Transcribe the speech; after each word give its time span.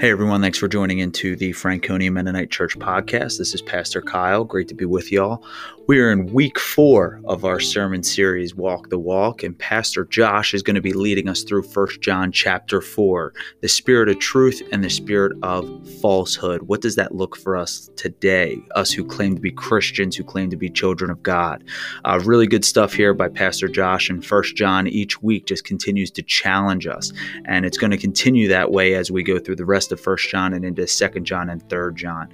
Hey 0.00 0.10
everyone, 0.10 0.40
thanks 0.40 0.56
for 0.56 0.66
joining 0.66 1.00
into 1.00 1.36
the 1.36 1.52
Franconia 1.52 2.10
Mennonite 2.10 2.50
Church 2.50 2.78
podcast. 2.78 3.36
This 3.36 3.52
is 3.52 3.60
Pastor 3.60 4.00
Kyle. 4.00 4.44
Great 4.44 4.66
to 4.68 4.74
be 4.74 4.86
with 4.86 5.12
y'all. 5.12 5.44
We 5.90 5.98
are 5.98 6.12
in 6.12 6.32
week 6.32 6.56
four 6.56 7.20
of 7.24 7.44
our 7.44 7.58
sermon 7.58 8.04
series, 8.04 8.54
Walk 8.54 8.90
the 8.90 8.98
Walk, 8.98 9.42
and 9.42 9.58
Pastor 9.58 10.04
Josh 10.04 10.54
is 10.54 10.62
going 10.62 10.76
to 10.76 10.80
be 10.80 10.92
leading 10.92 11.28
us 11.28 11.42
through 11.42 11.64
First 11.64 12.00
John 12.00 12.30
chapter 12.30 12.80
4, 12.80 13.34
the 13.60 13.68
spirit 13.68 14.08
of 14.08 14.20
truth 14.20 14.62
and 14.70 14.84
the 14.84 14.88
spirit 14.88 15.36
of 15.42 15.68
falsehood. 16.00 16.62
What 16.62 16.80
does 16.80 16.94
that 16.94 17.16
look 17.16 17.36
for 17.36 17.56
us 17.56 17.90
today, 17.96 18.56
us 18.76 18.92
who 18.92 19.04
claim 19.04 19.34
to 19.34 19.40
be 19.40 19.50
Christians, 19.50 20.14
who 20.14 20.22
claim 20.22 20.48
to 20.50 20.56
be 20.56 20.70
children 20.70 21.10
of 21.10 21.24
God? 21.24 21.64
Uh, 22.04 22.20
really 22.24 22.46
good 22.46 22.64
stuff 22.64 22.92
here 22.92 23.12
by 23.12 23.28
Pastor 23.28 23.66
Josh, 23.66 24.08
and 24.08 24.24
First 24.24 24.54
John 24.54 24.86
each 24.86 25.20
week 25.20 25.46
just 25.46 25.64
continues 25.64 26.12
to 26.12 26.22
challenge 26.22 26.86
us, 26.86 27.12
and 27.46 27.66
it's 27.66 27.78
going 27.78 27.90
to 27.90 27.98
continue 27.98 28.46
that 28.46 28.70
way 28.70 28.94
as 28.94 29.10
we 29.10 29.24
go 29.24 29.40
through 29.40 29.56
the 29.56 29.64
rest 29.64 29.89
of 29.92 30.00
First 30.00 30.28
John 30.28 30.54
and 30.54 30.64
into 30.64 30.86
Second 30.86 31.24
John 31.24 31.48
and 31.50 31.66
Third 31.68 31.96
John. 31.96 32.28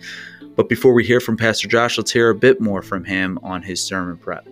But 0.57 0.69
before 0.69 0.95
we 0.95 1.05
hear 1.05 1.21
from 1.21 1.37
Pastor 1.37 1.69
Josh, 1.69 1.99
let's 1.99 2.11
hear 2.11 2.31
a 2.31 2.35
bit 2.35 2.61
more 2.61 2.83
from 2.83 3.05
him 3.05 3.39
on 3.43 3.63
his 3.63 3.85
sermon 3.85 4.17
prep. 4.17 4.47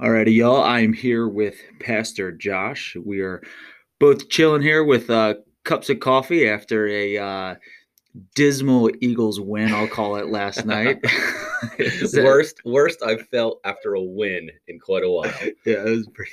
Alrighty, 0.00 0.36
y'all. 0.36 0.62
I'm 0.62 0.92
here 0.92 1.26
with 1.26 1.56
Pastor 1.80 2.30
Josh. 2.30 2.96
We 3.04 3.20
are 3.20 3.42
both 3.98 4.28
chilling 4.28 4.62
here 4.62 4.84
with 4.84 5.10
uh, 5.10 5.34
cups 5.64 5.90
of 5.90 6.00
coffee 6.00 6.48
after 6.48 6.86
a 6.86 7.18
uh, 7.18 7.54
dismal 8.34 8.90
Eagles 9.00 9.40
win, 9.40 9.72
I'll 9.72 9.88
call 9.88 10.16
it 10.16 10.26
last 10.26 10.64
night. 10.64 10.98
worst, 12.14 12.60
worst 12.64 13.02
I've 13.02 13.26
felt 13.28 13.60
after 13.64 13.94
a 13.94 14.02
win 14.02 14.50
in 14.68 14.78
quite 14.78 15.04
a 15.04 15.10
while. 15.10 15.32
Yeah, 15.64 15.84
it 15.84 15.90
was 15.90 16.08
pretty. 16.08 16.30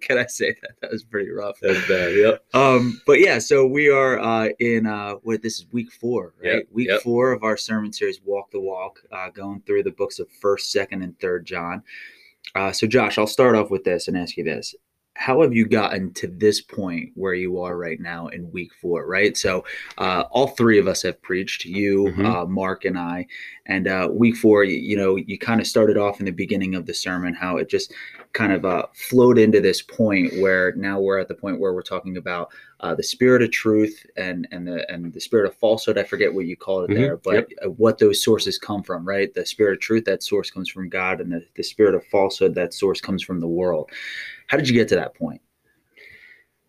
can 0.00 0.18
I 0.18 0.26
say 0.26 0.52
that? 0.60 0.80
That 0.80 0.90
was 0.90 1.04
pretty 1.04 1.30
rough. 1.30 1.58
That's 1.60 1.86
bad. 1.86 2.14
Yep. 2.16 2.44
Um, 2.54 3.00
but 3.06 3.20
yeah, 3.20 3.38
so 3.38 3.66
we 3.66 3.88
are 3.90 4.18
uh, 4.18 4.48
in 4.58 4.86
uh, 4.86 5.14
what 5.22 5.42
this 5.42 5.60
is 5.60 5.66
week 5.72 5.92
four, 5.92 6.34
right? 6.42 6.54
Yep, 6.54 6.62
Week 6.72 6.88
yep. 6.88 7.02
four 7.02 7.32
of 7.32 7.44
our 7.44 7.56
sermon 7.56 7.92
series, 7.92 8.20
Walk 8.24 8.50
the 8.50 8.60
Walk, 8.60 9.00
uh, 9.12 9.30
going 9.30 9.62
through 9.66 9.84
the 9.84 9.92
books 9.92 10.18
of 10.18 10.28
First, 10.40 10.72
Second, 10.72 11.02
and 11.02 11.18
Third 11.20 11.44
John. 11.44 11.82
Uh, 12.54 12.72
so, 12.72 12.86
Josh, 12.86 13.18
I'll 13.18 13.26
start 13.26 13.54
off 13.54 13.70
with 13.70 13.84
this 13.84 14.08
and 14.08 14.16
ask 14.16 14.36
you 14.36 14.44
this: 14.44 14.74
How 15.14 15.42
have 15.42 15.52
you 15.52 15.66
gotten 15.66 16.12
to 16.14 16.26
this 16.26 16.60
point 16.60 17.10
where 17.14 17.34
you 17.34 17.60
are 17.60 17.76
right 17.76 18.00
now 18.00 18.28
in 18.28 18.50
week 18.50 18.72
four? 18.80 19.06
Right. 19.06 19.36
So, 19.36 19.64
uh, 19.98 20.24
all 20.30 20.48
three 20.48 20.78
of 20.78 20.88
us 20.88 21.02
have 21.02 21.20
preached. 21.22 21.64
You, 21.66 22.04
Mhm. 22.16 22.24
uh, 22.24 22.46
Mark, 22.46 22.86
and 22.86 22.98
I. 22.98 23.26
And 23.66 23.86
uh, 23.88 24.08
week 24.10 24.36
four, 24.36 24.64
you, 24.64 24.76
you 24.76 24.96
know, 24.96 25.16
you 25.16 25.38
kind 25.38 25.60
of 25.60 25.66
started 25.66 25.96
off 25.98 26.18
in 26.18 26.26
the 26.26 26.32
beginning 26.32 26.74
of 26.74 26.86
the 26.86 26.94
sermon 26.94 27.34
how 27.34 27.58
it 27.58 27.68
just 27.68 27.92
kind 28.32 28.52
of 28.52 28.64
uh, 28.64 28.86
flowed 28.94 29.38
into 29.38 29.60
this 29.60 29.82
point 29.82 30.32
where 30.40 30.72
now 30.76 30.98
we're 30.98 31.18
at 31.18 31.28
the 31.28 31.34
point 31.34 31.60
where 31.60 31.74
we're 31.74 31.82
talking 31.82 32.16
about 32.16 32.50
uh, 32.80 32.94
the 32.94 33.02
spirit 33.02 33.42
of 33.42 33.50
truth 33.50 34.04
and 34.16 34.48
and 34.50 34.66
the 34.66 34.90
and 34.90 35.12
the 35.12 35.20
spirit 35.20 35.46
of 35.46 35.54
falsehood. 35.56 35.98
I 35.98 36.02
forget 36.02 36.32
what 36.32 36.46
you 36.46 36.56
called 36.56 36.90
it 36.90 36.94
Mhm, 36.94 36.96
there, 36.96 37.16
but 37.18 37.48
uh, 37.64 37.68
what 37.70 37.98
those 37.98 38.24
sources 38.24 38.58
come 38.58 38.82
from, 38.82 39.06
right? 39.06 39.32
The 39.32 39.44
spirit 39.44 39.74
of 39.74 39.80
truth, 39.80 40.04
that 40.06 40.22
source 40.22 40.50
comes 40.50 40.70
from 40.70 40.88
God, 40.88 41.20
and 41.20 41.30
the, 41.30 41.44
the 41.54 41.62
spirit 41.62 41.94
of 41.94 42.04
falsehood, 42.06 42.54
that 42.54 42.72
source 42.72 43.00
comes 43.00 43.22
from 43.22 43.38
the 43.40 43.46
world. 43.46 43.90
How 44.52 44.58
did 44.58 44.68
you 44.68 44.74
get 44.74 44.88
to 44.88 44.96
that 44.96 45.14
point? 45.14 45.40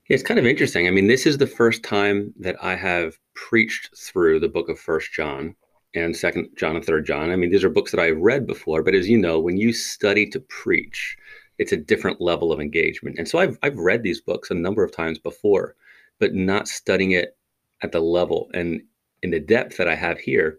It's 0.08 0.24
kind 0.24 0.40
of 0.40 0.46
interesting. 0.46 0.88
I 0.88 0.92
mean, 0.92 1.08
this 1.08 1.26
is 1.26 1.38
the 1.38 1.46
first 1.46 1.84
time 1.84 2.34
that 2.40 2.56
I 2.64 2.78
have 2.78 3.20
preached 3.36 3.90
through 3.98 4.40
the 4.40 4.48
book 4.48 4.70
of 4.70 4.80
First 4.80 5.12
John 5.12 5.54
and 5.94 6.16
Second 6.16 6.48
John 6.56 6.78
and 6.78 6.86
Third 6.86 7.06
John. 7.06 7.30
I 7.30 7.36
mean, 7.36 7.52
these 7.52 7.66
are 7.66 7.70
books 7.70 7.92
that 7.92 8.00
I've 8.00 8.22
read 8.22 8.48
before, 8.48 8.84
but 8.84 8.96
as 8.96 9.10
you 9.10 9.18
know, 9.18 9.38
when 9.38 9.58
you 9.58 9.74
study 9.74 10.26
to 10.30 10.40
preach, 10.40 11.18
it's 11.58 11.74
a 11.74 11.78
different 11.78 12.22
level 12.22 12.54
of 12.54 12.62
engagement. 12.62 13.18
And 13.20 13.28
so 13.28 13.38
I've 13.38 13.60
I've 13.64 13.78
read 13.78 14.02
these 14.02 14.22
books 14.22 14.50
a 14.50 14.54
number 14.54 14.82
of 14.86 14.96
times 14.96 15.20
before, 15.20 15.76
but 16.20 16.34
not 16.34 16.70
studying 16.70 17.12
it 17.12 17.36
at 17.82 17.92
the 17.92 18.00
level 18.00 18.50
and 18.54 18.82
in 19.24 19.32
the 19.32 19.42
depth 19.42 19.76
that 19.76 19.90
I 19.90 19.96
have 19.96 20.20
here. 20.20 20.58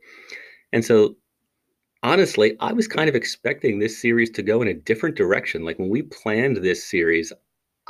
And 0.75 0.84
so 0.84 1.16
honestly, 2.04 2.56
I 2.60 2.72
was 2.72 2.87
kind 2.87 3.09
of 3.09 3.16
expecting 3.16 3.78
this 3.78 4.00
series 4.00 4.31
to 4.31 4.42
go 4.42 4.62
in 4.62 4.69
a 4.69 4.75
different 4.75 5.16
direction. 5.16 5.65
Like 5.65 5.78
when 5.78 5.88
we 5.88 6.03
planned 6.03 6.59
this 6.59 6.84
series, 6.84 7.32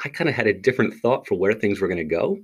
I 0.02 0.08
kind 0.08 0.30
of 0.30 0.36
had 0.36 0.47
a 0.47 0.52
different 0.54 0.94
thought 0.94 1.26
for 1.26 1.34
where 1.36 1.52
things 1.52 1.80
were 1.80 1.88
going 1.88 1.98
to 1.98 2.04
go. 2.04 2.38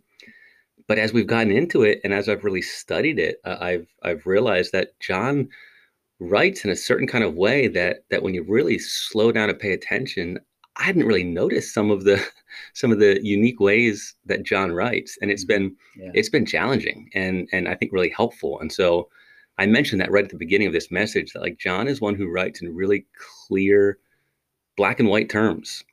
But 0.89 0.99
as 0.99 1.13
we've 1.13 1.27
gotten 1.27 1.53
into 1.53 1.83
it 1.83 2.01
and 2.05 2.13
as 2.13 2.29
I've 2.29 2.45
really 2.45 2.63
studied 2.63 3.19
it, 3.19 3.41
uh, 3.45 3.57
I've 3.61 3.87
I've 4.03 4.27
realized 4.27 4.73
that 4.73 4.99
John 5.01 5.49
writes 6.21 6.65
in 6.65 6.71
a 6.71 6.77
certain 6.77 7.07
kind 7.07 7.25
of 7.25 7.35
way 7.35 7.69
that 7.69 8.05
that 8.11 8.23
when 8.23 8.35
you 8.35 8.45
really 8.45 8.79
slow 8.79 9.33
down 9.33 9.51
and 9.51 9.59
pay 9.59 9.73
attention, 9.73 10.39
I 10.77 10.85
hadn't 10.85 11.07
really 11.07 11.25
noticed 11.25 11.75
some 11.75 11.91
of 11.91 12.05
the 12.05 12.25
some 12.75 12.91
of 12.93 12.99
the 12.99 13.21
unique 13.23 13.61
ways 13.61 14.15
that 14.27 14.43
John 14.43 14.73
writes, 14.73 15.17
and 15.23 15.31
it's 15.31 15.45
been 15.45 15.77
Yeah. 15.97 16.11
it's 16.15 16.31
been 16.31 16.47
challenging 16.47 17.11
and 17.15 17.49
and 17.53 17.69
I 17.69 17.77
think 17.77 17.93
really 17.93 18.11
helpful. 18.11 18.59
And 18.61 18.73
so 18.73 19.09
I 19.61 19.67
mentioned 19.67 20.01
that 20.01 20.11
right 20.11 20.25
at 20.25 20.31
the 20.31 20.39
beginning 20.39 20.69
of 20.69 20.73
this 20.73 20.91
message 20.91 21.35
that 21.35 21.43
like 21.43 21.59
John 21.59 21.87
is 21.87 22.01
one 22.01 22.15
who 22.15 22.33
writes 22.33 22.63
in 22.63 22.75
really 22.75 23.05
clear 23.47 23.99
black 24.79 24.99
and 24.99 25.09
white 25.11 25.29
terms. 25.29 25.85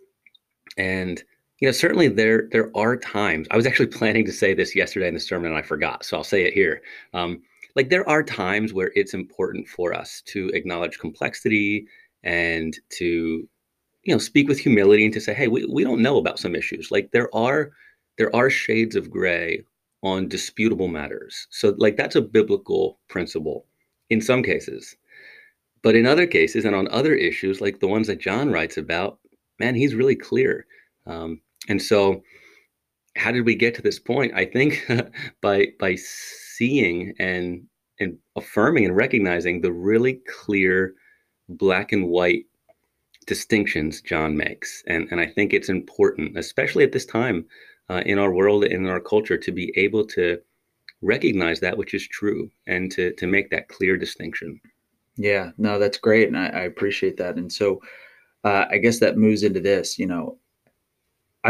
And 0.78 1.22
you 1.60 1.68
know, 1.68 1.74
certainly 1.74 2.08
there 2.08 2.48
there 2.54 2.72
are 2.78 2.96
times. 2.96 3.46
I 3.52 3.58
was 3.58 3.66
actually 3.66 3.88
planning 4.00 4.26
to 4.26 4.32
say 4.32 4.54
this 4.54 4.74
yesterday 4.74 5.10
in 5.10 5.14
the 5.14 5.20
sermon 5.20 5.52
and 5.52 5.58
I 5.58 5.64
forgot, 5.64 6.06
so 6.06 6.16
I'll 6.16 6.24
say 6.24 6.44
it 6.44 6.54
here. 6.54 6.82
Um, 7.14 7.42
like 7.76 7.90
there 7.90 8.08
are 8.08 8.24
times 8.24 8.74
where 8.74 8.94
it's 8.96 9.14
important 9.14 9.68
for 9.68 9.94
us 9.94 10.24
to 10.28 10.48
acknowledge 10.54 10.98
complexity 10.98 11.88
and 12.24 12.80
to 12.92 13.06
you 14.04 14.14
know 14.14 14.18
speak 14.18 14.48
with 14.48 14.60
humility 14.60 15.04
and 15.04 15.14
to 15.14 15.20
say, 15.20 15.34
hey, 15.34 15.50
we, 15.50 15.66
we 15.66 15.84
don't 15.84 16.02
know 16.02 16.18
about 16.18 16.40
some 16.40 16.56
issues. 16.56 16.90
Like 16.90 17.12
there 17.12 17.30
are 17.36 17.72
there 18.18 18.34
are 18.34 18.50
shades 18.50 18.96
of 18.96 19.12
gray 19.12 19.62
on 20.04 20.28
disputable 20.28 20.88
matters. 20.88 21.48
So 21.50 21.76
like 21.78 21.98
that's 21.98 22.16
a 22.16 22.22
biblical 22.22 23.00
principle 23.10 23.66
in 24.10 24.22
some 24.22 24.44
cases. 24.44 24.96
But 25.82 25.96
in 25.96 26.06
other 26.06 26.28
cases 26.28 26.66
and 26.66 26.76
on 26.76 26.88
other 26.90 27.14
issues, 27.14 27.62
like 27.62 27.80
the 27.80 27.88
ones 27.88 28.08
that 28.08 28.20
John 28.20 28.52
writes 28.52 28.78
about, 28.78 29.20
man, 29.60 29.76
he's 29.76 29.96
really 29.96 30.16
clear. 30.16 30.66
Um, 31.06 31.42
and 31.70 31.82
so, 31.82 32.24
how 33.16 33.32
did 33.32 33.46
we 33.46 33.56
get 33.56 33.74
to 33.76 33.82
this 33.82 34.00
point? 34.00 34.34
I 34.36 34.46
think 34.46 34.86
by 35.42 35.68
by 35.80 35.96
seeing 35.96 37.14
and 37.20 37.64
and 38.00 38.18
affirming 38.36 38.86
and 38.86 38.96
recognizing 38.96 39.62
the 39.62 39.72
really 39.72 40.22
clear 40.28 40.94
black 41.50 41.92
and 41.92 42.10
white 42.10 42.46
distinctions 43.26 44.02
John 44.02 44.38
makes, 44.38 44.84
and 44.88 45.08
and 45.12 45.20
I 45.20 45.28
think 45.28 45.54
it's 45.54 45.70
important, 45.70 46.38
especially 46.38 46.84
at 46.84 46.92
this 46.92 47.06
time 47.06 47.46
uh, 47.90 48.04
in 48.06 48.20
our 48.20 48.34
world 48.34 48.64
and 48.64 48.86
in 48.86 48.88
our 48.88 49.00
culture, 49.00 49.38
to 49.38 49.52
be 49.52 49.74
able 49.76 50.06
to 50.08 50.40
recognize 51.02 51.60
that 51.60 51.78
which 51.78 51.94
is 51.94 52.08
true 52.08 52.50
and 52.66 52.92
to 52.92 53.14
to 53.14 53.28
make 53.28 53.50
that 53.50 53.68
clear 53.68 53.98
distinction. 53.98 54.60
Yeah, 55.16 55.52
no, 55.58 55.80
that's 55.80 55.98
great, 55.98 56.28
and 56.28 56.38
I, 56.38 56.48
I 56.48 56.62
appreciate 56.62 57.18
that. 57.18 57.36
And 57.38 57.52
so, 57.52 57.82
uh, 58.44 58.66
I 58.70 58.78
guess 58.78 59.00
that 59.00 59.18
moves 59.18 59.44
into 59.44 59.60
this. 59.60 59.98
You 59.98 60.08
know, 60.08 60.38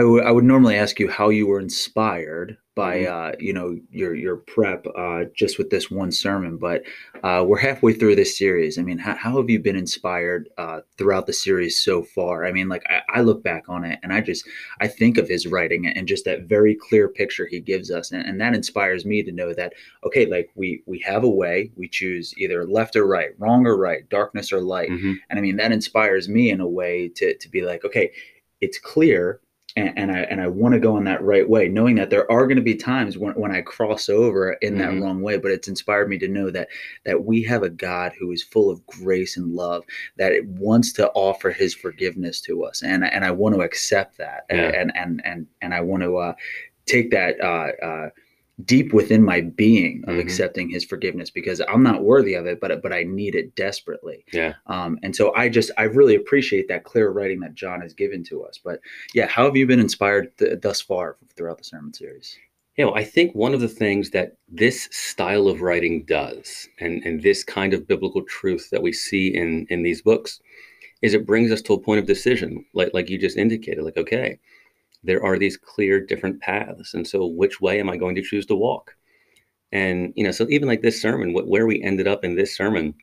I 0.04 0.32
would 0.32 0.44
normally 0.44 0.76
ask 0.76 1.00
you 1.00 1.10
how 1.10 1.30
you 1.30 1.48
were 1.48 1.60
inspired 1.60 2.58
by 2.76 3.00
Mhm. 3.00 3.08
uh, 3.08 3.36
you 3.40 3.54
know 3.54 3.80
your 3.90 4.14
your 4.14 4.36
prep 4.38 4.86
uh, 4.96 5.24
just 5.36 5.58
with 5.58 5.72
this 5.72 5.90
one 5.90 6.12
sermon, 6.12 6.58
but 6.58 6.84
uh, 7.24 7.44
we're 7.48 7.58
halfway 7.58 7.94
through 7.94 8.16
this 8.16 8.38
series. 8.38 8.78
I 8.78 8.84
mean, 8.84 9.00
how, 9.00 9.16
how 9.16 9.38
have 9.38 9.50
you 9.50 9.60
been 9.60 9.76
inspired 9.76 10.50
uh, 10.60 10.82
throughout 10.98 11.26
the 11.26 11.34
series 11.34 11.80
so 11.84 12.04
far? 12.04 12.46
I 12.46 12.52
mean, 12.52 12.70
like 12.70 12.84
I, 12.88 13.02
I 13.16 13.22
look 13.22 13.42
back 13.44 13.64
on 13.70 13.84
it 13.84 13.98
and 14.04 14.14
I 14.14 14.22
just 14.22 14.46
I 14.80 14.88
think 14.88 15.18
of 15.18 15.28
his 15.28 15.48
writing 15.48 15.88
and 15.88 16.08
just 16.08 16.26
that 16.26 16.44
very 16.44 16.76
clear 16.76 17.08
picture 17.10 17.48
he 17.48 17.60
gives 17.60 17.90
us, 17.90 18.12
and, 18.12 18.24
and 18.24 18.40
that 18.42 18.54
inspires 18.54 19.06
me 19.06 19.24
to 19.24 19.32
know 19.32 19.54
that 19.56 19.74
okay, 20.06 20.26
like 20.28 20.50
we 20.56 20.84
we 20.86 21.00
have 21.00 21.24
a 21.24 21.30
way, 21.30 21.72
we 21.76 21.88
choose 21.88 22.34
either 22.38 22.68
left 22.68 22.96
or 22.96 23.08
right, 23.08 23.32
wrong 23.40 23.66
or 23.66 23.76
right, 23.78 24.08
darkness 24.10 24.54
or 24.54 24.62
light, 24.62 24.90
Mhm. 24.92 25.16
and 25.30 25.40
I 25.40 25.42
mean 25.42 25.56
that 25.58 25.72
inspires 25.72 26.30
me 26.30 26.52
in 26.52 26.60
a 26.62 26.68
way 26.68 27.08
to 27.16 27.36
to 27.36 27.50
be 27.50 27.62
like, 27.64 27.84
okay, 27.84 28.12
it's 28.62 28.78
clear, 28.80 29.40
and, 29.78 29.94
and 29.98 30.12
I 30.12 30.20
and 30.22 30.42
I 30.42 30.48
want 30.48 30.74
to 30.74 30.80
go 30.80 30.98
in 30.98 31.04
that 31.06 31.24
right 31.24 31.48
way, 31.48 31.68
knowing 31.70 31.96
that 31.96 32.10
there 32.10 32.30
are 32.32 32.46
going 32.48 32.58
to 32.58 32.62
be 32.64 32.76
times 32.76 33.18
when, 33.18 33.34
when 33.36 33.52
I 33.52 33.62
cross 33.62 34.10
over 34.10 34.54
in 34.62 34.76
Mhm. 34.76 34.78
that 34.80 35.02
wrong 35.02 35.22
way. 35.22 35.38
But 35.38 35.52
it's 35.52 35.68
inspired 35.68 36.10
me 36.10 36.18
to 36.18 36.28
know 36.28 36.50
that 36.52 36.68
that 37.06 37.24
we 37.24 37.44
have 37.44 37.64
a 37.64 37.70
God 37.70 38.12
who 38.20 38.32
is 38.32 38.44
full 38.44 38.70
of 38.70 38.86
grace 38.88 39.38
and 39.38 39.54
love, 39.54 39.84
that 40.18 40.32
it 40.34 40.46
wants 40.48 40.92
to 40.94 41.10
offer 41.12 41.52
His 41.52 41.74
forgiveness 41.74 42.42
to 42.42 42.64
us, 42.64 42.82
and 42.84 43.06
and 43.06 43.24
I 43.24 43.32
want 43.32 43.56
to 43.56 43.62
accept 43.62 44.18
that, 44.18 44.46
Yeah. 44.50 44.72
and 44.76 44.92
and 44.98 45.22
and 45.24 45.48
and 45.62 45.74
I 45.74 45.82
want 45.82 46.04
to 46.04 46.18
uh, 46.18 46.34
take 46.86 47.12
that. 47.12 47.40
Uh, 47.40 47.86
uh, 47.86 48.10
deep 48.66 48.92
within 48.92 49.24
my 49.24 49.42
being 49.42 50.04
of 50.08 50.16
Mhm. 50.16 50.20
accepting 50.20 50.70
his 50.70 50.84
forgiveness 50.84 51.30
because 51.30 51.62
I'm 51.68 51.84
not 51.84 52.04
worthy 52.04 52.34
of 52.34 52.48
it 52.48 52.60
but 52.60 52.82
but 52.82 52.92
I 52.92 53.04
need 53.04 53.36
it 53.36 53.54
desperately 53.56 54.26
Yeah. 54.34 54.54
um, 54.66 54.98
and 55.04 55.16
so 55.16 55.32
I 55.36 55.48
just 55.48 55.70
I 55.78 55.84
really 55.84 56.16
appreciate 56.16 56.68
that 56.68 56.84
clear 56.84 57.10
writing 57.10 57.40
that 57.42 57.54
John 57.54 57.82
has 57.82 57.94
given 57.94 58.24
to 58.26 58.44
us. 58.44 58.60
But 58.64 58.80
yeah, 59.14 59.28
how 59.28 59.46
have 59.46 59.56
you 59.56 59.68
been 59.68 59.80
inspired 59.80 60.36
th- 60.38 60.62
thus 60.62 60.82
far 60.82 61.18
throughout 61.36 61.60
the 61.60 61.64
sermon 61.66 61.94
series? 61.94 62.36
You 62.78 62.86
know, 62.86 62.96
I 62.96 63.04
think 63.04 63.34
one 63.34 63.54
of 63.54 63.60
the 63.62 63.68
things 63.68 64.12
that 64.12 64.38
this 64.48 64.88
style 64.92 65.48
of 65.48 65.62
writing 65.62 66.04
does, 66.06 66.70
and, 66.80 67.02
and 67.04 67.22
this 67.24 67.44
kind 67.44 67.74
of 67.74 67.88
biblical 67.88 68.22
truth 68.24 68.70
that 68.72 68.84
we 68.84 68.94
see 68.94 69.28
in, 69.34 69.66
in 69.70 69.82
these 69.82 70.02
books, 70.04 70.40
is 71.02 71.14
it 71.14 71.26
brings 71.26 71.52
us 71.52 71.62
to 71.64 71.74
a 71.74 71.80
point 71.80 72.00
of 72.00 72.06
decision, 72.08 72.66
like 72.74 72.92
like 72.94 73.10
you 73.10 73.18
just 73.18 73.38
indicated. 73.38 73.84
Like, 73.84 73.98
okay, 73.98 74.40
there 75.08 75.24
are 75.24 75.40
these 75.40 75.58
clear 75.58 76.00
different 76.00 76.40
paths. 76.42 76.94
And 76.94 77.08
so, 77.08 77.26
which 77.26 77.60
way 77.60 77.80
am 77.80 77.90
I 77.90 77.98
going 77.98 78.16
to 78.16 78.22
choose 78.22 78.46
to 78.48 78.56
walk? 78.56 78.96
And, 79.72 80.14
you 80.16 80.24
know, 80.24 80.32
so 80.32 80.48
even 80.50 80.68
like 80.68 80.82
this 80.82 81.02
sermon, 81.02 81.34
where 81.34 81.66
we 81.66 81.82
ended 81.82 82.08
up 82.08 82.24
in 82.24 82.36
this 82.36 82.56
sermon, 82.56 82.94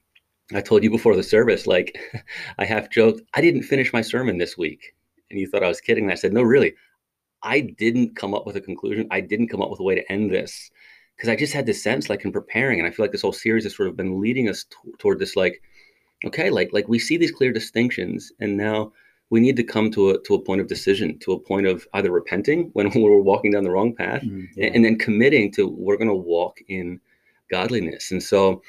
I 0.55 0.61
told 0.61 0.85
you 0.85 0.91
before 0.91 1.17
the 1.17 1.23
service, 1.23 1.67
like 1.67 1.99
I 2.59 2.65
half 2.65 2.91
joked, 2.91 3.23
I 3.35 3.41
didn't 3.41 3.65
finish 3.65 3.93
my 3.93 4.03
sermon 4.03 4.39
this 4.39 4.57
week. 4.57 4.95
And 5.31 5.41
you 5.41 5.49
thought 5.49 5.65
I 5.65 5.69
was 5.69 5.81
kidding. 5.81 6.05
And 6.05 6.13
I 6.13 6.17
said, 6.17 6.33
no, 6.33 6.43
really, 6.43 6.75
I 7.43 7.61
didn't 7.61 8.17
come 8.17 8.35
up 8.35 8.47
with 8.47 8.57
a 8.57 8.61
conclusion. 8.61 9.09
I 9.11 9.21
didn't 9.21 9.49
come 9.49 9.63
up 9.63 9.71
with 9.71 9.81
a 9.81 9.85
way 9.85 9.95
to 9.95 10.13
end 10.13 10.31
this 10.31 10.71
because 11.17 11.29
I 11.29 11.37
just 11.37 11.53
had 11.53 11.67
this 11.67 11.83
sense, 11.83 12.11
like 12.11 12.25
in 12.25 12.33
preparing, 12.33 12.79
and 12.79 12.89
I 12.89 12.91
feel 12.91 13.05
like 13.05 13.13
this 13.13 13.23
whole 13.23 13.33
series 13.33 13.65
has 13.65 13.77
sort 13.77 13.89
of 13.89 13.97
been 13.97 14.21
leading 14.21 14.49
us 14.49 14.65
t- 14.65 14.93
toward 14.99 15.19
this, 15.19 15.37
like, 15.37 15.63
okay, 16.27 16.51
like 16.51 16.71
like 16.73 16.89
we 16.89 16.99
see 16.99 17.17
these 17.17 17.31
clear 17.31 17.53
distinctions, 17.53 18.33
and 18.41 18.57
now 18.57 18.93
we 19.35 19.41
need 19.41 19.57
to 19.57 19.65
come 19.65 19.91
to 19.91 20.11
a 20.11 20.23
to 20.23 20.35
a 20.37 20.39
point 20.39 20.61
of 20.61 20.69
decision, 20.69 21.19
to 21.19 21.33
a 21.33 21.39
point 21.41 21.67
of 21.67 21.89
either 21.95 22.13
repenting 22.13 22.71
when 22.75 22.89
we're 22.95 23.19
walking 23.19 23.51
down 23.51 23.65
the 23.65 23.71
wrong 23.77 23.93
path, 23.93 24.23
mm, 24.23 24.47
yeah. 24.55 24.67
and, 24.67 24.77
and 24.77 24.85
then 24.85 24.97
committing 24.97 25.51
to 25.51 25.67
we're 25.67 25.97
going 25.97 26.15
to 26.17 26.25
walk 26.37 26.61
in 26.69 27.01
godliness. 27.51 28.13
And 28.13 28.23
so, 28.23 28.63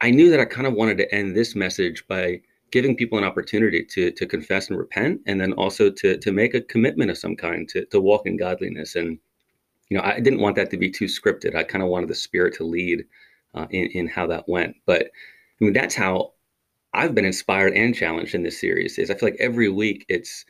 I 0.00 0.10
knew 0.10 0.28
that 0.30 0.40
I 0.40 0.44
kind 0.44 0.66
of 0.66 0.74
wanted 0.74 0.98
to 0.98 1.14
end 1.14 1.36
this 1.36 1.54
message 1.54 2.04
by 2.08 2.40
giving 2.72 2.96
people 2.96 3.16
an 3.16 3.22
opportunity 3.22 3.84
to 3.92 4.10
to 4.10 4.26
confess 4.26 4.68
and 4.68 4.76
repent, 4.76 5.20
and 5.26 5.40
then 5.40 5.52
also 5.52 5.88
to 5.88 6.18
to 6.18 6.32
make 6.32 6.52
a 6.54 6.62
commitment 6.62 7.12
of 7.12 7.18
some 7.18 7.36
kind 7.36 7.68
to 7.68 7.86
to 7.86 8.00
walk 8.00 8.26
in 8.26 8.36
godliness. 8.36 8.96
And 8.96 9.20
you 9.88 9.96
know, 9.96 10.02
I 10.02 10.18
didn't 10.18 10.40
want 10.40 10.56
that 10.56 10.70
to 10.70 10.76
be 10.76 10.90
too 10.90 11.04
scripted. 11.04 11.54
I 11.54 11.62
kind 11.62 11.84
of 11.84 11.90
wanted 11.90 12.08
the 12.08 12.16
Spirit 12.16 12.54
to 12.54 12.64
lead 12.64 13.04
uh, 13.54 13.68
in 13.70 13.86
in 13.98 14.08
how 14.08 14.26
that 14.26 14.48
went. 14.48 14.74
But 14.84 15.02
I 15.60 15.64
mean, 15.64 15.74
that's 15.74 15.94
how 15.94 16.32
I've 16.96 17.14
been 17.14 17.24
inspired 17.24 17.74
and 17.74 17.94
challenged 17.94 18.34
in 18.34 18.42
this 18.42 18.60
series. 18.60 18.98
Is 18.98 19.10
I 19.10 19.14
feel 19.14 19.28
like 19.28 19.40
every 19.40 19.68
week 19.68 20.04
it's 20.08 20.44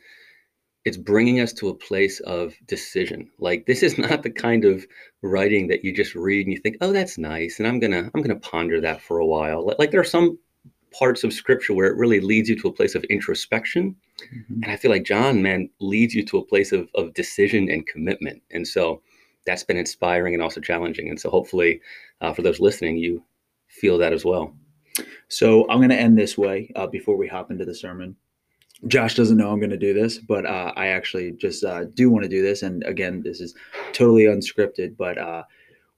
it's 0.85 0.97
bringing 0.97 1.41
us 1.41 1.51
to 1.51 1.67
a 1.67 1.75
place 1.75 2.21
of 2.21 2.53
decision. 2.65 3.29
Like 3.39 3.65
this 3.65 3.83
is 3.83 3.97
not 3.97 4.23
the 4.23 4.29
kind 4.29 4.65
of 4.65 4.85
writing 5.21 5.67
that 5.67 5.83
you 5.83 5.93
just 5.93 6.15
read 6.15 6.47
and 6.47 6.53
you 6.53 6.61
think, 6.61 6.77
"Oh, 6.81 6.93
that's 6.93 7.17
nice," 7.17 7.59
and 7.59 7.67
I'm 7.67 7.79
gonna 7.79 8.09
I'm 8.13 8.21
gonna 8.21 8.39
ponder 8.39 8.79
that 8.81 9.01
for 9.01 9.19
a 9.19 9.25
while. 9.25 9.73
Like 9.77 9.91
there 9.91 10.01
are 10.01 10.05
some 10.05 10.39
parts 10.97 11.23
of 11.23 11.33
scripture 11.33 11.73
where 11.73 11.87
it 11.87 11.97
really 11.97 12.19
leads 12.19 12.49
you 12.49 12.57
to 12.59 12.69
a 12.69 12.73
place 12.73 12.95
of 12.95 13.03
introspection. 13.05 13.95
Mm-hmm. 14.33 14.63
And 14.63 14.71
I 14.71 14.77
feel 14.77 14.89
like 14.89 15.03
John, 15.03 15.41
man, 15.41 15.69
leads 15.79 16.15
you 16.15 16.25
to 16.25 16.37
a 16.37 16.45
place 16.45 16.71
of, 16.71 16.87
of 16.95 17.13
decision 17.13 17.69
and 17.69 17.85
commitment. 17.85 18.41
And 18.51 18.67
so 18.67 19.01
that's 19.45 19.63
been 19.63 19.77
inspiring 19.77 20.33
and 20.33 20.41
also 20.41 20.61
challenging. 20.61 21.09
And 21.09 21.19
so 21.19 21.29
hopefully, 21.29 21.81
uh, 22.21 22.33
for 22.33 22.41
those 22.41 22.59
listening, 22.59 22.97
you 22.97 23.23
feel 23.67 23.97
that 23.99 24.13
as 24.13 24.25
well. 24.25 24.55
So 25.29 25.69
I'm 25.69 25.79
going 25.79 25.89
to 25.89 25.95
end 25.95 26.17
this 26.17 26.37
way 26.37 26.71
uh, 26.75 26.87
before 26.87 27.17
we 27.17 27.27
hop 27.27 27.51
into 27.51 27.65
the 27.65 27.75
sermon. 27.75 28.15
Josh 28.87 29.15
doesn't 29.15 29.37
know 29.37 29.51
I'm 29.51 29.59
going 29.59 29.71
to 29.71 29.77
do 29.77 29.93
this, 29.93 30.19
but 30.19 30.45
uh, 30.45 30.71
I 30.75 30.87
actually 30.87 31.31
just 31.31 31.63
uh, 31.63 31.85
do 31.95 32.09
want 32.11 32.23
to 32.23 32.29
do 32.29 32.43
this. 32.43 32.61
And 32.61 32.83
again, 32.83 33.21
this 33.23 33.41
is 33.41 33.55
totally 33.91 34.25
unscripted, 34.25 34.95
but 34.97 35.17
uh, 35.17 35.43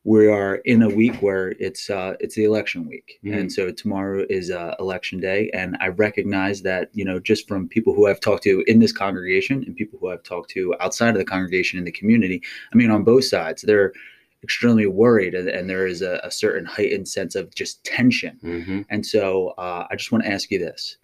we 0.05 0.27
are 0.27 0.55
in 0.65 0.81
a 0.83 0.89
week 0.89 1.15
where 1.21 1.49
it's 1.59 1.89
uh, 1.89 2.13
it's 2.21 2.35
the 2.35 2.45
election 2.45 2.87
week, 2.87 3.19
mm-hmm. 3.23 3.37
and 3.37 3.51
so 3.51 3.69
tomorrow 3.69 4.25
is 4.29 4.49
uh, 4.49 4.75
election 4.79 5.19
day. 5.19 5.49
And 5.53 5.75
I 5.81 5.89
recognize 5.89 6.61
that 6.61 6.89
you 6.93 7.03
know 7.03 7.19
just 7.19 7.47
from 7.47 7.67
people 7.67 7.93
who 7.93 8.07
I've 8.07 8.21
talked 8.21 8.43
to 8.43 8.63
in 8.65 8.79
this 8.79 8.93
congregation 8.93 9.63
and 9.65 9.75
people 9.75 9.99
who 9.99 10.09
I've 10.09 10.23
talked 10.23 10.51
to 10.51 10.73
outside 10.79 11.09
of 11.09 11.17
the 11.17 11.25
congregation 11.25 11.79
in 11.79 11.85
the 11.85 11.91
community. 11.91 12.41
I 12.71 12.77
mean, 12.77 12.91
on 12.91 13.03
both 13.03 13.25
sides, 13.25 13.61
they're 13.63 13.91
extremely 14.43 14.87
worried, 14.87 15.33
and, 15.33 15.49
and 15.49 15.69
there 15.69 15.85
is 15.85 16.01
a, 16.01 16.19
a, 16.23 16.31
certain 16.31 16.65
heightened 16.65 17.07
sense 17.07 17.35
of 17.35 17.53
just 17.55 17.83
tension. 17.83 18.39
Mm-hmm. 18.43 18.81
And 18.89 19.05
so, 19.05 19.49
uh, 19.57 19.87
I 19.89 19.95
just 19.95 20.11
want 20.11 20.23
to 20.23 20.31
ask 20.31 20.49
you 20.51 20.59
this: 20.59 20.97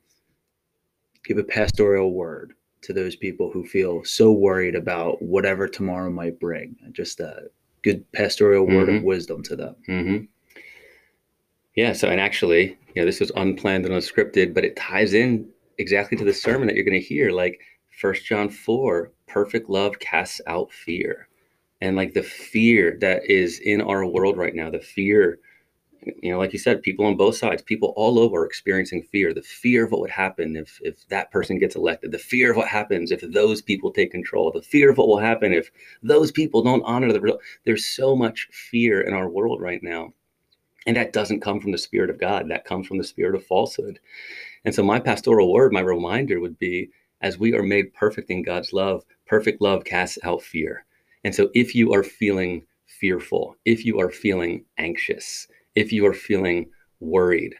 give 1.25 1.37
a 1.37 1.43
pastoral 1.43 2.13
word 2.13 2.53
to 2.83 2.93
those 2.93 3.15
people 3.15 3.51
who 3.51 3.65
feel 3.65 4.03
so 4.03 4.31
worried 4.31 4.75
about 4.75 5.21
whatever 5.21 5.67
tomorrow 5.67 6.11
might 6.11 6.39
bring. 6.39 6.75
Just 6.91 7.19
a 7.19 7.49
good 7.81 8.09
pastoral 8.11 8.65
word 8.65 8.87
mm-hmm. 8.87 8.97
of 8.97 9.03
wisdom 9.03 9.43
to 9.43 9.55
them. 9.55 9.75
Mm-hmm. 9.87 10.25
Yeah. 11.75 11.93
So, 11.93 12.09
and 12.09 12.21
actually, 12.21 12.77
you 12.93 13.01
know, 13.01 13.05
this 13.05 13.19
was 13.19 13.31
unplanned 13.35 13.85
and 13.85 13.93
unscripted, 13.93 14.53
but 14.53 14.63
it 14.63 14.75
ties 14.75 15.13
in 15.13 15.49
exactly 15.77 16.17
to 16.17 16.23
the 16.23 16.33
sermon 16.33 16.67
that 16.67 16.75
you're 16.75 16.85
going 16.85 16.99
to 16.99 17.05
hear. 17.05 17.31
Like 17.31 17.59
First 17.99 18.25
John 18.25 18.49
four, 18.49 19.11
perfect 19.27 19.69
love 19.69 19.99
casts 19.99 20.41
out 20.47 20.71
fear, 20.71 21.27
and 21.85 21.95
like 21.95 22.13
the 22.15 22.23
fear 22.23 22.97
that 22.99 23.29
is 23.29 23.59
in 23.59 23.79
our 23.79 24.05
world 24.05 24.37
right 24.37 24.55
now, 24.55 24.71
the 24.71 24.79
fear 24.79 25.39
you 26.21 26.31
know, 26.31 26.37
like 26.37 26.53
you 26.53 26.59
said, 26.59 26.83
people 26.83 27.05
on 27.05 27.17
both 27.17 27.35
sides, 27.35 27.63
people 27.63 27.93
all 27.95 28.19
over 28.19 28.41
are 28.41 28.45
experiencing 28.45 29.01
fear. 29.11 29.33
The 29.33 29.41
fear 29.41 29.85
of 29.85 29.91
what 29.91 30.01
would 30.01 30.11
happen 30.11 30.55
if 30.55 30.79
if 30.83 31.07
that 31.07 31.31
person 31.31 31.57
gets 31.57 31.75
elected, 31.75 32.11
the 32.11 32.19
fear 32.19 32.51
of 32.51 32.57
what 32.57 32.67
happens 32.67 33.11
if 33.11 33.21
those 33.21 33.61
people 33.61 33.91
take 33.91 34.11
control, 34.11 34.51
the 34.51 34.61
fear 34.61 34.91
of 34.91 34.97
what 34.97 35.07
will 35.07 35.19
happen 35.19 35.51
if 35.51 35.71
those 36.03 36.31
people 36.31 36.61
don't 36.61 36.83
honor 36.83 37.11
the 37.11 37.21
result. 37.21 37.41
There's 37.65 37.85
so 37.85 38.15
much 38.15 38.47
fear 38.51 39.01
in 39.01 39.13
our 39.13 39.29
world 39.29 39.61
right 39.61 39.81
now. 39.81 40.13
And 40.85 40.95
that 40.95 41.13
doesn't 41.13 41.41
come 41.41 41.59
from 41.59 41.71
the 41.71 41.77
spirit 41.79 42.11
of 42.11 42.19
God. 42.19 42.49
That 42.49 42.65
comes 42.65 42.85
from 42.85 42.99
the 42.99 43.03
spirit 43.03 43.35
of 43.35 43.45
falsehood. 43.45 43.99
And 44.63 44.75
so 44.75 44.83
my 44.83 44.99
pastoral 44.99 45.51
word, 45.51 45.73
my 45.73 45.81
reminder 45.81 46.39
would 46.39 46.59
be 46.59 46.89
as 47.21 47.39
we 47.39 47.55
are 47.55 47.63
made 47.63 47.93
perfect 47.95 48.29
in 48.29 48.43
God's 48.43 48.73
love, 48.73 49.03
perfect 49.25 49.61
love 49.61 49.83
casts 49.85 50.19
out 50.23 50.43
fear. 50.43 50.84
And 51.25 51.33
so 51.33 51.49
if 51.55 51.73
you 51.73 51.91
are 51.91 52.03
feeling 52.03 52.67
fearful, 52.85 53.55
if 53.65 53.83
you 53.83 53.99
are 53.99 54.11
feeling 54.11 54.63
anxious, 54.77 55.47
if 55.73 55.91
you 55.91 56.05
are 56.05 56.13
feeling 56.13 56.69
worried, 56.99 57.55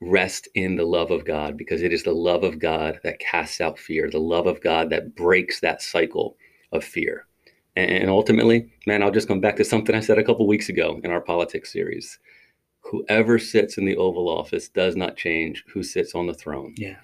rest 0.00 0.48
in 0.56 0.74
the 0.74 0.84
love 0.84 1.12
of 1.12 1.24
God 1.24 1.56
because 1.56 1.80
it 1.80 1.92
is 1.92 2.02
the 2.02 2.12
love 2.12 2.42
of 2.42 2.58
God 2.58 2.98
that 3.04 3.20
casts 3.20 3.60
out 3.60 3.78
fear, 3.78 4.10
the 4.10 4.18
love 4.18 4.48
of 4.48 4.60
God 4.60 4.90
that 4.90 5.14
breaks 5.14 5.60
that 5.60 5.80
cycle 5.80 6.36
of 6.72 6.82
fear. 6.82 7.24
And 7.76 8.10
ultimately, 8.10 8.72
man, 8.84 9.04
I'll 9.04 9.12
just 9.12 9.28
come 9.28 9.40
back 9.40 9.54
to 9.54 9.64
something 9.64 9.94
I 9.94 10.00
said 10.00 10.18
a 10.18 10.24
couple 10.24 10.48
weeks 10.48 10.68
ago 10.68 11.00
in 11.04 11.12
our 11.12 11.20
politics 11.20 11.72
series. 11.72 12.18
Whoever 12.80 13.38
sits 13.38 13.78
in 13.78 13.84
the 13.84 13.96
Oval 13.96 14.28
Office 14.28 14.68
does 14.68 14.96
not 14.96 15.16
change 15.16 15.64
who 15.72 15.84
sits 15.84 16.16
on 16.16 16.26
the 16.26 16.34
throne. 16.34 16.74
Yeah. 16.76 16.96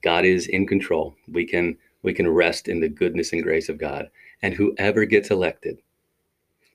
God 0.00 0.24
is 0.24 0.46
in 0.46 0.66
control. 0.66 1.16
We 1.30 1.44
can 1.44 1.76
we 2.02 2.14
can 2.14 2.28
rest 2.28 2.68
in 2.68 2.80
the 2.80 2.88
goodness 2.88 3.34
and 3.34 3.42
grace 3.42 3.68
of 3.68 3.76
God. 3.76 4.08
And 4.42 4.54
whoever 4.54 5.04
gets 5.04 5.30
elected, 5.30 5.78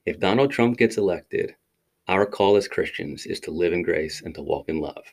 if 0.05 0.19
Donald 0.19 0.51
Trump 0.51 0.77
gets 0.77 0.97
elected, 0.97 1.55
our 2.07 2.25
call 2.25 2.57
as 2.57 2.67
Christians 2.67 3.25
is 3.25 3.39
to 3.41 3.51
live 3.51 3.71
in 3.71 3.83
grace 3.83 4.21
and 4.21 4.35
to 4.35 4.41
walk 4.41 4.67
in 4.67 4.79
love. 4.81 5.03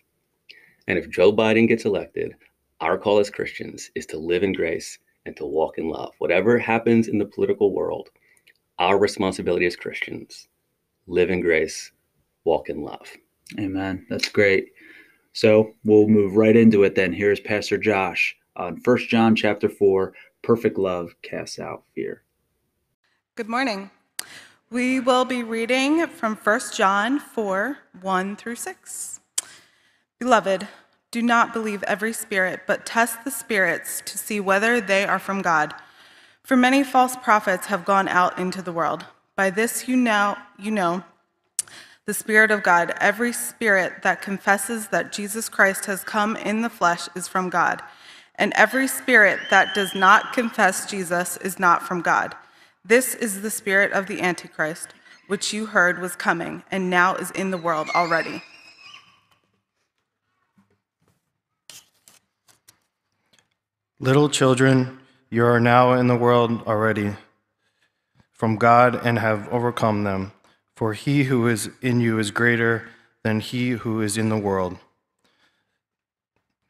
And 0.89 0.99
if 0.99 1.09
Joe 1.09 1.33
Biden 1.33 1.69
gets 1.69 1.85
elected, 1.85 2.35
our 2.81 2.99
call 2.99 3.19
as 3.19 3.31
Christians 3.31 3.91
is 3.95 4.07
to 4.07 4.19
live 4.19 4.43
in 4.43 4.53
grace 4.53 4.99
and 5.27 5.37
to 5.37 5.47
walk 5.47 5.79
in 5.79 5.89
love. 5.89 6.13
Whatever 6.19 6.59
happens 6.59 7.07
in 7.07 7.19
the 7.19 7.27
political 7.27 7.73
world, 7.73 8.09
our 8.79 8.99
responsibility 8.99 9.67
as 9.67 9.77
Christians, 9.77 10.49
live 11.07 11.31
in 11.31 11.41
grace, 11.41 11.93
walk 12.45 12.69
in 12.69 12.83
love. 12.83 13.07
Amen. 13.59 14.07
That's 14.09 14.29
great. 14.29 14.73
So 15.33 15.75
we'll 15.85 16.09
move 16.09 16.37
right 16.37 16.57
into 16.57 16.83
it 16.83 16.95
then. 16.97 17.13
Here's 17.13 17.39
Pastor 17.39 17.79
Josh 17.79 18.35
on 18.57 18.81
First 18.81 19.09
John 19.09 19.37
chapter 19.37 19.69
4, 19.69 20.13
perfect 20.43 20.79
love 20.79 21.15
casts 21.23 21.59
out 21.61 21.85
fear. 21.95 22.25
Good 23.41 23.49
morning. 23.49 23.91
We 24.71 25.01
will 25.01 25.25
be 25.25 25.43
reading 25.43 26.07
from 26.09 26.37
1 26.37 26.61
John 26.75 27.19
4 27.19 27.79
1 28.03 28.37
through 28.37 28.57
6. 28.57 29.21
Beloved, 30.19 30.69
do 31.11 31.23
not 31.23 31.55
believe 31.55 31.83
every 31.85 32.13
spirit, 32.13 32.65
but 32.67 32.85
test 32.85 33.25
the 33.25 33.31
spirits 33.31 34.03
to 34.05 34.19
see 34.19 34.41
whether 34.41 34.79
they 34.79 35.07
are 35.07 35.19
from 35.19 35.41
God. 35.41 35.73
For 36.43 36.55
many 36.55 36.85
false 36.85 37.17
prophets 37.17 37.69
have 37.69 37.87
gone 37.87 38.09
out 38.09 38.39
into 38.39 38.61
the 38.61 38.75
world. 38.75 39.07
By 39.37 39.49
this 39.49 39.89
you 39.89 39.97
know, 39.97 40.37
you 40.59 40.71
know 40.71 41.03
the 42.05 42.13
Spirit 42.13 42.51
of 42.51 42.63
God. 42.63 42.93
Every 43.01 43.33
spirit 43.33 44.03
that 44.03 44.21
confesses 44.21 44.89
that 44.89 45.13
Jesus 45.13 45.49
Christ 45.49 45.87
has 45.87 46.05
come 46.05 46.37
in 46.37 46.61
the 46.61 46.69
flesh 46.69 47.09
is 47.17 47.27
from 47.27 47.49
God. 47.49 47.81
And 48.35 48.53
every 48.55 48.87
spirit 48.87 49.41
that 49.49 49.75
does 49.75 49.95
not 49.95 50.35
confess 50.35 50.85
Jesus 50.85 51.39
is 51.39 51.59
not 51.59 51.83
from 51.83 52.03
God. 52.03 52.37
This 52.85 53.15
is 53.15 53.43
the 53.43 53.51
spirit 53.51 53.93
of 53.93 54.07
the 54.07 54.21
Antichrist, 54.21 54.95
which 55.27 55.53
you 55.53 55.67
heard 55.67 56.01
was 56.01 56.17
coming 56.17 56.63
and 56.71 56.89
now 56.89 57.15
is 57.15 57.31
in 57.31 57.51
the 57.51 57.59
world 57.59 57.89
already. 57.95 58.43
Little 63.99 64.31
children, 64.31 64.99
you 65.29 65.45
are 65.45 65.61
now 65.61 65.93
in 65.93 66.07
the 66.07 66.17
world 66.17 66.63
already 66.67 67.17
from 68.33 68.57
God 68.57 68.99
and 69.05 69.19
have 69.19 69.47
overcome 69.51 70.05
them. 70.05 70.33
For 70.75 70.95
he 70.95 71.25
who 71.25 71.47
is 71.47 71.69
in 71.83 72.01
you 72.01 72.19
is 72.19 72.31
greater 72.31 72.89
than 73.23 73.41
he 73.41 73.73
who 73.73 74.01
is 74.01 74.17
in 74.17 74.31
the 74.31 74.39
world. 74.39 74.79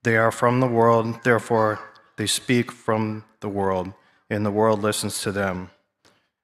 They 0.02 0.16
are 0.16 0.32
from 0.32 0.58
the 0.58 0.66
world, 0.66 1.22
therefore 1.22 1.78
they 2.16 2.26
speak 2.26 2.72
from 2.72 3.24
the 3.38 3.48
world, 3.48 3.92
and 4.28 4.44
the 4.44 4.50
world 4.50 4.82
listens 4.82 5.22
to 5.22 5.30
them. 5.30 5.70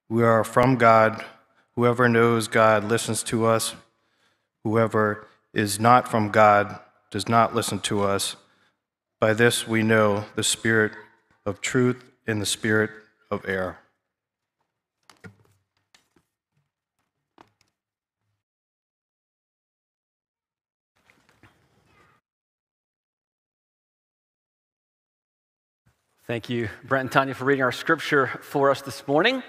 We 0.08 0.22
are 0.22 0.44
from 0.44 0.76
God. 0.76 1.24
Whoever 1.74 2.08
knows 2.08 2.46
God 2.48 2.84
listens 2.84 3.22
to 3.24 3.44
us. 3.44 3.74
Whoever 4.62 5.26
is 5.52 5.80
not 5.80 6.08
from 6.08 6.30
God 6.30 6.78
does 7.10 7.28
not 7.28 7.54
listen 7.54 7.80
to 7.80 8.02
us. 8.02 8.36
By 9.20 9.34
this 9.34 9.66
we 9.66 9.82
know 9.82 10.24
the 10.34 10.44
spirit 10.44 10.92
of 11.44 11.60
truth 11.60 12.04
and 12.26 12.40
the 12.40 12.46
spirit 12.46 12.90
of 13.30 13.44
error. 13.48 13.78
Thank 26.26 26.50
you, 26.50 26.68
Brent 26.82 27.02
and 27.02 27.12
Tanya, 27.12 27.34
for 27.34 27.44
reading 27.44 27.62
our 27.62 27.70
scripture 27.70 28.26
for 28.42 28.70
us 28.70 28.82
this 28.82 29.06
morning. 29.06 29.44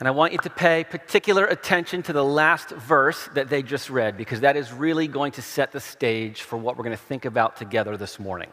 And 0.00 0.08
I 0.08 0.12
want 0.12 0.32
you 0.32 0.38
to 0.38 0.50
pay 0.50 0.82
particular 0.82 1.44
attention 1.44 2.02
to 2.04 2.14
the 2.14 2.24
last 2.24 2.70
verse 2.70 3.28
that 3.34 3.50
they 3.50 3.62
just 3.62 3.90
read, 3.90 4.16
because 4.16 4.40
that 4.40 4.56
is 4.56 4.72
really 4.72 5.06
going 5.06 5.32
to 5.32 5.42
set 5.42 5.72
the 5.72 5.80
stage 5.80 6.40
for 6.40 6.56
what 6.56 6.78
we're 6.78 6.84
going 6.84 6.96
to 6.96 7.02
think 7.02 7.26
about 7.26 7.58
together 7.58 7.98
this 7.98 8.18
morning. 8.18 8.48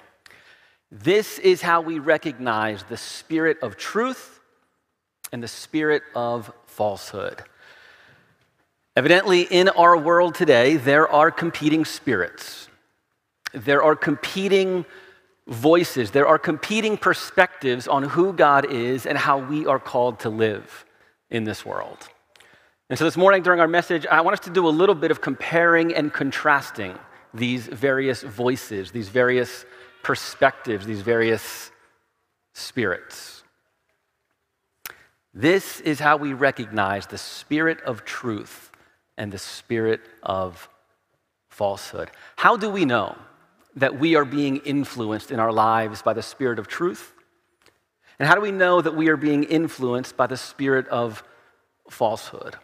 This 0.91 1.39
is 1.39 1.61
how 1.61 1.79
we 1.79 1.99
recognize 1.99 2.83
the 2.83 2.97
spirit 2.97 3.59
of 3.61 3.77
truth 3.77 4.41
and 5.31 5.41
the 5.41 5.47
spirit 5.47 6.03
of 6.15 6.51
falsehood. 6.65 7.41
Evidently, 8.97 9.43
in 9.43 9.69
our 9.69 9.95
world 9.95 10.35
today, 10.35 10.75
there 10.75 11.07
are 11.07 11.31
competing 11.31 11.85
spirits. 11.85 12.67
There 13.53 13.81
are 13.81 13.95
competing 13.95 14.85
voices, 15.47 16.11
there 16.11 16.27
are 16.27 16.37
competing 16.37 16.97
perspectives 16.97 17.87
on 17.87 18.03
who 18.03 18.33
God 18.33 18.69
is 18.69 19.05
and 19.05 19.17
how 19.17 19.37
we 19.37 19.65
are 19.65 19.79
called 19.79 20.19
to 20.19 20.29
live 20.29 20.83
in 21.29 21.43
this 21.43 21.65
world. 21.65 22.09
And 22.89 22.97
so 22.97 23.05
this 23.05 23.17
morning 23.17 23.43
during 23.43 23.59
our 23.59 23.67
message, 23.67 24.05
I 24.05 24.21
want 24.21 24.33
us 24.33 24.45
to 24.45 24.49
do 24.49 24.67
a 24.67 24.69
little 24.69 24.95
bit 24.95 25.11
of 25.11 25.21
comparing 25.21 25.93
and 25.93 26.11
contrasting 26.13 26.97
these 27.33 27.67
various 27.67 28.23
voices, 28.23 28.91
these 28.91 29.09
various 29.09 29.65
perspectives, 30.03 30.85
these 30.85 31.01
various 31.01 31.71
spirits. 32.53 33.43
This 35.33 35.81
is 35.81 35.99
how 35.99 36.17
we 36.17 36.33
recognize 36.33 37.05
the 37.07 37.17
spirit 37.17 37.81
of 37.81 38.05
truth 38.05 38.71
and 39.17 39.31
the 39.31 39.37
spirit 39.37 40.01
of 40.23 40.69
falsehood. 41.49 42.09
How 42.35 42.55
do 42.55 42.69
we 42.69 42.85
know 42.85 43.15
that 43.75 43.99
we 43.99 44.15
are 44.15 44.25
being 44.25 44.57
influenced 44.57 45.31
in 45.31 45.39
our 45.39 45.51
lives 45.51 46.01
by 46.01 46.13
the 46.13 46.21
Spirit 46.21 46.59
of 46.59 46.67
truth? 46.67 47.13
And 48.19 48.27
how 48.27 48.35
do 48.35 48.41
we 48.41 48.51
know 48.51 48.81
that 48.81 48.95
we 48.95 49.09
are 49.09 49.17
being 49.17 49.43
influenced 49.43 50.17
by 50.17 50.27
the 50.27 50.37
spirit 50.37 50.87
of 50.87 51.23
falsehood? 51.89 52.55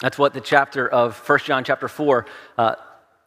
That's 0.00 0.18
what 0.18 0.34
the 0.34 0.40
chapter 0.40 0.88
of 0.88 1.16
1 1.28 1.38
John 1.40 1.64
chapter 1.64 1.88
4 1.88 2.26
uh, 2.56 2.74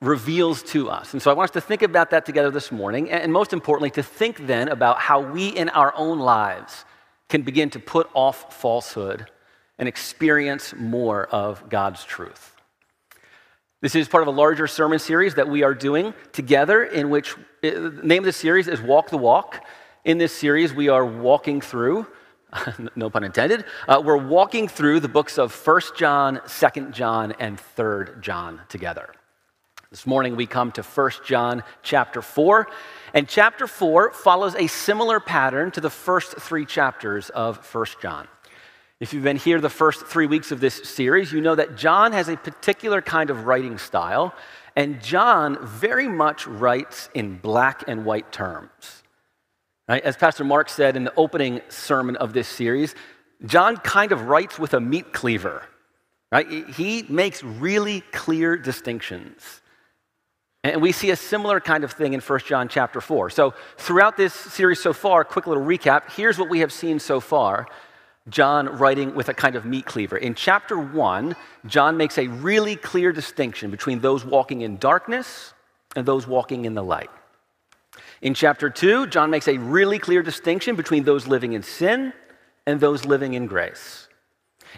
reveals 0.02 0.64
to 0.64 0.90
us. 0.90 1.14
And 1.14 1.22
so 1.22 1.30
I 1.30 1.34
want 1.34 1.50
us 1.50 1.54
to 1.54 1.62
think 1.62 1.82
about 1.84 2.10
that 2.10 2.26
together 2.26 2.50
this 2.50 2.72
morning, 2.72 3.12
and 3.12 3.32
most 3.32 3.54
importantly, 3.54 3.92
to 3.92 4.04
think 4.04 4.48
then 4.48 4.68
about 4.68 5.00
how 5.00 5.20
we 5.22 5.50
in 5.50 5.70
our 5.70 5.94
own 5.96 6.20
lives 6.20 6.86
can 7.30 7.44
begin 7.44 7.70
to 7.72 7.80
put 7.80 8.10
off 8.14 8.54
falsehood 8.54 9.28
and 9.78 9.88
experience 9.88 10.74
more 10.78 11.28
of 11.28 11.70
God's 11.70 12.04
truth. 12.04 12.56
This 13.82 13.96
is 13.96 14.08
part 14.08 14.22
of 14.22 14.28
a 14.28 14.38
larger 14.38 14.68
sermon 14.68 15.00
series 15.00 15.36
that 15.36 15.48
we 15.48 15.64
are 15.64 15.74
doing 15.74 16.14
together, 16.34 16.84
in 16.84 17.10
which 17.10 17.36
the 17.62 18.00
name 18.04 18.20
of 18.20 18.26
the 18.26 18.34
series 18.34 18.68
is 18.68 18.80
Walk 18.82 19.10
the 19.10 19.18
Walk. 19.18 19.66
In 20.04 20.18
this 20.18 20.36
series, 20.36 20.74
we 20.74 20.90
are 20.90 21.06
walking 21.06 21.62
through, 21.62 22.08
no 22.96 23.12
pun 23.12 23.24
intended, 23.24 23.66
uh, 23.88 24.02
we're 24.04 24.18
walking 24.18 24.68
through 24.68 25.00
the 25.00 25.08
books 25.08 25.38
of 25.38 25.54
1 25.54 25.82
John, 25.96 26.42
2 26.48 26.90
John, 26.90 27.34
and 27.34 27.60
3 27.60 28.06
John 28.20 28.62
together. 28.68 29.14
This 29.92 30.08
morning 30.08 30.36
we 30.36 30.48
come 30.48 30.72
to 30.72 30.82
1 30.82 31.12
John 31.24 31.62
chapter 31.84 32.24
4, 32.24 32.68
and 33.14 33.28
chapter 33.28 33.68
4 33.68 34.12
follows 34.12 34.56
a 34.56 34.66
similar 34.66 35.20
pattern 35.20 35.70
to 35.70 35.82
the 35.82 35.92
first 35.92 36.36
three 36.38 36.66
chapters 36.66 37.30
of 37.30 37.64
1 37.72 37.86
John. 38.02 38.28
If 39.00 39.14
you've 39.14 39.24
been 39.24 39.38
here 39.38 39.62
the 39.62 39.70
first 39.70 40.08
three 40.08 40.26
weeks 40.26 40.52
of 40.52 40.60
this 40.62 40.90
series, 40.90 41.32
you 41.32 41.42
know 41.42 41.54
that 41.54 41.78
John 41.78 42.12
has 42.14 42.28
a 42.28 42.38
particular 42.38 43.04
kind 43.04 43.30
of 43.30 43.46
writing 43.46 43.78
style, 43.78 44.34
and 44.76 45.00
John 45.00 45.64
very 45.64 46.08
much 46.08 46.48
writes 46.48 47.12
in 47.14 47.38
black 47.38 47.84
and 47.88 48.04
white 48.04 48.32
terms. 48.32 49.01
Right? 49.88 50.04
As 50.04 50.16
Pastor 50.16 50.44
Mark 50.44 50.70
said 50.70 50.96
in 50.96 51.04
the 51.04 51.14
opening 51.16 51.62
sermon 51.70 52.16
of 52.16 52.34
this 52.34 52.48
series, 52.48 52.96
John 53.46 53.78
kind 53.78 54.12
of 54.12 54.24
writes 54.24 54.60
with 54.60 54.74
a 54.74 54.80
meat 54.80 55.12
cleaver. 55.14 55.64
Right? 56.32 56.70
He 56.70 57.04
makes 57.10 57.44
really 57.44 58.02
clear 58.12 58.56
distinctions. 58.56 59.62
And 60.64 60.82
we 60.82 60.92
see 60.92 61.10
a 61.10 61.16
similar 61.16 61.60
kind 61.60 61.84
of 61.84 61.92
thing 61.92 62.14
in 62.14 62.22
1 62.22 62.40
John 62.42 62.68
chapter 62.68 63.02
4. 63.02 63.32
So, 63.32 63.54
throughout 63.78 64.16
this 64.16 64.34
series 64.34 64.80
so 64.80 64.94
far, 64.94 65.24
quick 65.24 65.48
little 65.48 65.64
recap 65.64 66.12
here's 66.12 66.38
what 66.38 66.50
we 66.50 66.60
have 66.60 66.72
seen 66.72 67.00
so 67.00 67.20
far. 67.20 67.66
John 68.30 68.68
writing 68.78 69.16
with 69.16 69.30
a 69.30 69.34
kind 69.34 69.56
of 69.56 69.66
meat 69.66 69.86
cleaver. 69.86 70.16
In 70.16 70.36
chapter 70.36 70.78
one, 70.78 71.36
John 71.66 71.98
makes 71.98 72.20
a 72.20 72.28
really 72.28 72.76
clear 72.76 73.12
distinction 73.12 73.72
between 73.72 74.00
those 74.00 74.24
walking 74.24 74.62
in 74.62 74.78
darkness 74.78 75.56
and 75.96 76.06
those 76.06 76.28
walking 76.28 76.66
in 76.66 76.76
the 76.76 76.84
light. 76.84 77.10
In 78.22 78.34
chapter 78.36 78.70
two, 78.70 79.08
John 79.08 79.32
makes 79.32 79.48
a 79.48 79.58
really 79.58 79.98
clear 79.98 80.22
distinction 80.22 80.76
between 80.76 81.04
those 81.04 81.28
living 81.28 81.54
in 81.54 81.64
sin 81.64 82.14
and 82.68 82.80
those 82.80 83.04
living 83.06 83.34
in 83.34 83.48
grace. 83.48 84.08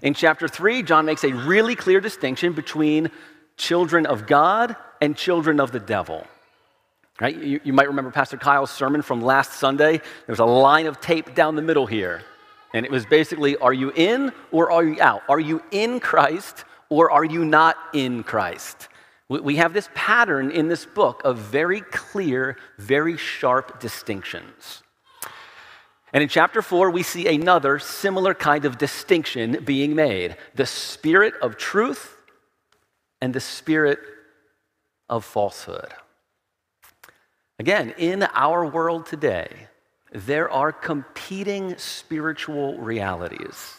In 0.02 0.14
chapter 0.14 0.48
three, 0.48 0.82
John 0.82 1.06
makes 1.06 1.24
a 1.24 1.34
really 1.34 1.76
clear 1.76 2.00
distinction 2.00 2.54
between 2.54 3.12
children 3.58 4.06
of 4.06 4.26
God 4.26 4.76
and 5.02 5.16
children 5.16 5.60
of 5.60 5.72
the 5.72 5.80
devil. 5.80 6.26
Right? 7.20 7.36
You, 7.36 7.60
you 7.64 7.74
might 7.74 7.88
remember 7.88 8.10
Pastor 8.10 8.38
Kyle's 8.38 8.72
sermon 8.72 9.02
from 9.02 9.22
last 9.22 9.54
Sunday. 9.54 9.98
There 9.98 10.04
was 10.28 10.40
a 10.40 10.46
line 10.46 10.88
of 10.88 11.00
tape 11.00 11.36
down 11.36 11.56
the 11.56 11.62
middle 11.62 11.86
here. 11.86 12.24
And 12.74 12.86
it 12.86 12.92
was 12.92 13.06
basically 13.06 13.56
are 13.58 13.74
you 13.74 13.92
in 13.96 14.32
or 14.52 14.72
are 14.72 14.84
you 14.84 15.00
out? 15.02 15.22
Are 15.30 15.40
you 15.40 15.62
in 15.72 16.00
Christ 16.00 16.66
or 16.90 17.12
are 17.12 17.26
you 17.26 17.46
not 17.46 17.78
in 17.94 18.24
Christ? 18.24 18.88
We 19.42 19.56
have 19.56 19.74
this 19.74 19.90
pattern 19.96 20.52
in 20.52 20.68
this 20.68 20.86
book 20.86 21.22
of 21.24 21.38
very 21.38 21.82
clear, 21.82 22.58
very 22.78 23.18
sharp 23.18 23.80
distinctions. 23.80 24.84
And 26.12 26.22
in 26.22 26.30
chapter 26.30 26.62
four, 26.62 26.92
we 26.92 27.02
see 27.02 27.28
another 27.28 27.80
similar 27.80 28.34
kind 28.36 28.66
of 28.66 28.78
distinction 28.78 29.64
being 29.64 29.96
made 29.96 30.38
the 30.54 30.66
spirit 30.66 31.34
of 31.42 31.58
truth 31.58 32.18
and 33.22 33.34
the 33.34 33.40
spirit 33.40 34.00
of 35.10 35.26
falsehood. 35.26 35.94
Again, 37.58 37.94
in 37.98 38.24
our 38.34 38.66
world 38.66 39.06
today, 39.06 39.68
there 40.12 40.50
are 40.52 40.72
competing 40.72 41.78
spiritual 41.78 42.78
realities. 42.78 43.74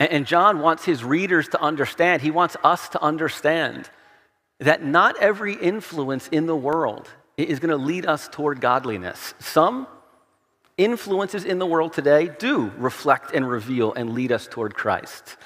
And 0.00 0.26
John 0.26 0.60
wants 0.60 0.84
his 0.84 1.04
readers 1.04 1.48
to 1.48 1.60
understand, 1.60 2.22
he 2.22 2.30
wants 2.30 2.56
us 2.64 2.88
to 2.90 3.02
understand 3.02 3.90
that 4.60 4.84
not 4.84 5.16
every 5.20 5.54
influence 5.54 6.28
in 6.28 6.46
the 6.46 6.56
world 6.56 7.08
is 7.36 7.58
going 7.58 7.70
to 7.70 7.76
lead 7.76 8.06
us 8.06 8.28
toward 8.28 8.60
godliness. 8.60 9.34
Some 9.40 9.86
influences 10.76 11.44
in 11.44 11.58
the 11.58 11.66
world 11.66 11.92
today 11.92 12.30
do 12.38 12.70
reflect 12.76 13.32
and 13.32 13.48
reveal 13.48 13.92
and 13.94 14.12
lead 14.12 14.32
us 14.32 14.46
toward 14.46 14.74
Christ. 14.74 15.36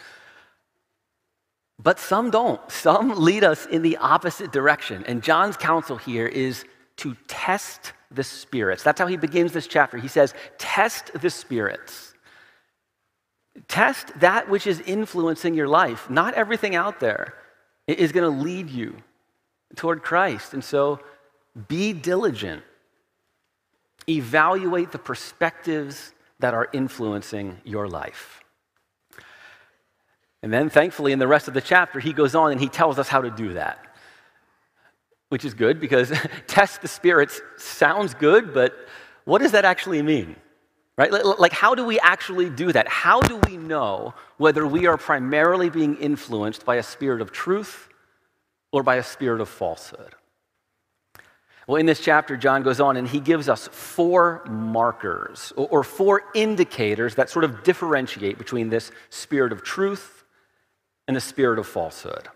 But 1.80 1.98
some 1.98 2.30
don't. 2.30 2.60
Some 2.70 3.10
lead 3.16 3.44
us 3.44 3.66
in 3.66 3.82
the 3.82 3.96
opposite 3.98 4.52
direction. 4.52 5.04
And 5.06 5.22
John's 5.22 5.56
counsel 5.56 5.96
here 5.96 6.26
is 6.26 6.64
to 6.96 7.16
test 7.26 7.92
the 8.10 8.24
spirits. 8.24 8.82
That's 8.82 9.00
how 9.00 9.06
he 9.06 9.16
begins 9.16 9.52
this 9.52 9.66
chapter. 9.66 9.98
He 9.98 10.08
says, 10.08 10.34
Test 10.58 11.12
the 11.20 11.30
spirits. 11.30 12.14
Test 13.68 14.18
that 14.20 14.48
which 14.48 14.66
is 14.66 14.80
influencing 14.80 15.54
your 15.54 15.68
life. 15.68 16.10
Not 16.10 16.34
everything 16.34 16.74
out 16.74 17.00
there 17.00 17.34
is 17.86 18.12
going 18.12 18.30
to 18.30 18.42
lead 18.42 18.70
you 18.70 18.96
toward 19.76 20.02
Christ. 20.02 20.54
And 20.54 20.62
so 20.62 21.00
be 21.68 21.92
diligent. 21.92 22.62
Evaluate 24.08 24.92
the 24.92 24.98
perspectives 24.98 26.12
that 26.40 26.54
are 26.54 26.68
influencing 26.72 27.60
your 27.64 27.88
life. 27.88 28.42
And 30.42 30.52
then, 30.52 30.68
thankfully, 30.68 31.12
in 31.12 31.18
the 31.18 31.26
rest 31.26 31.48
of 31.48 31.54
the 31.54 31.60
chapter, 31.60 32.00
he 32.00 32.12
goes 32.12 32.34
on 32.34 32.52
and 32.52 32.60
he 32.60 32.68
tells 32.68 32.98
us 32.98 33.08
how 33.08 33.22
to 33.22 33.30
do 33.30 33.54
that 33.54 33.84
which 35.34 35.44
is 35.44 35.52
good 35.52 35.80
because 35.80 36.12
test 36.46 36.80
the 36.80 36.86
spirits 36.86 37.40
sounds 37.56 38.14
good, 38.14 38.54
but 38.54 38.72
what 39.24 39.40
does 39.40 39.50
that 39.50 39.64
actually 39.64 40.00
mean? 40.00 40.36
Right? 40.96 41.10
Like, 41.12 41.52
how 41.52 41.74
do 41.74 41.84
we 41.84 41.98
actually 41.98 42.48
do 42.48 42.70
that? 42.70 42.86
How 42.86 43.20
do 43.20 43.40
we 43.48 43.56
know 43.56 44.14
whether 44.36 44.64
we 44.64 44.86
are 44.86 44.96
primarily 44.96 45.68
being 45.68 45.96
influenced 45.96 46.64
by 46.64 46.76
a 46.76 46.84
spirit 46.84 47.20
of 47.20 47.32
truth 47.32 47.88
or 48.70 48.84
by 48.84 48.96
a 48.96 49.02
spirit 49.02 49.40
of 49.40 49.48
falsehood? 49.48 50.14
Well, 51.66 51.76
in 51.76 51.86
this 51.86 52.00
chapter, 52.00 52.36
John 52.36 52.62
goes 52.62 52.78
on 52.78 52.96
and 52.96 53.08
he 53.08 53.18
gives 53.18 53.48
us 53.48 53.68
four 53.68 54.44
markers 54.48 55.52
or 55.56 55.82
four 55.82 56.24
indicators 56.34 57.14
that 57.16 57.30
sort 57.30 57.44
of 57.44 57.64
differentiate 57.64 58.38
between 58.38 58.68
this 58.68 58.92
spirit 59.10 59.50
of 59.50 59.62
truth 59.62 60.24
and 61.08 61.16
the 61.16 61.20
spirit 61.20 61.58
of 61.58 61.66
falsehood. 61.66 62.28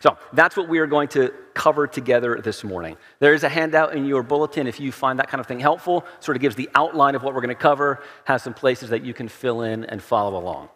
So 0.00 0.18
that's 0.32 0.56
what 0.56 0.68
we 0.68 0.78
are 0.78 0.86
going 0.86 1.08
to 1.08 1.32
cover 1.54 1.86
together 1.86 2.40
this 2.42 2.64
morning. 2.64 2.96
There 3.20 3.34
is 3.34 3.44
a 3.44 3.48
handout 3.48 3.94
in 3.94 4.06
your 4.06 4.22
bulletin 4.22 4.66
if 4.66 4.80
you 4.80 4.92
find 4.92 5.18
that 5.18 5.28
kind 5.28 5.40
of 5.40 5.46
thing 5.46 5.60
helpful. 5.60 6.04
Sort 6.20 6.36
of 6.36 6.40
gives 6.40 6.56
the 6.56 6.68
outline 6.74 7.14
of 7.14 7.22
what 7.22 7.34
we're 7.34 7.40
going 7.40 7.48
to 7.48 7.54
cover, 7.54 8.02
has 8.24 8.42
some 8.42 8.54
places 8.54 8.90
that 8.90 9.04
you 9.04 9.14
can 9.14 9.28
fill 9.28 9.62
in 9.62 9.84
and 9.84 10.02
follow 10.02 10.38
along. 10.38 10.68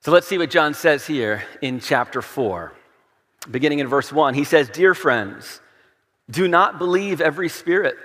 So 0.00 0.12
let's 0.12 0.26
see 0.28 0.38
what 0.38 0.50
John 0.50 0.74
says 0.74 1.06
here 1.06 1.44
in 1.60 1.80
chapter 1.80 2.22
4. 2.22 2.72
Beginning 3.50 3.80
in 3.80 3.88
verse 3.88 4.12
1, 4.12 4.34
he 4.34 4.44
says, 4.44 4.68
Dear 4.68 4.94
friends, 4.94 5.60
do 6.30 6.48
not 6.48 6.78
believe 6.78 7.20
every 7.20 7.48
spirit, 7.48 7.96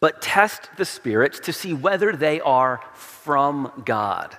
but 0.00 0.22
test 0.22 0.68
the 0.76 0.84
spirits 0.84 1.40
to 1.40 1.52
see 1.52 1.74
whether 1.74 2.12
they 2.12 2.40
are 2.40 2.80
from 2.94 3.82
God. 3.84 4.36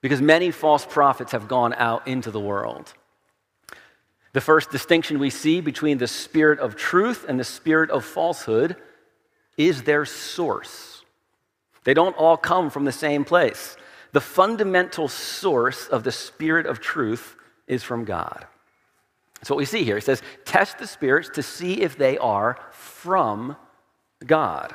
Because 0.00 0.22
many 0.22 0.50
false 0.50 0.86
prophets 0.86 1.32
have 1.32 1.48
gone 1.48 1.74
out 1.74 2.06
into 2.06 2.30
the 2.30 2.40
world. 2.40 2.94
The 4.38 4.42
first 4.42 4.70
distinction 4.70 5.18
we 5.18 5.30
see 5.30 5.60
between 5.60 5.98
the 5.98 6.06
spirit 6.06 6.60
of 6.60 6.76
truth 6.76 7.26
and 7.28 7.40
the 7.40 7.44
spirit 7.44 7.90
of 7.90 8.04
falsehood 8.04 8.76
is 9.56 9.82
their 9.82 10.04
source. 10.04 11.02
They 11.82 11.92
don't 11.92 12.16
all 12.16 12.36
come 12.36 12.70
from 12.70 12.84
the 12.84 12.92
same 12.92 13.24
place. 13.24 13.76
The 14.12 14.20
fundamental 14.20 15.08
source 15.08 15.88
of 15.88 16.04
the 16.04 16.12
spirit 16.12 16.66
of 16.66 16.78
truth 16.78 17.34
is 17.66 17.82
from 17.82 18.04
God. 18.04 18.46
That's 19.40 19.50
what 19.50 19.56
we 19.56 19.64
see 19.64 19.82
here. 19.82 19.96
It 19.96 20.04
says, 20.04 20.22
Test 20.44 20.78
the 20.78 20.86
spirits 20.86 21.30
to 21.30 21.42
see 21.42 21.80
if 21.80 21.98
they 21.98 22.16
are 22.16 22.60
from 22.70 23.56
God. 24.24 24.72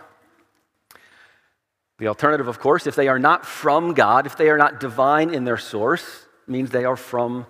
The 1.99 2.09
alternative, 2.09 2.49
of 2.49 2.59
course, 2.59 2.85
if 2.85 2.97
they 2.97 3.07
are 3.07 3.17
not 3.17 3.45
from 3.45 3.93
God, 3.93 4.25
if 4.25 4.35
they 4.35 4.49
are 4.49 4.57
not 4.57 4.81
divine 4.81 5.33
in 5.33 5.45
their 5.45 5.55
source, 5.55 6.25
means 6.47 6.69
they 6.69 6.83
are 6.83 6.97
from 6.97 7.45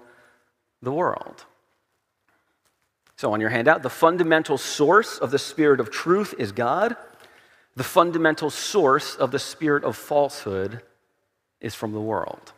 the 0.83 0.91
world. 0.91 1.45
So, 3.23 3.31
on 3.31 3.39
your 3.39 3.51
handout, 3.51 3.83
the 3.83 3.89
fundamental 3.89 4.57
source 4.57 5.17
of 5.17 5.31
the 5.31 5.39
spirit 5.39 5.79
of 5.79 5.89
truth 5.89 6.35
is 6.37 6.51
God. 6.51 6.97
The 7.77 7.83
fundamental 7.85 8.49
source 8.49 9.15
of 9.15 9.31
the 9.31 9.39
spirit 9.39 9.85
of 9.85 9.95
falsehood 9.95 10.81
is 11.61 11.73
from 11.73 11.93
the 11.93 12.01
world. 12.01 12.51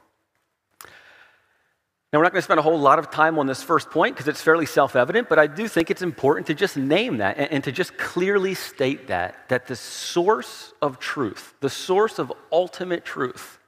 Now, 2.11 2.17
we're 2.17 2.23
not 2.23 2.31
going 2.31 2.39
to 2.39 2.45
spend 2.45 2.59
a 2.59 2.63
whole 2.63 2.79
lot 2.79 2.97
of 2.97 3.11
time 3.11 3.37
on 3.37 3.45
this 3.45 3.61
first 3.61 3.91
point 3.91 4.15
because 4.15 4.27
it's 4.27 4.41
fairly 4.41 4.65
self 4.65 4.95
evident, 4.95 5.29
but 5.29 5.37
I 5.37 5.45
do 5.45 5.67
think 5.67 5.91
it's 5.91 6.01
important 6.01 6.47
to 6.47 6.55
just 6.55 6.77
name 6.77 7.17
that 7.17 7.37
and, 7.37 7.51
and, 7.51 7.63
to 7.65 7.71
just 7.71 7.95
clearly 7.99 8.55
state 8.55 9.05
that, 9.09 9.47
that 9.49 9.67
the 9.67 9.75
source 9.75 10.73
of 10.81 10.97
truth, 10.97 11.53
the 11.59 11.69
source 11.69 12.17
of 12.17 12.33
ultimate 12.51 13.05
truth, 13.05 13.59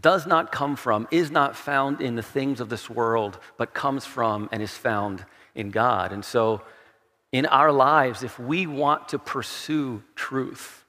does 0.00 0.24
not 0.24 0.52
come 0.52 0.76
from, 0.76 1.08
is 1.10 1.32
not 1.32 1.56
found 1.56 2.00
in 2.00 2.14
the 2.14 2.22
things 2.22 2.60
of 2.60 2.68
this 2.68 2.88
world, 2.88 3.40
but 3.56 3.74
comes 3.74 4.06
from 4.06 4.48
and 4.52 4.62
is 4.62 4.70
found 4.70 5.24
in 5.54 5.70
God. 5.70 6.12
And 6.12 6.24
so, 6.24 6.62
in 7.32 7.46
our 7.46 7.70
lives, 7.70 8.22
if 8.22 8.38
we 8.38 8.66
want 8.66 9.10
to 9.10 9.18
pursue 9.18 10.02
truth, 10.16 10.84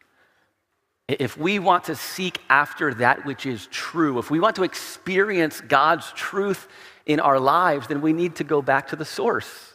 if 1.08 1.38
we 1.38 1.60
want 1.60 1.86
to 1.86 1.96
seek 1.96 2.40
after 2.50 2.94
that 2.96 3.26
which 3.26 3.46
is 3.46 3.68
true, 3.68 4.18
if 4.18 4.32
we 4.32 4.40
want 4.40 4.56
to 4.56 4.64
experience 4.64 5.62
God's 5.62 6.12
truth 6.14 6.68
in 7.06 7.20
our 7.20 7.40
lives, 7.40 7.88
then 7.88 8.02
we 8.02 8.14
need 8.14 8.36
to 8.38 8.44
go 8.44 8.62
back 8.62 8.88
to 8.90 8.96
the 8.96 9.06
source, 9.06 9.74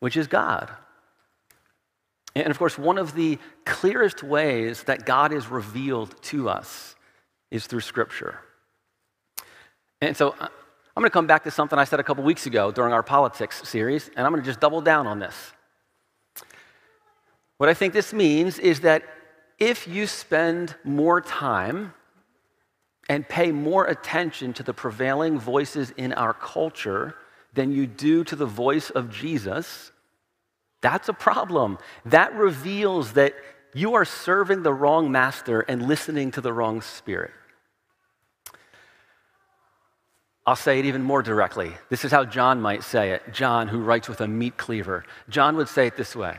which 0.00 0.16
is 0.16 0.26
God. 0.26 0.70
And 2.34 2.48
of 2.48 2.58
course, 2.58 2.76
one 2.76 2.98
of 2.98 3.14
the 3.14 3.38
clearest 3.64 4.22
ways 4.22 4.84
that 4.84 5.06
God 5.06 5.32
is 5.32 5.48
revealed 5.48 6.20
to 6.24 6.48
us 6.48 6.96
is 7.50 7.66
through 7.66 7.80
Scripture. 7.80 8.40
And 10.00 10.16
so 10.16 10.34
uh, 10.40 10.48
I'm 10.96 11.00
going 11.00 11.10
to 11.10 11.12
come 11.12 11.26
back 11.26 11.42
to 11.44 11.50
something 11.50 11.76
I 11.76 11.84
said 11.84 11.98
a 11.98 12.04
couple 12.04 12.22
weeks 12.22 12.46
ago 12.46 12.70
during 12.70 12.92
our 12.92 13.02
politics 13.02 13.68
series, 13.68 14.10
and 14.16 14.24
I'm 14.24 14.32
going 14.32 14.42
to 14.42 14.46
just 14.46 14.60
double 14.60 14.80
down 14.80 15.08
on 15.08 15.18
this. 15.18 15.34
What 17.56 17.68
I 17.68 17.74
think 17.74 17.92
this 17.92 18.12
means 18.12 18.60
is 18.60 18.80
that 18.80 19.02
if 19.58 19.88
you 19.88 20.06
spend 20.06 20.76
more 20.84 21.20
time 21.20 21.94
and 23.08 23.28
pay 23.28 23.50
more 23.50 23.86
attention 23.86 24.52
to 24.54 24.62
the 24.62 24.72
prevailing 24.72 25.38
voices 25.38 25.90
in 25.96 26.12
our 26.12 26.32
culture 26.32 27.16
than 27.54 27.72
you 27.72 27.86
do 27.88 28.22
to 28.24 28.36
the 28.36 28.46
voice 28.46 28.90
of 28.90 29.10
Jesus, 29.10 29.90
that's 30.80 31.08
a 31.08 31.12
problem. 31.12 31.78
That 32.04 32.34
reveals 32.34 33.14
that 33.14 33.34
you 33.74 33.94
are 33.94 34.04
serving 34.04 34.62
the 34.62 34.72
wrong 34.72 35.10
master 35.10 35.60
and 35.60 35.88
listening 35.88 36.30
to 36.32 36.40
the 36.40 36.52
wrong 36.52 36.82
spirit. 36.82 37.32
I'll 40.46 40.56
say 40.56 40.78
it 40.78 40.84
even 40.84 41.02
more 41.02 41.22
directly. 41.22 41.72
This 41.88 42.04
is 42.04 42.12
how 42.12 42.24
John 42.24 42.60
might 42.60 42.82
say 42.82 43.12
it. 43.12 43.32
John, 43.32 43.66
who 43.66 43.80
writes 43.80 44.08
with 44.08 44.20
a 44.20 44.28
meat 44.28 44.58
cleaver. 44.58 45.04
John 45.28 45.56
would 45.56 45.68
say 45.68 45.86
it 45.86 45.96
this 45.96 46.14
way 46.14 46.36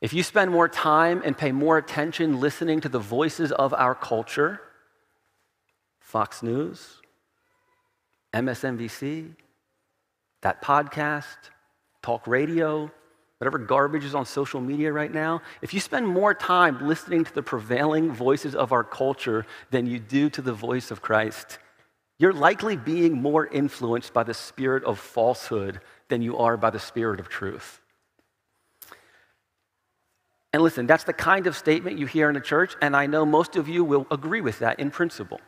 If 0.00 0.14
you 0.14 0.22
spend 0.22 0.50
more 0.50 0.68
time 0.68 1.22
and 1.24 1.36
pay 1.36 1.52
more 1.52 1.76
attention 1.76 2.40
listening 2.40 2.80
to 2.80 2.88
the 2.88 2.98
voices 2.98 3.52
of 3.52 3.74
our 3.74 3.94
culture, 3.94 4.62
Fox 6.00 6.42
News, 6.42 7.00
MSNBC, 8.32 9.34
that 10.40 10.62
podcast, 10.62 11.36
talk 12.02 12.26
radio, 12.26 12.90
whatever 13.36 13.58
garbage 13.58 14.04
is 14.04 14.14
on 14.14 14.24
social 14.24 14.60
media 14.60 14.90
right 14.90 15.12
now, 15.12 15.42
if 15.60 15.74
you 15.74 15.80
spend 15.80 16.06
more 16.06 16.32
time 16.32 16.88
listening 16.88 17.24
to 17.24 17.34
the 17.34 17.42
prevailing 17.42 18.10
voices 18.10 18.54
of 18.54 18.72
our 18.72 18.84
culture 18.84 19.44
than 19.70 19.86
you 19.86 19.98
do 19.98 20.30
to 20.30 20.40
the 20.40 20.52
voice 20.52 20.90
of 20.90 21.02
Christ, 21.02 21.58
you're 22.20 22.34
likely 22.34 22.76
being 22.76 23.22
more 23.22 23.46
influenced 23.46 24.12
by 24.12 24.22
the 24.22 24.34
spirit 24.34 24.84
of 24.84 24.98
falsehood 24.98 25.80
than 26.08 26.20
you 26.20 26.36
are 26.36 26.58
by 26.58 26.68
the 26.68 26.78
spirit 26.78 27.18
of 27.18 27.30
truth. 27.30 27.80
And 30.52 30.62
listen, 30.62 30.86
that's 30.86 31.04
the 31.04 31.14
kind 31.14 31.46
of 31.46 31.56
statement 31.56 31.98
you 31.98 32.04
hear 32.04 32.28
in 32.28 32.36
a 32.36 32.40
church, 32.40 32.76
and 32.82 32.94
I 32.94 33.06
know 33.06 33.24
most 33.24 33.56
of 33.56 33.68
you 33.68 33.84
will 33.84 34.06
agree 34.10 34.42
with 34.42 34.58
that 34.58 34.78
in 34.78 34.90
principle. 34.90 35.40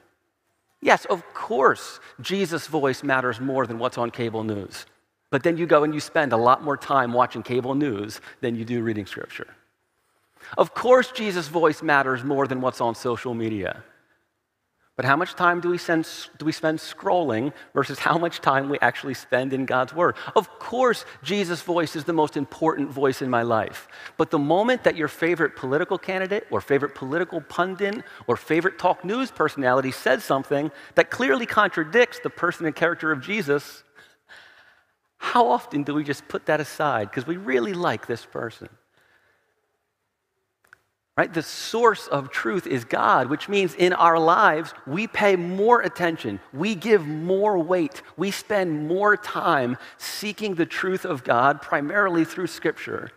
Yes, 0.80 1.04
of 1.04 1.22
course, 1.34 2.00
Jesus' 2.22 2.66
voice 2.68 3.02
matters 3.02 3.38
more 3.38 3.66
than 3.66 3.78
what's 3.78 3.98
on 3.98 4.10
cable 4.10 4.42
news. 4.42 4.86
But 5.28 5.42
then 5.42 5.58
you 5.58 5.66
go 5.66 5.84
and 5.84 5.92
you 5.92 6.00
spend 6.00 6.32
a 6.32 6.38
lot 6.38 6.64
more 6.64 6.78
time 6.78 7.12
watching 7.12 7.42
cable 7.42 7.74
news 7.74 8.22
than 8.40 8.56
you 8.56 8.64
do 8.64 8.82
reading 8.82 9.04
scripture. 9.04 9.48
Of 10.56 10.72
course, 10.72 11.12
Jesus' 11.12 11.48
voice 11.48 11.82
matters 11.82 12.24
more 12.24 12.46
than 12.46 12.62
what's 12.62 12.80
on 12.80 12.94
social 12.94 13.34
media. 13.34 13.84
But 14.94 15.06
how 15.06 15.16
much 15.16 15.34
time 15.34 15.60
do 15.62 15.70
we, 15.70 15.78
send, 15.78 16.06
do 16.38 16.44
we 16.44 16.52
spend 16.52 16.78
scrolling 16.78 17.54
versus 17.72 17.98
how 17.98 18.18
much 18.18 18.42
time 18.42 18.68
we 18.68 18.78
actually 18.80 19.14
spend 19.14 19.54
in 19.54 19.64
God's 19.64 19.94
Word? 19.94 20.16
Of 20.36 20.50
course, 20.58 21.06
Jesus' 21.22 21.62
voice 21.62 21.96
is 21.96 22.04
the 22.04 22.12
most 22.12 22.36
important 22.36 22.90
voice 22.90 23.22
in 23.22 23.30
my 23.30 23.40
life. 23.42 23.88
But 24.18 24.30
the 24.30 24.38
moment 24.38 24.84
that 24.84 24.96
your 24.96 25.08
favorite 25.08 25.56
political 25.56 25.96
candidate 25.96 26.46
or 26.50 26.60
favorite 26.60 26.94
political 26.94 27.40
pundit 27.40 28.04
or 28.26 28.36
favorite 28.36 28.78
talk 28.78 29.02
news 29.02 29.30
personality 29.30 29.92
says 29.92 30.24
something 30.24 30.70
that 30.94 31.10
clearly 31.10 31.46
contradicts 31.46 32.20
the 32.22 32.30
person 32.30 32.66
and 32.66 32.76
character 32.76 33.10
of 33.10 33.22
Jesus, 33.22 33.84
how 35.16 35.48
often 35.48 35.84
do 35.84 35.94
we 35.94 36.04
just 36.04 36.28
put 36.28 36.44
that 36.46 36.60
aside 36.60 37.08
because 37.08 37.26
we 37.26 37.38
really 37.38 37.72
like 37.72 38.06
this 38.06 38.26
person? 38.26 38.68
Right? 41.14 41.32
The 41.32 41.42
source 41.42 42.06
of 42.06 42.30
truth 42.30 42.66
is 42.66 42.86
God, 42.86 43.28
which 43.28 43.46
means 43.46 43.74
in 43.74 43.92
our 43.92 44.18
lives, 44.18 44.72
we 44.86 45.06
pay 45.06 45.36
more 45.36 45.82
attention, 45.82 46.40
we 46.54 46.74
give 46.74 47.06
more 47.06 47.58
weight, 47.58 48.00
we 48.16 48.30
spend 48.30 48.88
more 48.88 49.18
time 49.18 49.76
seeking 49.98 50.54
the 50.54 50.64
truth 50.64 51.04
of 51.04 51.22
God, 51.22 51.60
primarily 51.60 52.24
through 52.24 52.46
Scripture, 52.46 53.10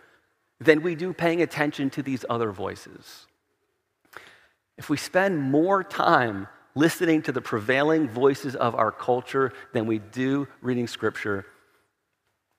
than 0.60 0.82
we 0.82 0.96
do 0.96 1.14
paying 1.14 1.42
attention 1.42 1.90
to 1.92 2.04
these 2.04 2.26
other 2.30 2.52
voices. 2.52 3.28
If 4.78 4.90
we 4.90 4.98
spend 4.98 5.42
more 5.42 5.82
time 5.82 6.48
listening 6.76 7.22
to 7.22 7.32
the 7.32 7.42
prevailing 7.42 8.10
voices 8.10 8.58
of 8.58 8.76
our 8.76 8.92
culture 8.92 9.54
than 9.72 9.86
we 9.86 10.00
do 10.00 10.50
reading 10.62 10.88
Scripture, 10.88 11.46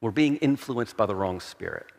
we're 0.01 0.11
being 0.11 0.37
influenced 0.37 0.97
by 0.97 1.05
the 1.05 1.15
wrong 1.15 1.41
spirit. 1.41 1.93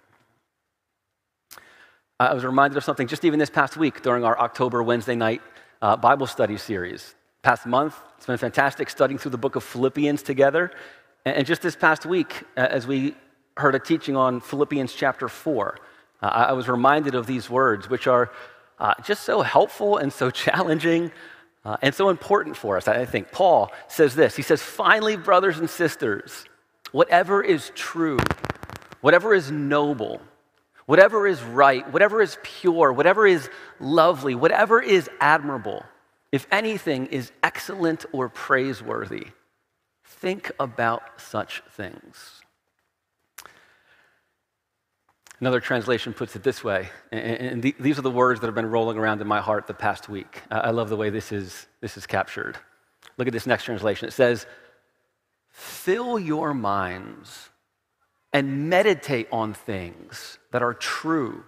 I 2.20 2.34
was 2.34 2.44
reminded 2.44 2.78
of 2.78 2.84
something 2.84 3.06
just 3.06 3.26
even 3.26 3.38
this 3.38 3.52
past 3.52 3.78
week 3.78 4.02
during 4.02 4.24
our 4.24 4.40
October 4.40 4.82
Wednesday 4.82 5.14
night 5.14 5.40
uh, 5.84 5.96
Bible 5.96 6.26
study 6.26 6.58
series. 6.58 7.14
Past 7.44 7.68
month, 7.68 7.96
it's 8.18 8.26
been 8.26 8.40
fantastic 8.40 8.90
studying 8.90 9.20
through 9.20 9.30
the 9.30 9.38
book 9.38 9.56
of 9.56 9.64
Philippians 9.64 10.24
together. 10.24 10.72
And, 11.26 11.46
just 11.46 11.62
this 11.62 11.76
past 11.76 12.08
week, 12.08 12.44
uh, 12.58 12.62
as 12.62 12.88
we 12.88 13.16
heard 13.56 13.76
a 13.76 13.80
teaching 13.80 14.16
on 14.16 14.42
Philippians 14.42 14.96
chapter 14.96 15.30
4, 15.30 15.78
uh, 16.24 16.26
I 16.26 16.54
was 16.54 16.68
reminded 16.68 17.14
of 17.14 17.28
these 17.28 17.52
words, 17.52 17.88
which 17.88 18.08
are 18.08 18.32
uh, 18.80 18.96
just 19.04 19.22
so 19.22 19.44
helpful 19.44 19.98
and 19.98 20.12
so 20.12 20.32
challenging 20.46 21.12
uh, 21.66 21.78
and 21.84 21.94
so 21.94 22.10
important 22.10 22.58
for 22.58 22.78
us. 22.78 22.88
I 22.88 23.06
think 23.06 23.32
Paul 23.32 23.72
says 23.90 24.16
this 24.16 24.36
He 24.36 24.42
says, 24.42 24.64
Finally, 24.64 25.18
brothers 25.18 25.60
and 25.60 25.70
sisters, 25.70 26.46
whatever 26.92 27.44
is 27.44 27.72
true, 27.76 28.18
whatever 29.02 29.36
is 29.36 29.52
noble, 29.52 30.20
whatever 30.88 31.28
is 31.28 31.44
right, 31.44 31.92
whatever 31.94 32.22
is 32.22 32.40
pure, 32.42 32.92
whatever 32.92 33.28
is 33.28 33.50
lovely, 33.80 34.34
whatever 34.34 34.82
is 34.82 35.08
admirable, 35.20 35.86
if 36.32 36.48
anything 36.52 37.06
is 37.08 37.32
excellent 37.44 38.06
or 38.12 38.30
praiseworthy, 38.30 39.28
think 40.04 40.52
about 40.60 41.04
such 41.22 41.62
things. 41.72 42.42
Another 45.40 45.60
translation 45.60 46.14
puts 46.14 46.36
it 46.36 46.42
this 46.42 46.64
way, 46.64 46.90
and 47.12 47.62
these 47.62 48.00
are 48.00 48.02
the 48.02 48.10
words 48.10 48.40
that 48.40 48.48
have 48.48 48.56
been 48.56 48.72
rolling 48.72 48.98
around 48.98 49.22
in 49.22 49.28
my 49.28 49.40
heart 49.40 49.68
the 49.68 49.74
past 49.74 50.10
week. 50.10 50.42
I 50.50 50.72
love 50.72 50.90
the 50.90 50.96
way 50.96 51.12
this 51.12 51.32
is, 51.32 51.68
this 51.80 51.96
is 51.96 52.08
captured. 52.08 52.58
Look 53.18 53.28
at 53.28 53.34
this 53.34 53.46
next 53.46 53.66
translation. 53.66 54.08
It 54.08 54.14
says, 54.14 54.48
Fill 55.50 56.18
your 56.18 56.54
minds 56.54 57.50
and 58.34 58.70
meditate 58.70 59.28
on 59.32 59.54
things 59.54 60.38
that 60.52 60.62
are 60.62 60.74
true, 60.74 61.44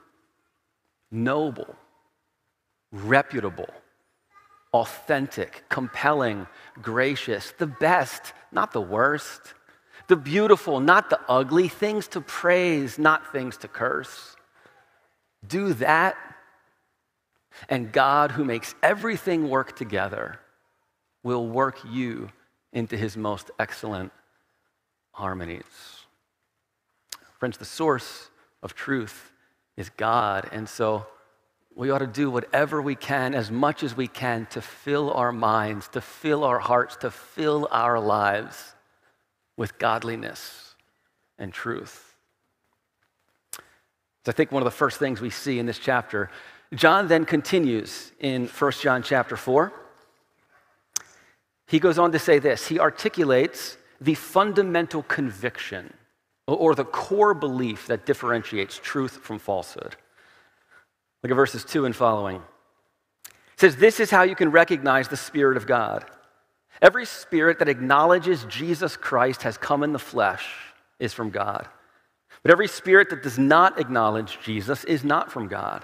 noble, 1.11 1.75
reputable, 2.91 3.69
authentic, 4.73 5.63
compelling, 5.69 6.47
gracious, 6.81 7.53
the 7.57 7.67
best, 7.67 8.33
not 8.51 8.71
the 8.71 8.81
worst 8.81 9.53
the 10.09 10.15
beautiful, 10.15 10.79
not 10.79 11.11
the 11.11 11.19
ugly, 11.29 11.67
things 11.67 12.07
to 12.09 12.19
praise, 12.19 12.97
not 12.97 13.31
things 13.31 13.57
to 13.57 13.67
curse. 13.67 14.35
Do 15.47 15.73
that, 15.73 16.17
and 17.69 17.91
God, 17.91 18.31
who 18.31 18.43
makes 18.43 18.73
everything 18.81 19.49
work 19.49 19.75
together, 19.75 20.39
will 21.23 21.47
work 21.47 21.79
you 21.87 22.29
into 22.73 22.97
his 22.97 23.15
most 23.15 23.51
excellent 23.59 24.11
harmonies. 25.11 25.98
Friends, 27.39 27.57
the 27.57 27.65
source 27.65 28.29
of 28.61 28.75
truth 28.75 29.31
is 29.77 29.89
God, 29.89 30.49
and 30.51 30.67
so 30.67 31.07
we 31.73 31.89
ought 31.89 31.99
to 31.99 32.07
do 32.07 32.29
whatever 32.29 32.81
we 32.81 32.95
can, 32.95 33.33
as 33.33 33.49
much 33.49 33.81
as 33.81 33.95
we 33.95 34.07
can, 34.07 34.45
to 34.47 34.61
fill 34.61 35.13
our 35.13 35.31
minds, 35.31 35.87
to 35.89 36.01
fill 36.01 36.43
our 36.43 36.59
hearts, 36.59 36.97
to 36.97 37.09
fill 37.09 37.69
our 37.71 37.97
lives 37.97 38.75
with 39.55 39.79
godliness 39.79 40.75
and 41.37 41.53
truth. 41.53 42.13
So 43.53 43.61
I 44.27 44.31
think 44.33 44.51
one 44.51 44.61
of 44.61 44.65
the 44.65 44.71
first 44.71 44.99
things 44.99 45.21
we 45.21 45.29
see 45.29 45.59
in 45.59 45.65
this 45.65 45.79
chapter, 45.79 46.29
John 46.73 47.07
then 47.07 47.23
continues 47.23 48.11
in 48.19 48.47
1 48.47 48.71
John 48.73 49.01
chapter 49.01 49.37
4. 49.37 49.71
He 51.67 51.79
goes 51.79 51.97
on 51.97 52.11
to 52.11 52.19
say 52.19 52.39
this 52.39 52.67
he 52.67 52.79
articulates 52.79 53.77
the 54.01 54.15
fundamental 54.15 55.03
conviction 55.03 55.93
or 56.55 56.75
the 56.75 56.85
core 56.85 57.33
belief 57.33 57.87
that 57.87 58.05
differentiates 58.05 58.79
truth 58.81 59.19
from 59.23 59.39
falsehood. 59.39 59.95
Look 61.23 61.31
at 61.31 61.35
verses 61.35 61.65
2 61.65 61.85
and 61.85 61.95
following. 61.95 62.37
It 63.27 63.59
says, 63.59 63.75
This 63.75 63.99
is 63.99 64.09
how 64.09 64.23
you 64.23 64.35
can 64.35 64.51
recognize 64.51 65.07
the 65.07 65.17
Spirit 65.17 65.57
of 65.57 65.67
God. 65.67 66.05
Every 66.81 67.05
spirit 67.05 67.59
that 67.59 67.67
acknowledges 67.67 68.45
Jesus 68.45 68.95
Christ 68.95 69.43
has 69.43 69.57
come 69.57 69.83
in 69.83 69.91
the 69.91 69.99
flesh 69.99 70.47
is 70.99 71.13
from 71.13 71.29
God. 71.29 71.67
But 72.41 72.51
every 72.51 72.67
spirit 72.67 73.09
that 73.09 73.23
does 73.23 73.37
not 73.37 73.79
acknowledge 73.79 74.39
Jesus 74.43 74.85
is 74.85 75.03
not 75.03 75.31
from 75.31 75.47
God. 75.47 75.83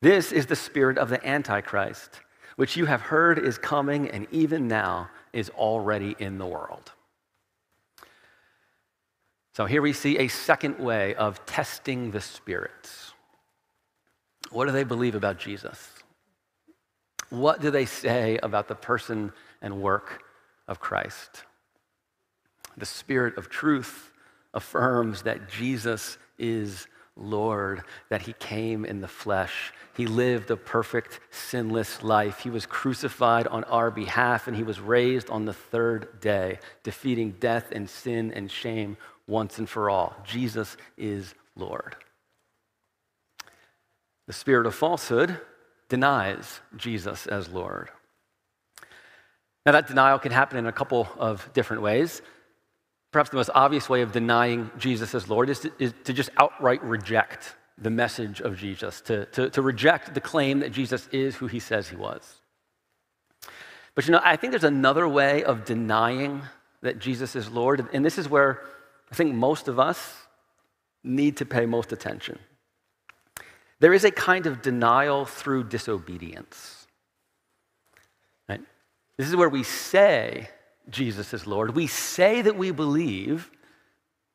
This 0.00 0.30
is 0.30 0.46
the 0.46 0.54
spirit 0.54 0.98
of 0.98 1.08
the 1.08 1.26
Antichrist, 1.26 2.20
which 2.54 2.76
you 2.76 2.86
have 2.86 3.00
heard 3.00 3.40
is 3.40 3.58
coming 3.58 4.08
and 4.10 4.28
even 4.30 4.68
now 4.68 5.10
is 5.32 5.50
already 5.50 6.14
in 6.20 6.38
the 6.38 6.46
world. 6.46 6.92
So 9.58 9.66
here 9.66 9.82
we 9.82 9.92
see 9.92 10.18
a 10.18 10.28
second 10.28 10.78
way 10.78 11.16
of 11.16 11.44
testing 11.44 12.12
the 12.12 12.20
spirits. 12.20 13.12
What 14.52 14.66
do 14.66 14.70
they 14.70 14.84
believe 14.84 15.16
about 15.16 15.36
Jesus? 15.40 15.94
What 17.30 17.60
do 17.60 17.72
they 17.72 17.84
say 17.84 18.38
about 18.40 18.68
the 18.68 18.76
person 18.76 19.32
and 19.60 19.82
work 19.82 20.22
of 20.68 20.78
Christ. 20.78 21.44
The 22.76 22.86
Spirit 22.86 23.36
of 23.36 23.48
truth 23.48 24.12
affirms 24.54 25.22
that 25.22 25.48
Jesus 25.48 26.18
is 26.38 26.86
Lord, 27.16 27.82
that 28.10 28.22
He 28.22 28.34
came 28.34 28.84
in 28.84 29.00
the 29.00 29.08
flesh. 29.08 29.72
He 29.96 30.06
lived 30.06 30.52
a 30.52 30.56
perfect, 30.56 31.18
sinless 31.30 32.04
life. 32.04 32.40
He 32.40 32.50
was 32.50 32.64
crucified 32.64 33.48
on 33.48 33.64
our 33.64 33.90
behalf, 33.90 34.46
and 34.46 34.56
He 34.56 34.62
was 34.62 34.78
raised 34.78 35.28
on 35.30 35.46
the 35.46 35.52
third 35.52 36.20
day, 36.20 36.60
defeating 36.84 37.32
death 37.40 37.72
and 37.72 37.90
sin 37.90 38.32
and 38.32 38.48
shame 38.48 38.96
once 39.28 39.58
and 39.58 39.68
for 39.68 39.88
all. 39.88 40.16
Jesus 40.24 40.76
is 40.96 41.34
Lord. 41.54 41.94
The 44.26 44.32
spirit 44.32 44.66
of 44.66 44.74
falsehood 44.74 45.38
denies 45.88 46.60
Jesus 46.76 47.26
as 47.26 47.48
Lord. 47.48 47.90
Now, 49.64 49.72
that 49.72 49.86
denial 49.86 50.18
can 50.18 50.32
happen 50.32 50.58
in 50.58 50.66
a 50.66 50.72
couple 50.72 51.08
of 51.18 51.50
different 51.52 51.82
ways. 51.82 52.22
Perhaps 53.12 53.30
the 53.30 53.36
most 53.36 53.50
obvious 53.54 53.88
way 53.88 54.02
of 54.02 54.12
denying 54.12 54.70
Jesus 54.78 55.14
as 55.14 55.28
Lord 55.28 55.50
is 55.50 55.60
to, 55.60 55.72
is 55.78 55.94
to 56.04 56.12
just 56.12 56.30
outright 56.36 56.82
reject 56.82 57.54
the 57.76 57.90
message 57.90 58.40
of 58.40 58.56
Jesus, 58.56 59.00
to, 59.02 59.26
to, 59.26 59.50
to 59.50 59.62
reject 59.62 60.14
the 60.14 60.20
claim 60.20 60.60
that 60.60 60.72
Jesus 60.72 61.08
is 61.12 61.36
who 61.36 61.46
he 61.46 61.60
says 61.60 61.88
he 61.88 61.96
was. 61.96 62.40
But 63.94 64.06
you 64.06 64.12
know, 64.12 64.20
I 64.22 64.36
think 64.36 64.52
there's 64.52 64.64
another 64.64 65.08
way 65.08 65.44
of 65.44 65.64
denying 65.64 66.42
that 66.82 66.98
Jesus 66.98 67.34
is 67.34 67.50
Lord, 67.50 67.88
and 67.92 68.04
this 68.04 68.18
is 68.18 68.28
where 68.28 68.62
I 69.10 69.14
think 69.14 69.34
most 69.34 69.68
of 69.68 69.78
us 69.78 70.14
need 71.02 71.36
to 71.38 71.46
pay 71.46 71.66
most 71.66 71.92
attention. 71.92 72.38
There 73.80 73.92
is 73.92 74.04
a 74.04 74.10
kind 74.10 74.46
of 74.46 74.62
denial 74.62 75.24
through 75.24 75.64
disobedience. 75.64 76.86
Right? 78.48 78.60
This 79.16 79.28
is 79.28 79.36
where 79.36 79.48
we 79.48 79.62
say 79.62 80.50
Jesus 80.90 81.32
is 81.32 81.46
Lord. 81.46 81.74
We 81.74 81.86
say 81.86 82.42
that 82.42 82.56
we 82.56 82.70
believe, 82.70 83.50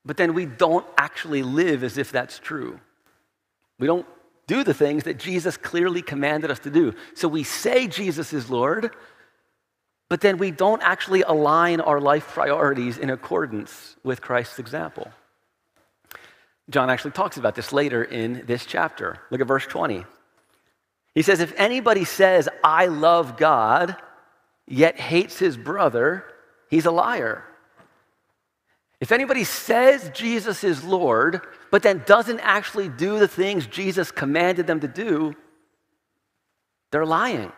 but 0.05 0.17
then 0.17 0.33
we 0.33 0.45
don't 0.45 0.85
actually 0.97 1.43
live 1.43 1.83
as 1.83 1.97
if 1.97 2.11
that's 2.11 2.39
true. 2.39 2.79
We 3.79 3.87
don't 3.87 4.05
do 4.47 4.63
the 4.63 4.73
things 4.73 5.03
that 5.03 5.17
Jesus 5.17 5.57
clearly 5.57 6.01
commanded 6.01 6.51
us 6.51 6.59
to 6.59 6.69
do. 6.69 6.93
So 7.15 7.27
we 7.27 7.43
say 7.43 7.87
Jesus 7.87 8.33
is 8.33 8.49
Lord, 8.49 8.95
but 10.13 10.21
then 10.21 10.37
we 10.37 10.51
don't 10.51 10.83
actually 10.83 11.23
align 11.23 11.81
our 11.81 11.99
life 11.99 12.27
priorities 12.27 12.99
in 12.99 13.09
accordance 13.09 13.95
with 14.03 14.21
Christ's 14.21 14.59
example. 14.59 15.11
John 16.69 16.91
actually 16.91 17.13
talks 17.13 17.37
about 17.37 17.55
this 17.55 17.73
later 17.73 18.03
in 18.03 18.43
this 18.45 18.67
chapter. 18.67 19.17
Look 19.31 19.41
at 19.41 19.47
verse 19.47 19.65
20. 19.65 20.05
He 21.15 21.23
says, 21.23 21.39
If 21.39 21.51
anybody 21.57 22.05
says, 22.05 22.47
I 22.63 22.85
love 22.85 23.37
God, 23.37 23.95
yet 24.67 24.99
hates 24.99 25.39
his 25.39 25.57
brother, 25.57 26.25
he's 26.69 26.85
a 26.85 26.91
liar. 26.91 27.43
If 28.99 29.11
anybody 29.11 29.45
says 29.45 30.11
Jesus 30.13 30.63
is 30.63 30.83
Lord, 30.83 31.41
but 31.71 31.81
then 31.81 32.03
doesn't 32.05 32.41
actually 32.41 32.87
do 32.87 33.17
the 33.17 33.27
things 33.27 33.65
Jesus 33.65 34.11
commanded 34.11 34.67
them 34.67 34.81
to 34.81 34.87
do, 34.87 35.33
they're 36.91 37.03
lying. 37.03 37.51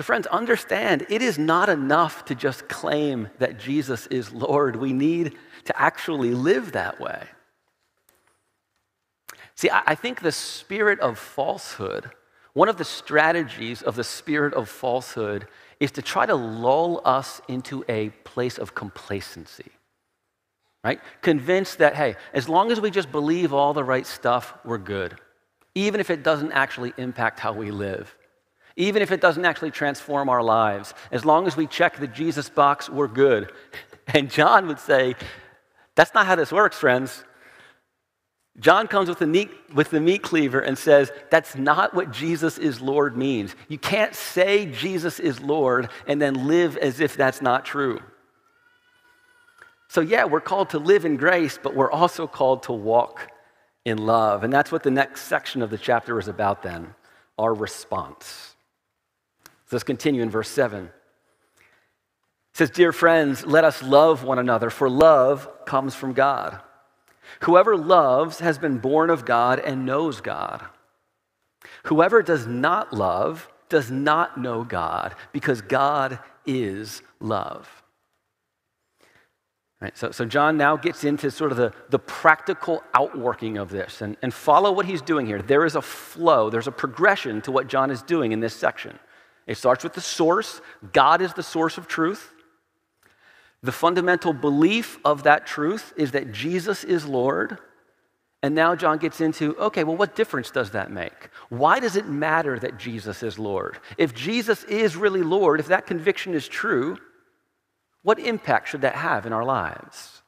So, 0.00 0.04
friends, 0.04 0.26
understand 0.28 1.04
it 1.10 1.20
is 1.20 1.38
not 1.38 1.68
enough 1.68 2.24
to 2.24 2.34
just 2.34 2.70
claim 2.70 3.28
that 3.38 3.58
Jesus 3.58 4.06
is 4.06 4.32
Lord. 4.32 4.76
We 4.76 4.94
need 4.94 5.36
to 5.66 5.78
actually 5.78 6.30
live 6.32 6.72
that 6.72 6.98
way. 6.98 7.26
See, 9.56 9.68
I 9.70 9.94
think 9.94 10.22
the 10.22 10.32
spirit 10.32 11.00
of 11.00 11.18
falsehood 11.18 12.12
one 12.54 12.70
of 12.70 12.78
the 12.78 12.84
strategies 12.84 13.82
of 13.82 13.94
the 13.94 14.02
spirit 14.02 14.54
of 14.54 14.70
falsehood 14.70 15.46
is 15.78 15.92
to 15.92 16.02
try 16.02 16.24
to 16.24 16.34
lull 16.34 17.02
us 17.04 17.42
into 17.46 17.84
a 17.86 18.08
place 18.24 18.58
of 18.58 18.74
complacency. 18.74 19.70
Right? 20.82 21.00
Convinced 21.20 21.78
that, 21.78 21.94
hey, 21.94 22.16
as 22.32 22.48
long 22.48 22.72
as 22.72 22.80
we 22.80 22.90
just 22.90 23.12
believe 23.12 23.52
all 23.52 23.74
the 23.74 23.84
right 23.84 24.06
stuff, 24.06 24.54
we're 24.64 24.78
good. 24.78 25.18
Even 25.74 26.00
if 26.00 26.10
it 26.10 26.22
doesn't 26.22 26.52
actually 26.52 26.94
impact 26.96 27.38
how 27.38 27.52
we 27.52 27.70
live. 27.70 28.16
Even 28.76 29.02
if 29.02 29.12
it 29.12 29.20
doesn't 29.20 29.44
actually 29.44 29.70
transform 29.70 30.28
our 30.28 30.42
lives. 30.42 30.94
As 31.10 31.24
long 31.24 31.46
as 31.46 31.56
we 31.56 31.66
check 31.66 31.98
the 31.98 32.06
Jesus 32.06 32.48
box, 32.48 32.88
we're 32.88 33.08
good. 33.08 33.52
And 34.12 34.28
John 34.28 34.66
would 34.66 34.80
say, 34.80 35.14
that's 35.94 36.14
not 36.14 36.26
how 36.26 36.34
this 36.34 36.50
works, 36.50 36.76
friends. 36.76 37.22
John 38.58 38.88
comes 38.88 39.08
with 39.08 39.18
the, 39.18 39.26
meat, 39.26 39.50
with 39.74 39.90
the 39.90 40.00
meat 40.00 40.22
cleaver 40.22 40.60
and 40.60 40.76
says, 40.76 41.10
That's 41.30 41.56
not 41.56 41.94
what 41.94 42.10
Jesus 42.10 42.58
is 42.58 42.80
Lord 42.80 43.16
means. 43.16 43.54
You 43.68 43.78
can't 43.78 44.14
say 44.14 44.66
Jesus 44.66 45.20
is 45.20 45.40
Lord 45.40 45.88
and 46.06 46.20
then 46.20 46.46
live 46.48 46.76
as 46.76 47.00
if 47.00 47.16
that's 47.16 47.40
not 47.40 47.64
true. 47.64 48.00
So, 49.88 50.00
yeah, 50.00 50.24
we're 50.24 50.40
called 50.40 50.70
to 50.70 50.78
live 50.78 51.04
in 51.04 51.16
grace, 51.16 51.58
but 51.60 51.74
we're 51.74 51.90
also 51.90 52.26
called 52.26 52.64
to 52.64 52.72
walk 52.72 53.28
in 53.84 53.98
love. 53.98 54.44
And 54.44 54.52
that's 54.52 54.70
what 54.70 54.82
the 54.82 54.90
next 54.90 55.22
section 55.22 55.62
of 55.62 55.70
the 55.70 55.78
chapter 55.78 56.18
is 56.18 56.28
about 56.28 56.62
then 56.62 56.94
our 57.38 57.54
response. 57.54 58.49
So 59.70 59.76
let's 59.76 59.84
continue 59.84 60.20
in 60.20 60.30
verse 60.30 60.48
7. 60.48 60.86
It 60.86 60.90
says, 62.54 62.70
Dear 62.70 62.92
friends, 62.92 63.46
let 63.46 63.62
us 63.62 63.84
love 63.84 64.24
one 64.24 64.40
another, 64.40 64.68
for 64.68 64.90
love 64.90 65.48
comes 65.64 65.94
from 65.94 66.12
God. 66.12 66.58
Whoever 67.42 67.76
loves 67.76 68.40
has 68.40 68.58
been 68.58 68.78
born 68.78 69.10
of 69.10 69.24
God 69.24 69.60
and 69.60 69.86
knows 69.86 70.20
God. 70.20 70.64
Whoever 71.84 72.20
does 72.20 72.48
not 72.48 72.92
love 72.92 73.48
does 73.68 73.92
not 73.92 74.36
know 74.40 74.64
God, 74.64 75.14
because 75.32 75.62
God 75.62 76.18
is 76.44 77.02
love. 77.20 77.68
Right, 79.80 79.96
so, 79.96 80.10
so 80.10 80.24
John 80.24 80.56
now 80.56 80.76
gets 80.76 81.04
into 81.04 81.30
sort 81.30 81.52
of 81.52 81.56
the, 81.56 81.72
the 81.90 81.98
practical 82.00 82.82
outworking 82.92 83.56
of 83.56 83.70
this 83.70 84.02
and, 84.02 84.16
and 84.20 84.34
follow 84.34 84.72
what 84.72 84.86
he's 84.86 85.00
doing 85.00 85.26
here. 85.26 85.40
There 85.40 85.64
is 85.64 85.76
a 85.76 85.80
flow, 85.80 86.50
there's 86.50 86.66
a 86.66 86.72
progression 86.72 87.40
to 87.42 87.52
what 87.52 87.68
John 87.68 87.92
is 87.92 88.02
doing 88.02 88.32
in 88.32 88.40
this 88.40 88.52
section. 88.52 88.98
It 89.46 89.56
starts 89.56 89.84
with 89.84 89.94
the 89.94 90.00
source. 90.00 90.60
God 90.92 91.20
is 91.20 91.34
the 91.34 91.42
source 91.42 91.78
of 91.78 91.88
truth. 91.88 92.32
The 93.62 93.72
fundamental 93.72 94.32
belief 94.32 94.98
of 95.04 95.24
that 95.24 95.46
truth 95.46 95.92
is 95.96 96.12
that 96.12 96.32
Jesus 96.32 96.84
is 96.84 97.06
Lord. 97.06 97.58
And 98.42 98.54
now 98.54 98.74
John 98.74 98.98
gets 98.98 99.20
into 99.20 99.56
okay, 99.58 99.84
well, 99.84 99.96
what 99.96 100.16
difference 100.16 100.50
does 100.50 100.70
that 100.70 100.90
make? 100.90 101.28
Why 101.50 101.78
does 101.78 101.96
it 101.96 102.06
matter 102.06 102.58
that 102.58 102.78
Jesus 102.78 103.22
is 103.22 103.38
Lord? 103.38 103.78
If 103.98 104.14
Jesus 104.14 104.64
is 104.64 104.96
really 104.96 105.22
Lord, 105.22 105.60
if 105.60 105.66
that 105.66 105.86
conviction 105.86 106.34
is 106.34 106.48
true, 106.48 106.96
what 108.02 108.18
impact 108.18 108.68
should 108.68 108.80
that 108.80 108.94
have 108.94 109.26
in 109.26 109.32
our 109.34 109.44
lives? 109.44 110.22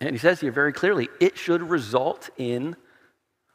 And 0.00 0.10
he 0.10 0.18
says 0.18 0.40
here 0.40 0.52
very 0.52 0.72
clearly 0.72 1.08
it 1.20 1.38
should 1.38 1.62
result 1.62 2.28
in 2.36 2.76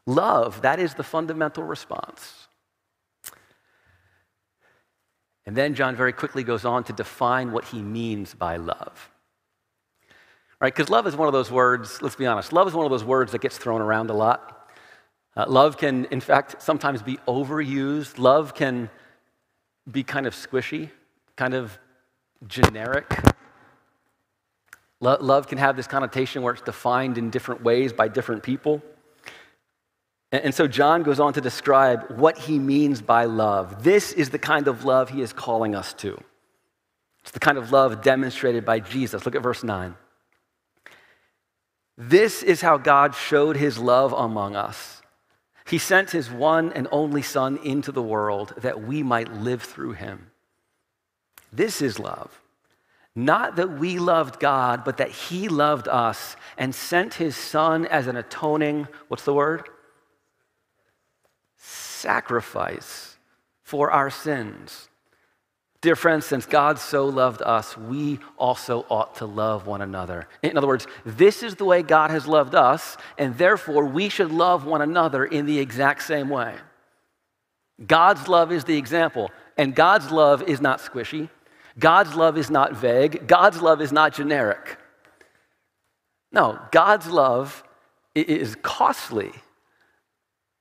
love. 0.08 0.64
That 0.64 0.80
is 0.80 0.96
the 0.96 1.04
fundamental 1.04 1.64
response. 1.64 2.43
And 5.46 5.56
then 5.56 5.76
John 5.76 5.96
very 5.96 6.14
quickly 6.14 6.44
goes 6.44 6.66
on 6.66 6.84
to 6.86 6.94
define 6.94 7.52
what 7.52 7.66
he 7.66 7.82
means 7.82 8.34
by 8.34 8.56
love. 8.56 9.12
Right? 10.60 10.74
Because 10.74 10.90
love 10.90 11.06
is 11.08 11.16
one 11.16 11.28
of 11.28 11.34
those 11.34 11.52
words, 11.52 12.02
let's 12.02 12.16
be 12.16 12.26
honest, 12.26 12.54
love 12.54 12.68
is 12.68 12.74
one 12.74 12.86
of 12.86 12.92
those 12.92 13.04
words 13.04 13.34
that 13.34 13.42
gets 13.42 13.58
thrown 13.58 13.82
around 13.82 14.10
a 14.10 14.14
lot. 14.14 14.72
Uh, 15.36 15.46
love 15.48 15.78
can, 15.78 16.06
in 16.06 16.22
fact, 16.22 16.62
sometimes 16.62 17.02
be 17.02 17.18
overused. 17.28 18.18
Love 18.20 18.54
can 18.54 18.90
be 19.92 20.04
kind 20.04 20.26
of 20.26 20.34
squishy, 20.34 20.90
kind 21.36 21.54
of 21.54 21.78
generic. 22.48 23.12
Lo- 25.02 25.18
love 25.20 25.48
can 25.48 25.58
have 25.58 25.76
this 25.76 25.88
connotation 25.88 26.44
where 26.44 26.54
it's 26.54 26.62
defined 26.62 27.18
in 27.18 27.30
different 27.30 27.64
ways 27.64 27.92
by 27.92 28.08
different 28.08 28.44
people. 28.44 28.82
And, 30.34 30.54
so 30.54 30.68
John 30.68 31.04
goes 31.04 31.20
on 31.20 31.34
to 31.34 31.42
describe 31.42 32.18
what 32.18 32.40
he 32.40 32.58
means 32.58 33.04
by 33.04 33.26
love. 33.26 33.84
This 33.84 34.12
is 34.12 34.32
the 34.32 34.40
kind 34.40 34.68
of 34.68 34.84
love 34.84 35.12
he 35.12 35.22
is 35.22 35.32
calling 35.32 35.76
us 35.76 35.94
to. 35.96 36.20
It's 37.22 37.30
the 37.30 37.40
kind 37.40 37.60
of 37.60 37.72
love 37.72 38.02
demonstrated 38.02 38.66
by 38.66 38.80
Jesus. 38.80 39.26
Look 39.26 39.36
at 39.36 39.44
verse 39.44 39.64
9. 39.64 39.96
This 41.96 42.42
is 42.42 42.62
how 42.62 42.78
God 42.78 43.14
showed 43.14 43.58
his 43.58 43.78
love 43.78 44.12
among 44.12 44.56
us. 44.56 45.04
He 45.68 45.78
sent 45.78 46.10
his 46.10 46.32
one 46.32 46.74
and 46.74 46.88
only 46.92 47.22
Son 47.22 47.60
into 47.64 47.92
the 47.92 48.02
world 48.02 48.56
that 48.58 48.82
we 48.82 49.04
might 49.04 49.32
live 49.32 49.62
through 49.62 49.92
him. 49.92 50.32
This 51.52 51.80
is 51.80 52.00
love. 52.00 52.42
Not 53.16 53.58
that 53.58 53.78
we 53.78 54.00
loved 54.00 54.40
God, 54.40 54.84
but 54.84 54.98
that 54.98 55.12
He 55.12 55.48
loved 55.48 55.88
us 55.88 56.36
and 56.58 56.74
sent 56.74 57.14
His 57.14 57.38
Son 57.38 57.86
as 57.86 58.08
an 58.08 58.18
atoning, 58.18 58.88
what's 59.08 59.24
the 59.24 59.36
word? 59.36 59.70
Sacrifice 62.04 63.18
for 63.62 63.90
our 63.90 64.10
sins. 64.10 64.90
Dear 65.80 65.96
friends, 65.96 66.26
since 66.26 66.46
God 66.46 66.78
so 66.78 67.06
loved 67.06 67.42
us, 67.42 67.78
we 67.78 68.20
also 68.38 68.86
ought 68.90 69.16
to 69.16 69.26
love 69.26 69.68
one 69.68 69.82
another. 69.82 70.28
In 70.42 70.58
other 70.58 70.68
words, 70.68 70.86
this 71.06 71.44
is 71.44 71.56
the 71.56 71.64
way 71.64 71.82
God 71.82 72.12
has 72.12 72.28
loved 72.28 72.56
us, 72.56 72.98
and 73.18 73.38
therefore 73.38 73.86
we 73.86 74.10
should 74.10 74.32
love 74.32 74.66
one 74.66 74.82
another 74.82 75.24
in 75.24 75.46
the 75.46 75.58
exact 75.60 76.04
same 76.04 76.28
way. 76.28 76.56
God's 77.88 78.28
love 78.28 78.52
is 78.52 78.66
the 78.66 78.78
example, 78.78 79.32
and 79.58 79.74
God's 79.74 80.12
love 80.12 80.44
is 80.44 80.60
not 80.60 80.80
squishy. 80.80 81.30
God's 81.80 82.16
love 82.16 82.38
is 82.38 82.50
not 82.50 82.74
vague. 82.76 83.30
God's 83.30 83.62
love 83.62 83.80
is 83.80 83.94
not 83.94 84.14
generic. 84.14 84.78
No, 86.34 86.60
God's 86.72 87.08
love 87.08 87.64
is 88.14 88.58
costly 88.62 89.32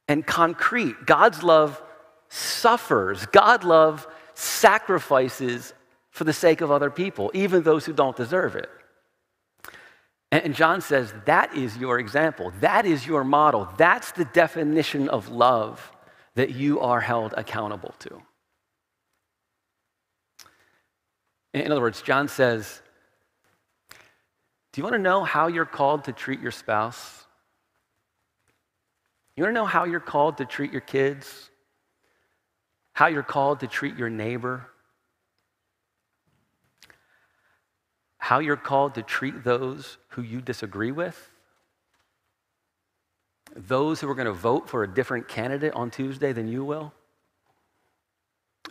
and 0.09 0.27
concrete. 0.27 1.07
God's 1.07 1.43
love 1.43 1.83
suffers. 2.29 3.27
God 3.27 3.65
love 3.65 4.07
sacrifices 4.35 5.75
for 6.11 6.25
the 6.25 6.33
sake 6.33 6.61
of 6.61 6.71
other 6.71 6.91
people, 6.91 7.31
even 7.35 7.62
those 7.62 7.87
who 7.87 7.93
don't 7.93 8.17
deserve 8.17 8.57
it. 8.57 8.69
And 10.31 10.55
John 10.55 10.81
says 10.81 11.12
that 11.27 11.55
is 11.55 11.77
your 11.77 11.99
example, 11.99 12.53
that 12.61 12.87
is 12.87 13.07
your 13.07 13.23
model, 13.23 13.69
that's 13.77 14.12
the 14.12 14.25
definition 14.25 15.11
of 15.11 15.29
love 15.29 15.93
that 16.35 16.51
you 16.51 16.81
are 16.81 17.01
held 17.01 17.35
accountable 17.37 17.95
to. 17.99 18.23
In 21.53 21.71
other 21.71 21.83
words, 21.83 22.01
John 22.01 22.29
says, 22.29 22.81
Do 24.73 24.81
you 24.81 24.85
want 24.85 24.95
to 24.95 25.03
know 25.03 25.23
how 25.23 25.49
you're 25.49 25.67
called 25.67 26.05
to 26.05 26.12
treat 26.12 26.41
your 26.41 26.51
spouse? 26.51 27.22
You 29.37 29.45
want 29.45 29.55
to 29.55 29.61
know 29.61 29.66
how 29.66 29.85
you're 29.85 30.01
called 30.01 30.38
to 30.38 30.45
treat 30.45 30.73
your 30.73 30.81
kids? 30.81 31.51
How 32.92 33.07
you're 33.07 33.23
called 33.23 33.61
to 33.61 33.66
treat 33.66 33.97
your 33.97 34.11
neighbor? 34.11 34.66
How 38.18 38.38
you're 38.38 38.57
called 38.57 38.95
to 38.95 39.03
treat 39.03 39.42
those 39.42 39.99
who 40.09 40.23
you 40.23 40.40
disagree 40.40 40.92
with? 40.92 41.31
Those 43.55 44.01
who 44.01 44.09
are 44.09 44.14
going 44.14 44.27
to 44.27 44.33
vote 44.33 44.68
for 44.68 44.83
a 44.83 44.92
different 44.92 45.29
candidate 45.29 45.75
on 45.75 45.90
Tuesday 45.90 46.33
than 46.33 46.49
you 46.49 46.64
will? 46.64 46.92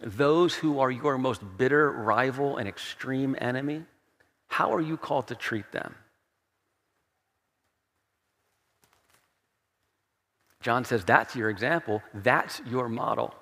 those 0.02 0.56
who 0.56 0.80
are 0.80 0.91
your 0.91 1.17
most 1.17 1.41
bitter 1.58 1.91
rival 1.91 2.58
and 2.58 2.67
extreme 2.67 3.36
enemy, 3.39 3.84
how 4.47 4.74
are 4.74 4.82
you 4.82 4.97
called 4.97 5.28
to 5.28 5.36
treat 5.36 5.71
them? 5.71 5.95
John 10.62 10.86
says 10.86 11.04
that's 11.04 11.36
your 11.36 11.50
example, 11.50 12.02
that's 12.13 12.62
your 12.67 12.88
model. 12.88 13.34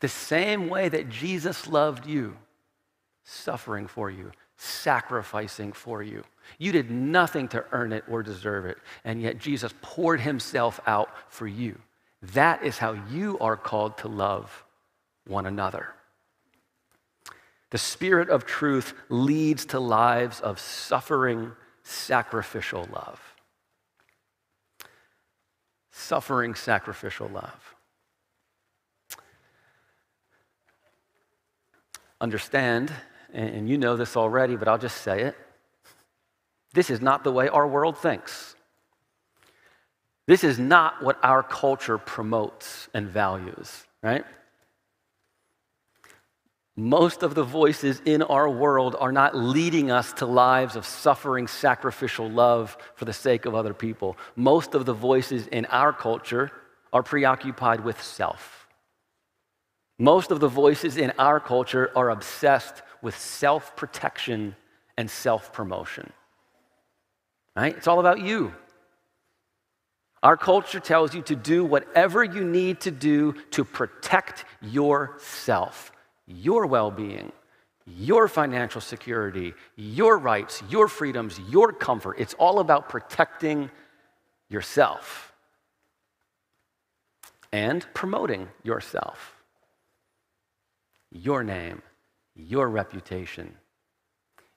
The 0.00 0.08
same 0.08 0.68
way 0.68 0.88
that 0.88 1.08
Jesus 1.08 1.66
loved 1.66 2.06
you, 2.06 2.36
suffering 3.24 3.86
for 3.86 4.10
you, 4.10 4.32
sacrificing 4.56 5.72
for 5.72 6.02
you. 6.02 6.22
You 6.58 6.72
did 6.72 6.90
nothing 6.90 7.48
to 7.48 7.64
earn 7.72 7.92
it 7.92 8.04
or 8.08 8.22
deserve 8.22 8.66
it, 8.66 8.78
and 9.04 9.22
yet 9.22 9.38
Jesus 9.38 9.72
poured 9.80 10.20
himself 10.20 10.80
out 10.86 11.10
for 11.28 11.46
you. 11.46 11.78
That 12.34 12.62
is 12.62 12.78
how 12.78 12.92
you 13.10 13.38
are 13.38 13.56
called 13.56 13.96
to 13.98 14.08
love 14.08 14.64
one 15.26 15.46
another. 15.46 15.94
The 17.70 17.78
Spirit 17.78 18.28
of 18.28 18.44
truth 18.44 18.94
leads 19.08 19.64
to 19.66 19.80
lives 19.80 20.40
of 20.40 20.58
suffering, 20.58 21.52
sacrificial 21.82 22.86
love. 22.92 23.29
Suffering, 25.90 26.54
sacrificial 26.54 27.28
love. 27.28 27.74
Understand, 32.20 32.92
and 33.32 33.68
you 33.68 33.78
know 33.78 33.96
this 33.96 34.16
already, 34.16 34.56
but 34.56 34.68
I'll 34.68 34.78
just 34.78 35.02
say 35.02 35.22
it. 35.22 35.36
This 36.72 36.90
is 36.90 37.00
not 37.00 37.24
the 37.24 37.32
way 37.32 37.48
our 37.48 37.66
world 37.66 37.98
thinks. 37.98 38.54
This 40.26 40.44
is 40.44 40.58
not 40.58 41.02
what 41.02 41.18
our 41.24 41.42
culture 41.42 41.98
promotes 41.98 42.88
and 42.94 43.08
values, 43.08 43.84
right? 44.02 44.24
Most 46.76 47.22
of 47.22 47.34
the 47.34 47.42
voices 47.42 48.00
in 48.04 48.22
our 48.22 48.48
world 48.48 48.96
are 48.98 49.12
not 49.12 49.36
leading 49.36 49.90
us 49.90 50.12
to 50.14 50.26
lives 50.26 50.76
of 50.76 50.86
suffering, 50.86 51.46
sacrificial 51.46 52.30
love 52.30 52.76
for 52.94 53.04
the 53.04 53.12
sake 53.12 53.44
of 53.44 53.54
other 53.54 53.74
people. 53.74 54.16
Most 54.36 54.74
of 54.74 54.86
the 54.86 54.94
voices 54.94 55.46
in 55.48 55.64
our 55.66 55.92
culture 55.92 56.52
are 56.92 57.02
preoccupied 57.02 57.80
with 57.80 58.00
self. 58.00 58.68
Most 59.98 60.30
of 60.30 60.40
the 60.40 60.48
voices 60.48 60.96
in 60.96 61.12
our 61.18 61.40
culture 61.40 61.90
are 61.94 62.10
obsessed 62.10 62.82
with 63.02 63.18
self 63.18 63.76
protection 63.76 64.56
and 64.96 65.10
self 65.10 65.52
promotion. 65.52 66.12
Right? 67.56 67.76
It's 67.76 67.88
all 67.88 68.00
about 68.00 68.20
you. 68.20 68.54
Our 70.22 70.36
culture 70.36 70.80
tells 70.80 71.14
you 71.14 71.22
to 71.22 71.34
do 71.34 71.64
whatever 71.64 72.22
you 72.22 72.44
need 72.44 72.80
to 72.82 72.90
do 72.90 73.32
to 73.50 73.64
protect 73.64 74.44
yourself 74.60 75.92
your 76.30 76.66
well 76.66 76.90
being, 76.90 77.32
your 77.86 78.28
financial 78.28 78.80
security, 78.80 79.52
your 79.76 80.18
rights, 80.18 80.62
your 80.70 80.88
freedoms, 80.88 81.40
your 81.50 81.72
comfort. 81.72 82.16
It's 82.18 82.34
all 82.34 82.60
about 82.60 82.88
protecting 82.88 83.70
yourself 84.48 85.32
and 87.52 87.84
promoting 87.94 88.48
yourself, 88.62 89.42
your 91.10 91.42
name, 91.42 91.82
your 92.36 92.68
reputation, 92.68 93.54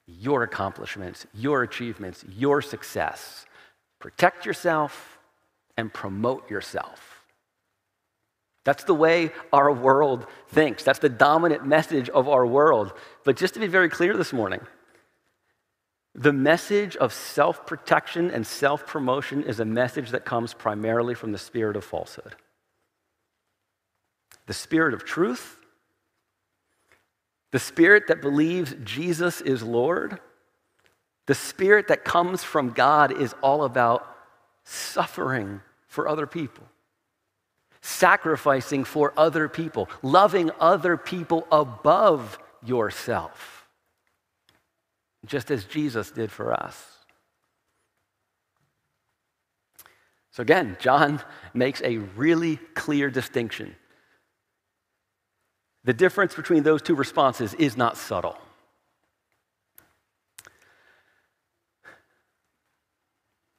your 0.05 0.43
accomplishments, 0.43 1.25
your 1.33 1.63
achievements, 1.63 2.23
your 2.38 2.62
success. 2.62 3.45
Protect 3.99 4.45
yourself 4.45 5.17
and 5.77 5.91
promote 5.91 6.49
yourself. 6.49 7.12
That's 8.65 8.86
the 8.86 8.93
way 8.93 9.32
our 9.52 9.71
world 9.71 10.26
thinks. 10.49 10.84
That's 10.84 10.99
the 10.99 11.10
dominant 11.10 11.65
message 11.65 12.10
of 12.10 12.30
our 12.30 12.45
world. 12.45 12.93
But 13.26 13.38
just 13.38 13.56
to 13.56 13.60
be 13.60 13.67
very 13.67 13.89
clear 13.89 14.15
this 14.17 14.34
morning, 14.34 14.62
The 16.15 16.34
message 16.34 16.95
of 16.97 17.12
self 17.12 17.65
protection 17.65 18.30
and 18.30 18.45
self 18.45 18.86
promotion 18.86 19.43
is 19.43 19.60
a 19.60 19.65
message 19.65 20.12
that 20.12 20.26
comes 20.26 20.54
primarily 20.54 21.15
from 21.15 21.32
the 21.32 21.38
spirit 21.39 21.76
of 21.76 21.84
falsehood. 21.84 22.36
The 24.45 24.54
spirit 24.54 24.93
of 24.93 25.06
truth, 25.06 25.58
the 27.52 27.60
spirit 27.60 28.08
that 28.08 28.21
believes 28.21 28.76
Jesus 28.84 29.41
is 29.41 29.63
Lord, 29.63 30.19
the 31.28 31.36
spirit 31.36 31.88
that 31.88 32.04
comes 32.04 32.43
from 32.43 32.71
God 32.71 33.12
is 33.12 33.34
all 33.41 33.63
about 33.63 34.06
suffering 34.63 35.62
for 35.88 36.08
other 36.08 36.28
people, 36.28 36.65
sacrificing 37.86 38.86
for 38.86 39.13
other 39.17 39.50
people, 39.50 39.89
loving 40.02 40.50
other 40.58 40.96
people 40.96 41.46
above 41.52 42.39
yourself, 42.65 43.67
just 45.26 45.52
as 45.52 45.65
Jesus 45.65 46.10
did 46.10 46.32
for 46.32 46.54
us. 46.54 46.82
So, 50.32 50.41
again, 50.41 50.78
John 50.80 51.22
makes 51.54 51.82
a 51.82 51.98
really 51.98 52.56
clear 52.74 53.10
distinction. 53.10 53.76
The 55.84 55.93
difference 55.93 56.34
between 56.34 56.63
those 56.63 56.82
two 56.82 56.96
responses 56.96 57.54
is 57.56 57.76
not 57.76 57.98
subtle. 57.98 58.38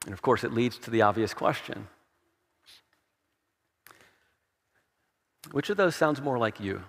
And 0.07 0.15
of 0.15 0.23
course, 0.23 0.45
it 0.45 0.53
leads 0.55 0.79
to 0.79 0.91
the 0.91 1.03
obvious 1.03 1.35
question 1.35 1.89
Which 5.52 5.70
of 5.70 5.76
those 5.76 5.94
sounds 5.94 6.20
more 6.20 6.38
like 6.38 6.61
you? 6.61 6.83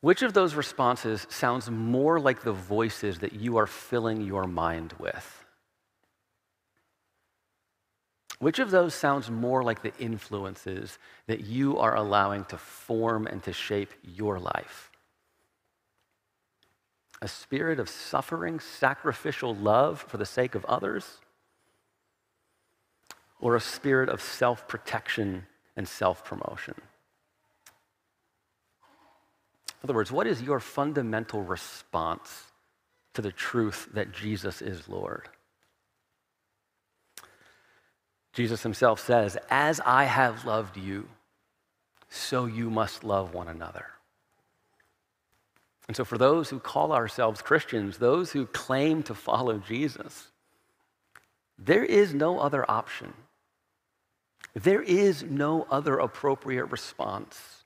Which 0.00 0.22
of 0.22 0.34
those 0.34 0.54
responses 0.54 1.26
sounds 1.30 1.70
more 1.70 2.20
like 2.20 2.42
the 2.42 2.52
voices 2.52 3.18
that 3.20 3.32
you 3.32 3.56
are 3.56 3.66
filling 3.66 4.20
your 4.20 4.46
mind 4.46 4.94
with? 4.98 5.44
Which 8.38 8.58
of 8.58 8.70
those 8.70 8.94
sounds 8.94 9.30
more 9.30 9.62
like 9.62 9.82
the 9.82 9.96
influences 9.98 10.98
that 11.26 11.40
you 11.40 11.78
are 11.78 11.96
allowing 11.96 12.44
to 12.46 12.58
form 12.58 13.26
and 13.26 13.42
to 13.44 13.52
shape 13.52 13.92
your 14.02 14.38
life? 14.38 14.90
A 17.22 17.28
spirit 17.28 17.80
of 17.80 17.88
suffering, 17.88 18.60
sacrificial 18.60 19.54
love 19.54 20.04
for 20.06 20.18
the 20.18 20.26
sake 20.26 20.54
of 20.54 20.66
others? 20.66 21.18
Or 23.40 23.54
a 23.54 23.60
spirit 23.60 24.08
of 24.08 24.20
self 24.20 24.66
protection 24.66 25.46
and 25.76 25.86
self 25.86 26.24
promotion? 26.24 26.74
In 29.68 29.90
other 29.90 29.94
words, 29.94 30.10
what 30.10 30.26
is 30.26 30.42
your 30.42 30.58
fundamental 30.58 31.42
response 31.42 32.44
to 33.14 33.22
the 33.22 33.32
truth 33.32 33.88
that 33.92 34.12
Jesus 34.12 34.62
is 34.62 34.88
Lord? 34.88 35.28
Jesus 38.32 38.62
himself 38.62 39.00
says, 39.00 39.38
As 39.48 39.80
I 39.80 40.04
have 40.04 40.44
loved 40.44 40.76
you, 40.76 41.08
so 42.08 42.46
you 42.46 42.68
must 42.68 43.04
love 43.04 43.32
one 43.32 43.48
another. 43.48 43.86
And 45.88 45.96
so, 45.96 46.04
for 46.04 46.18
those 46.18 46.50
who 46.50 46.58
call 46.58 46.92
ourselves 46.92 47.40
Christians, 47.40 47.98
those 47.98 48.32
who 48.32 48.46
claim 48.46 49.02
to 49.04 49.14
follow 49.14 49.58
Jesus, 49.58 50.28
there 51.58 51.84
is 51.84 52.12
no 52.12 52.38
other 52.40 52.68
option. 52.70 53.14
There 54.56 54.82
is 54.82 55.22
no 55.22 55.66
other 55.70 55.98
appropriate 55.98 56.66
response 56.66 57.62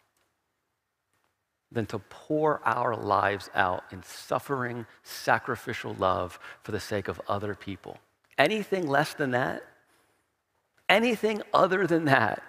than 1.73 1.87
to 1.87 2.01
pour 2.01 2.61
our 2.67 2.95
lives 2.95 3.49
out 3.55 3.85
in 3.93 4.03
suffering, 4.03 4.87
sacrificial 5.03 5.95
love 5.95 6.39
for 6.63 6.73
the 6.73 6.81
sake 6.81 7.09
of 7.09 7.21
other 7.29 7.55
people. 7.55 7.97
Anything 8.37 8.87
less 8.87 9.15
than 9.15 9.31
that 9.31 9.63
Anything 10.91 11.41
other 11.55 11.87
than 11.87 12.07
that 12.07 12.43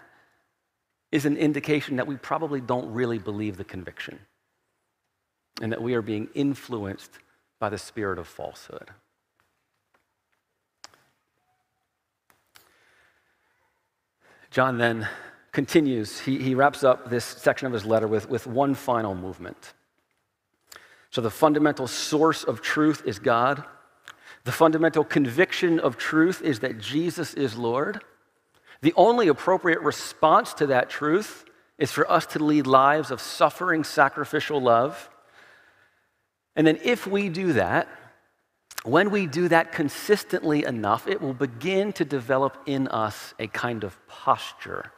is 1.12 1.26
an 1.26 1.38
indication 1.38 1.98
that 1.98 2.08
we 2.08 2.16
probably 2.18 2.60
don't 2.60 2.92
really 2.92 3.20
believe 3.20 3.56
the 3.56 3.64
conviction 3.64 4.20
and 5.62 5.72
that 5.72 5.84
we 5.84 5.94
are 5.94 6.02
being 6.02 6.28
influenced 6.34 7.20
by 7.60 7.70
the 7.70 7.78
spirit 7.78 8.18
of 8.18 8.28
falsehood. 8.28 8.90
John 14.52 14.78
then 14.78 15.08
continues, 15.54 16.20
he, 16.20 16.38
he 16.38 16.56
wraps 16.56 16.84
up 16.84 17.10
this 17.10 17.24
section 17.24 17.68
of 17.68 17.74
his 17.74 17.86
letter 17.86 18.08
with, 18.08 18.30
with 18.30 18.46
one 18.46 18.76
final 18.76 19.16
movement. 19.16 19.74
So, 21.10 21.22
the 21.22 21.30
fundamental 21.30 21.88
source 21.88 22.44
of 22.44 22.62
truth 22.62 23.04
is 23.06 23.20
God. 23.20 23.64
The 24.44 24.52
fundamental 24.52 25.04
conviction 25.04 25.80
of 25.80 25.98
truth 25.98 26.42
is 26.42 26.60
that 26.60 26.80
Jesus 26.80 27.34
is 27.34 27.58
Lord. 27.58 28.02
The 28.82 28.94
only 28.96 29.28
appropriate 29.28 29.82
response 29.82 30.54
to 30.56 30.68
that 30.68 30.90
truth 30.90 31.46
is 31.78 31.92
for 31.92 32.10
us 32.10 32.26
to 32.28 32.44
lead 32.44 32.66
lives 32.68 33.12
of 33.12 33.22
suffering, 33.22 33.84
sacrificial 33.84 34.62
love. 34.62 35.10
And 36.56 36.66
then, 36.66 36.80
if 36.84 37.08
we 37.08 37.30
do 37.30 37.54
that, 37.54 37.88
when 38.84 39.12
we 39.12 39.28
do 39.28 39.48
that 39.48 39.72
consistently 39.72 40.66
enough, 40.66 41.08
it 41.08 41.22
will 41.22 41.34
begin 41.34 41.94
to 41.94 42.06
develop 42.06 42.58
in 42.66 42.88
us 42.88 43.34
a 43.38 43.48
kind 43.48 43.84
of 43.84 43.96
posture 44.08 44.92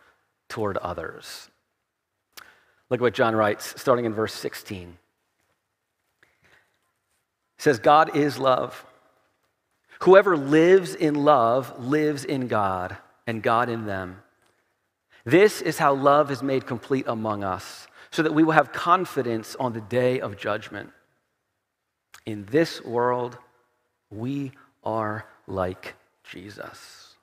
toward 0.47 0.77
others. 0.77 1.49
Look 2.89 2.99
at 2.99 3.01
what 3.01 3.13
John 3.13 3.35
writes, 3.35 3.73
starting 3.79 4.05
in 4.05 4.13
verse 4.13 4.33
16. 4.33 4.97
He 7.57 7.61
says, 7.61 7.79
God 7.79 8.15
is 8.15 8.37
love. 8.37 8.85
Whoever 10.01 10.37
lives 10.37 10.95
in 10.95 11.15
love 11.15 11.83
lives 11.83 12.23
in 12.25 12.47
God 12.47 12.97
and 13.25 13.41
God 13.41 13.69
in 13.69 13.85
them. 13.85 14.21
This 15.25 15.61
is 15.61 15.77
how 15.77 15.93
love 15.93 16.29
is 16.29 16.43
made 16.43 16.65
complete 16.65 17.05
among 17.07 17.43
us, 17.43 17.87
so 18.11 18.21
that 18.21 18.33
we 18.33 18.43
will 18.43 18.51
have 18.51 18.73
confidence 18.73 19.55
on 19.59 19.73
the 19.73 19.81
day 19.81 20.19
of 20.19 20.37
judgment. 20.37 20.91
In 22.25 22.45
this 22.45 22.83
world, 22.83 23.37
we 24.17 24.51
are 24.83 25.25
like 25.47 25.95
Jesus. 26.23 27.15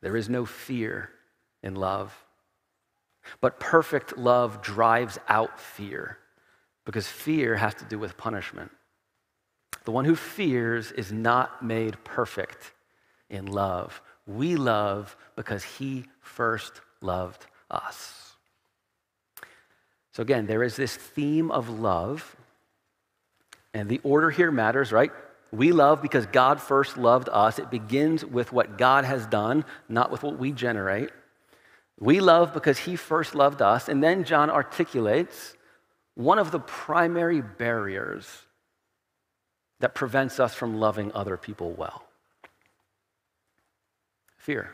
There 0.00 0.16
is 0.16 0.28
no 0.28 0.44
fear 0.44 1.10
in 1.62 1.74
love, 1.74 2.14
but 3.40 3.58
perfect 3.58 4.16
love 4.16 4.62
drives 4.62 5.18
out 5.28 5.58
fear 5.58 6.18
because 6.84 7.08
fear 7.08 7.56
has 7.56 7.74
to 7.74 7.84
do 7.84 7.98
with 7.98 8.16
punishment. 8.16 8.70
The 9.84 9.90
one 9.90 10.04
who 10.04 10.16
fears 10.16 10.92
is 10.92 11.12
not 11.12 11.64
made 11.64 12.02
perfect 12.04 12.72
in 13.30 13.46
love. 13.46 14.00
We 14.26 14.56
love 14.56 15.16
because 15.34 15.62
he 15.62 16.06
first 16.20 16.80
loved 17.00 17.46
us. 17.70 18.34
So, 20.12 20.22
again, 20.22 20.46
there 20.46 20.62
is 20.62 20.76
this 20.76 20.96
theme 20.96 21.50
of 21.50 21.68
love, 21.68 22.36
and 23.76 23.90
the 23.90 24.00
order 24.04 24.30
here 24.30 24.50
matters, 24.50 24.90
right? 24.90 25.12
We 25.52 25.70
love 25.70 26.00
because 26.00 26.24
God 26.24 26.62
first 26.62 26.96
loved 26.96 27.28
us. 27.30 27.58
It 27.58 27.70
begins 27.70 28.24
with 28.24 28.50
what 28.50 28.78
God 28.78 29.04
has 29.04 29.26
done, 29.26 29.66
not 29.86 30.10
with 30.10 30.22
what 30.22 30.38
we 30.38 30.50
generate. 30.50 31.10
We 32.00 32.20
love 32.20 32.54
because 32.54 32.78
he 32.78 32.96
first 32.96 33.34
loved 33.34 33.60
us. 33.60 33.90
And 33.90 34.02
then 34.02 34.24
John 34.24 34.48
articulates 34.48 35.54
one 36.14 36.38
of 36.38 36.52
the 36.52 36.58
primary 36.58 37.42
barriers 37.42 38.26
that 39.80 39.94
prevents 39.94 40.40
us 40.40 40.54
from 40.54 40.80
loving 40.80 41.12
other 41.12 41.36
people 41.36 41.72
well. 41.72 42.02
Fear. 44.38 44.70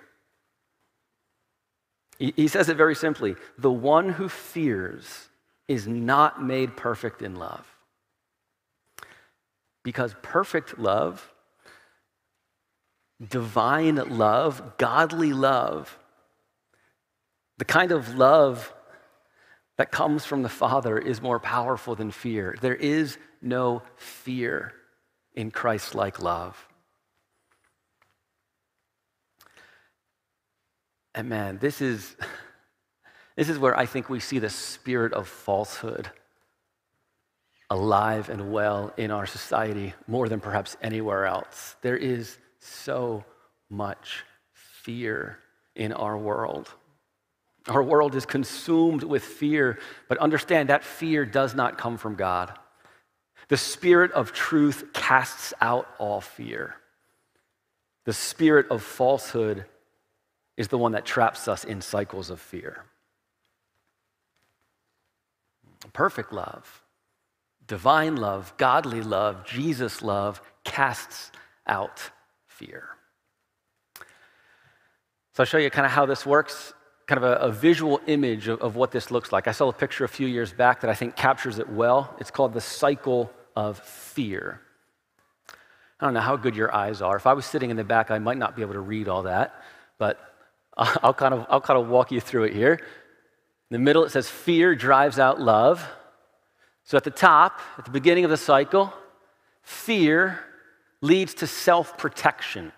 He 2.20 2.46
says 2.46 2.68
it 2.68 2.76
very 2.76 2.94
simply 2.94 3.34
the 3.58 3.72
one 3.72 4.10
who 4.10 4.28
fears 4.28 5.28
is 5.66 5.88
not 5.88 6.40
made 6.40 6.76
perfect 6.76 7.20
in 7.20 7.34
love. 7.34 7.66
Because 9.84 10.14
perfect 10.22 10.78
love, 10.78 11.32
divine 13.26 13.96
love, 13.96 14.76
godly 14.78 15.32
love, 15.32 15.98
the 17.58 17.64
kind 17.64 17.92
of 17.92 18.16
love 18.16 18.72
that 19.78 19.90
comes 19.90 20.24
from 20.24 20.42
the 20.42 20.48
Father 20.48 20.98
is 20.98 21.20
more 21.20 21.40
powerful 21.40 21.94
than 21.94 22.10
fear. 22.10 22.56
There 22.60 22.74
is 22.74 23.18
no 23.40 23.82
fear 23.96 24.72
in 25.34 25.50
Christ 25.50 25.94
like 25.94 26.22
love. 26.22 26.68
And 31.14 31.28
man, 31.28 31.58
this 31.58 31.80
is, 31.80 32.16
this 33.36 33.48
is 33.48 33.58
where 33.58 33.76
I 33.76 33.86
think 33.86 34.08
we 34.08 34.20
see 34.20 34.38
the 34.38 34.50
spirit 34.50 35.12
of 35.12 35.28
falsehood 35.28 36.10
alive 37.72 38.28
and 38.28 38.52
well 38.52 38.92
in 38.98 39.10
our 39.10 39.24
society 39.24 39.94
more 40.06 40.28
than 40.28 40.40
perhaps 40.40 40.76
anywhere 40.82 41.24
else. 41.24 41.74
There 41.80 41.96
is 41.96 42.38
so 42.58 43.24
much 43.70 44.24
fear 44.52 45.38
in 45.74 45.94
our 45.94 46.18
world. 46.18 46.68
Our 47.68 47.82
world 47.82 48.14
is 48.14 48.26
consumed 48.26 49.02
with 49.02 49.24
fear, 49.24 49.78
but 50.06 50.18
understand 50.18 50.68
that 50.68 50.84
fear 50.84 51.24
does 51.24 51.54
not 51.54 51.78
come 51.78 51.96
from 51.96 52.14
God. 52.14 52.52
The 53.48 53.56
spirit 53.56 54.12
of 54.12 54.32
truth 54.32 54.92
casts 54.92 55.54
out 55.58 55.88
all 55.98 56.20
fear. 56.20 56.74
The 58.04 58.12
spirit 58.12 58.66
of 58.70 58.82
falsehood 58.82 59.64
is 60.58 60.68
the 60.68 60.76
one 60.76 60.92
that 60.92 61.06
traps 61.06 61.48
us 61.48 61.64
in 61.64 61.80
cycles 61.80 62.28
of 62.28 62.38
fear. 62.38 62.84
Perfect 65.94 66.34
love, 66.34 66.81
divine 67.66 68.16
love, 68.16 68.54
godly 68.56 69.02
love, 69.02 69.44
Jesus 69.46 70.02
love 70.02 70.40
casts 70.64 71.30
out 71.66 72.10
fear. 72.46 72.88
So 75.34 75.42
I'll 75.42 75.46
show 75.46 75.58
you 75.58 75.70
kind 75.70 75.86
of 75.86 75.92
how 75.92 76.04
this 76.04 76.26
works, 76.26 76.74
kind 77.06 77.22
of 77.22 77.24
a, 77.24 77.36
a 77.36 77.50
visual 77.50 78.00
image 78.06 78.48
of, 78.48 78.60
of, 78.60 78.76
what 78.76 78.90
this 78.90 79.10
looks 79.10 79.32
like. 79.32 79.48
I 79.48 79.52
saw 79.52 79.68
a 79.68 79.72
picture 79.72 80.04
a 80.04 80.08
few 80.08 80.26
years 80.26 80.52
back 80.52 80.80
that 80.82 80.90
I 80.90 80.94
think 80.94 81.16
captures 81.16 81.58
it 81.58 81.68
well. 81.68 82.14
It's 82.20 82.30
called 82.30 82.52
the 82.52 82.60
cycle 82.60 83.30
of 83.56 83.78
fear. 83.78 84.60
I 85.98 86.04
don't 86.04 86.14
know 86.14 86.20
how 86.20 86.36
good 86.36 86.56
your 86.56 86.74
eyes 86.74 87.00
are. 87.00 87.16
If 87.16 87.26
I 87.26 87.32
was 87.32 87.46
sitting 87.46 87.70
in 87.70 87.76
the 87.76 87.84
back, 87.84 88.10
I 88.10 88.18
might 88.18 88.36
not 88.36 88.56
be 88.56 88.62
able 88.62 88.74
to 88.74 88.80
read 88.80 89.08
all 89.08 89.22
that, 89.22 89.54
but 89.98 90.18
I'll 90.76 91.14
kind 91.14 91.32
of, 91.32 91.46
I'll 91.48 91.60
kind 91.60 91.80
of 91.80 91.88
walk 91.88 92.12
you 92.12 92.20
through 92.20 92.44
it 92.44 92.54
here. 92.54 92.74
In 92.74 92.80
the 93.70 93.78
middle, 93.78 94.04
it 94.04 94.10
says, 94.10 94.28
Fear 94.28 94.74
drives 94.74 95.18
out 95.18 95.40
love. 95.40 95.86
So 96.92 96.98
at 96.98 97.04
the 97.04 97.10
top, 97.10 97.58
at 97.78 97.86
the 97.86 97.90
beginning 97.90 98.24
of 98.24 98.30
the 98.30 98.36
cycle, 98.36 98.92
fear 99.62 100.40
leads 101.00 101.32
to 101.36 101.46
self 101.46 101.96
protection. 101.96 102.70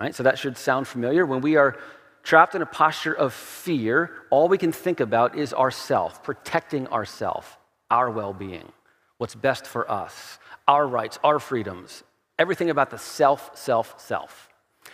Right? 0.00 0.14
So 0.14 0.22
that 0.22 0.38
should 0.38 0.56
sound 0.56 0.88
familiar. 0.88 1.26
When 1.26 1.42
we 1.42 1.56
are 1.56 1.76
trapped 2.22 2.54
in 2.54 2.62
a 2.62 2.66
posture 2.66 3.12
of 3.12 3.34
fear, 3.34 4.10
all 4.30 4.48
we 4.48 4.56
can 4.56 4.72
think 4.72 5.00
about 5.00 5.36
is 5.36 5.52
ourself, 5.52 6.22
protecting 6.22 6.86
ourself, 6.86 7.58
our 7.90 8.10
well 8.10 8.32
being, 8.32 8.72
what's 9.18 9.34
best 9.34 9.66
for 9.66 9.90
us, 9.90 10.38
our 10.66 10.88
rights, 10.88 11.18
our 11.22 11.38
freedoms, 11.38 12.02
everything 12.38 12.70
about 12.70 12.88
the 12.88 12.96
self, 12.96 13.50
self, 13.54 14.00
self. 14.00 14.48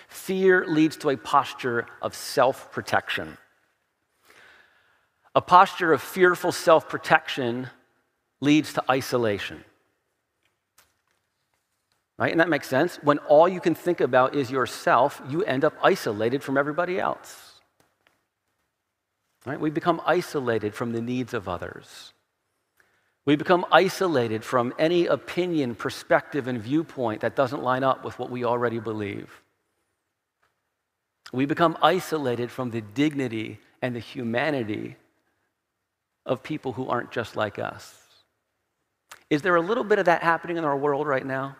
Fear 0.08 0.66
leads 0.66 0.96
to 0.96 1.10
a 1.10 1.16
posture 1.16 1.86
of 2.02 2.12
self 2.12 2.72
protection. 2.72 3.38
A 5.36 5.40
posture 5.40 5.92
of 5.92 6.02
fearful 6.02 6.50
self 6.50 6.88
protection 6.88 7.70
leads 8.40 8.72
to 8.74 8.84
isolation. 8.90 9.64
Right? 12.18 12.30
And 12.30 12.40
that 12.40 12.48
makes 12.48 12.68
sense. 12.68 12.96
When 13.02 13.18
all 13.18 13.48
you 13.48 13.60
can 13.60 13.74
think 13.74 14.00
about 14.00 14.34
is 14.34 14.50
yourself, 14.50 15.20
you 15.28 15.42
end 15.44 15.64
up 15.64 15.74
isolated 15.82 16.42
from 16.42 16.56
everybody 16.56 16.98
else. 16.98 17.60
Right? 19.44 19.60
We 19.60 19.70
become 19.70 20.00
isolated 20.06 20.74
from 20.74 20.92
the 20.92 21.02
needs 21.02 21.34
of 21.34 21.48
others. 21.48 22.12
We 23.26 23.36
become 23.36 23.66
isolated 23.70 24.44
from 24.44 24.72
any 24.78 25.06
opinion, 25.06 25.74
perspective, 25.74 26.46
and 26.46 26.60
viewpoint 26.60 27.20
that 27.20 27.36
doesn't 27.36 27.62
line 27.62 27.84
up 27.84 28.04
with 28.04 28.18
what 28.18 28.30
we 28.30 28.44
already 28.44 28.78
believe. 28.78 29.42
We 31.32 31.44
become 31.44 31.76
isolated 31.82 32.50
from 32.50 32.70
the 32.70 32.80
dignity 32.80 33.58
and 33.82 33.94
the 33.94 34.00
humanity 34.00 34.96
of 36.24 36.42
people 36.42 36.72
who 36.72 36.88
aren't 36.88 37.10
just 37.10 37.36
like 37.36 37.58
us. 37.58 38.05
Is 39.28 39.42
there 39.42 39.56
a 39.56 39.60
little 39.60 39.84
bit 39.84 39.98
of 39.98 40.06
that 40.06 40.22
happening 40.22 40.56
in 40.56 40.64
our 40.64 40.76
world 40.76 41.06
right 41.06 41.26
now? 41.26 41.56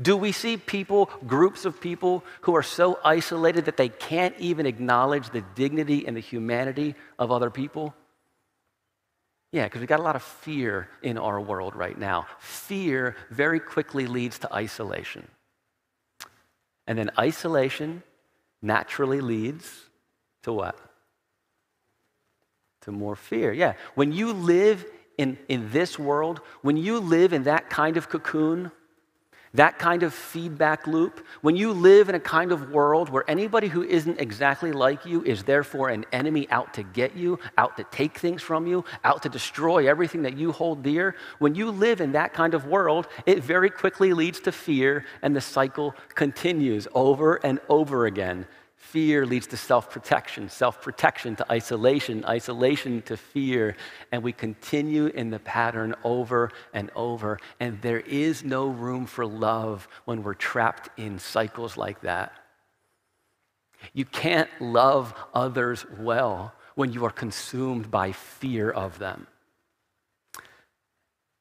Do 0.00 0.16
we 0.16 0.32
see 0.32 0.56
people, 0.56 1.10
groups 1.26 1.64
of 1.64 1.80
people, 1.80 2.24
who 2.42 2.56
are 2.56 2.62
so 2.62 2.98
isolated 3.04 3.66
that 3.66 3.76
they 3.76 3.88
can't 3.88 4.34
even 4.38 4.66
acknowledge 4.66 5.30
the 5.30 5.42
dignity 5.54 6.06
and 6.06 6.16
the 6.16 6.20
humanity 6.20 6.94
of 7.18 7.30
other 7.30 7.50
people? 7.50 7.94
Yeah, 9.52 9.64
because 9.64 9.80
we've 9.80 9.88
got 9.88 10.00
a 10.00 10.04
lot 10.04 10.16
of 10.16 10.22
fear 10.22 10.88
in 11.02 11.18
our 11.18 11.40
world 11.40 11.74
right 11.74 11.98
now. 11.98 12.26
Fear 12.38 13.16
very 13.30 13.58
quickly 13.60 14.06
leads 14.06 14.38
to 14.40 14.54
isolation. 14.54 15.26
And 16.86 16.98
then 16.98 17.10
isolation 17.18 18.02
naturally 18.62 19.20
leads 19.20 19.88
to 20.44 20.52
what? 20.52 20.78
To 22.82 22.92
more 22.92 23.16
fear. 23.16 23.52
Yeah. 23.52 23.74
When 23.94 24.12
you 24.12 24.32
live 24.32 24.84
in, 25.20 25.36
in 25.48 25.70
this 25.70 25.98
world, 25.98 26.40
when 26.62 26.78
you 26.78 26.98
live 26.98 27.34
in 27.34 27.42
that 27.42 27.68
kind 27.68 27.98
of 27.98 28.08
cocoon, 28.08 28.72
that 29.52 29.78
kind 29.78 30.02
of 30.02 30.14
feedback 30.14 30.86
loop, 30.86 31.26
when 31.42 31.56
you 31.56 31.72
live 31.72 32.08
in 32.08 32.14
a 32.14 32.20
kind 32.20 32.52
of 32.52 32.70
world 32.70 33.10
where 33.10 33.28
anybody 33.28 33.68
who 33.68 33.82
isn't 33.82 34.18
exactly 34.18 34.72
like 34.72 35.04
you 35.04 35.22
is 35.24 35.42
therefore 35.42 35.90
an 35.90 36.06
enemy 36.12 36.48
out 36.50 36.72
to 36.72 36.82
get 36.82 37.14
you, 37.14 37.38
out 37.58 37.76
to 37.76 37.84
take 37.90 38.16
things 38.16 38.40
from 38.40 38.66
you, 38.66 38.82
out 39.04 39.22
to 39.22 39.28
destroy 39.28 39.90
everything 39.90 40.22
that 40.22 40.38
you 40.38 40.52
hold 40.52 40.82
dear, 40.82 41.16
when 41.38 41.54
you 41.54 41.70
live 41.70 42.00
in 42.00 42.12
that 42.12 42.32
kind 42.32 42.54
of 42.54 42.64
world, 42.64 43.06
it 43.26 43.44
very 43.44 43.68
quickly 43.68 44.14
leads 44.14 44.40
to 44.40 44.52
fear 44.52 45.04
and 45.20 45.36
the 45.36 45.40
cycle 45.40 45.94
continues 46.14 46.88
over 46.94 47.36
and 47.44 47.60
over 47.68 48.06
again 48.06 48.46
Fear 48.80 49.26
leads 49.26 49.46
to 49.48 49.58
self 49.58 49.90
protection, 49.90 50.48
self 50.48 50.80
protection 50.80 51.36
to 51.36 51.52
isolation, 51.52 52.24
isolation 52.24 53.02
to 53.02 53.16
fear. 53.16 53.76
And 54.10 54.22
we 54.22 54.32
continue 54.32 55.06
in 55.06 55.28
the 55.30 55.38
pattern 55.38 55.94
over 56.02 56.50
and 56.72 56.90
over. 56.96 57.38
And 57.60 57.80
there 57.82 58.00
is 58.00 58.42
no 58.42 58.68
room 58.68 59.04
for 59.04 59.26
love 59.26 59.86
when 60.06 60.22
we're 60.22 60.34
trapped 60.34 60.88
in 60.98 61.18
cycles 61.18 61.76
like 61.76 62.00
that. 62.00 62.32
You 63.92 64.06
can't 64.06 64.50
love 64.60 65.14
others 65.34 65.84
well 65.98 66.54
when 66.74 66.90
you 66.90 67.04
are 67.04 67.10
consumed 67.10 67.90
by 67.90 68.12
fear 68.12 68.70
of 68.70 68.98
them. 68.98 69.26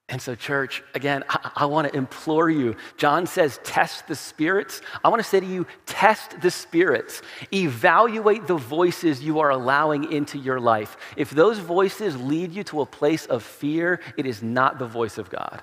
And 0.10 0.20
so, 0.20 0.34
church, 0.34 0.84
again, 0.96 1.24
I, 1.30 1.52
I 1.58 1.66
want 1.66 1.88
to 1.88 1.96
implore 1.96 2.50
you. 2.50 2.76
John 2.98 3.28
says, 3.28 3.60
test 3.64 4.08
the 4.08 4.16
spirits. 4.16 4.82
I 5.04 5.10
want 5.10 5.22
to 5.22 5.28
say 5.28 5.40
to 5.40 5.46
you, 5.46 5.68
test 5.86 6.42
the 6.42 6.50
spirits. 6.50 7.22
Evaluate 7.54 8.48
the 8.48 8.58
voices 8.58 9.24
you 9.24 9.40
are 9.40 9.52
allowing 9.52 10.12
into 10.12 10.40
your 10.40 10.60
life. 10.60 10.98
If 11.16 11.30
those 11.30 11.60
voices 11.60 12.20
lead 12.20 12.52
you 12.52 12.64
to 12.66 12.82
a 12.82 12.88
place 12.88 13.28
of 13.28 13.44
fear, 13.44 14.02
it 14.18 14.26
is 14.26 14.42
not 14.42 14.80
the 14.80 14.88
voice 14.88 15.20
of 15.20 15.30
God. 15.30 15.62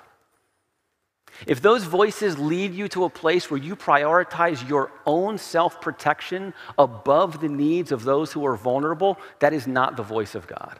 If 1.45 1.61
those 1.61 1.83
voices 1.83 2.39
lead 2.39 2.73
you 2.73 2.87
to 2.89 3.03
a 3.03 3.09
place 3.09 3.51
where 3.51 3.59
you 3.59 3.75
prioritize 3.75 4.67
your 4.67 4.91
own 5.05 5.37
self 5.37 5.81
protection 5.81 6.53
above 6.79 7.41
the 7.41 7.49
needs 7.49 7.91
of 7.91 8.05
those 8.05 8.31
who 8.31 8.45
are 8.45 8.55
vulnerable, 8.55 9.19
that 9.39 9.53
is 9.53 9.67
not 9.67 9.97
the 9.97 10.03
voice 10.03 10.35
of 10.35 10.47
God. 10.47 10.79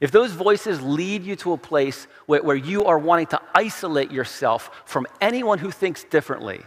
If 0.00 0.10
those 0.10 0.32
voices 0.32 0.82
lead 0.82 1.24
you 1.24 1.36
to 1.36 1.52
a 1.52 1.58
place 1.58 2.06
where, 2.26 2.42
where 2.42 2.56
you 2.56 2.84
are 2.84 2.98
wanting 2.98 3.28
to 3.28 3.40
isolate 3.54 4.10
yourself 4.10 4.82
from 4.84 5.06
anyone 5.20 5.58
who 5.58 5.70
thinks 5.70 6.04
differently, 6.04 6.60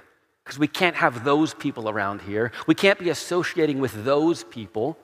because 0.44 0.58
we 0.58 0.68
can't 0.68 0.96
have 0.96 1.24
those 1.24 1.54
people 1.54 1.90
around 1.90 2.22
here, 2.22 2.52
we 2.66 2.76
can't 2.76 2.98
be 2.98 3.10
associating 3.10 3.80
with 3.80 4.04
those 4.04 4.44
people, 4.46 4.98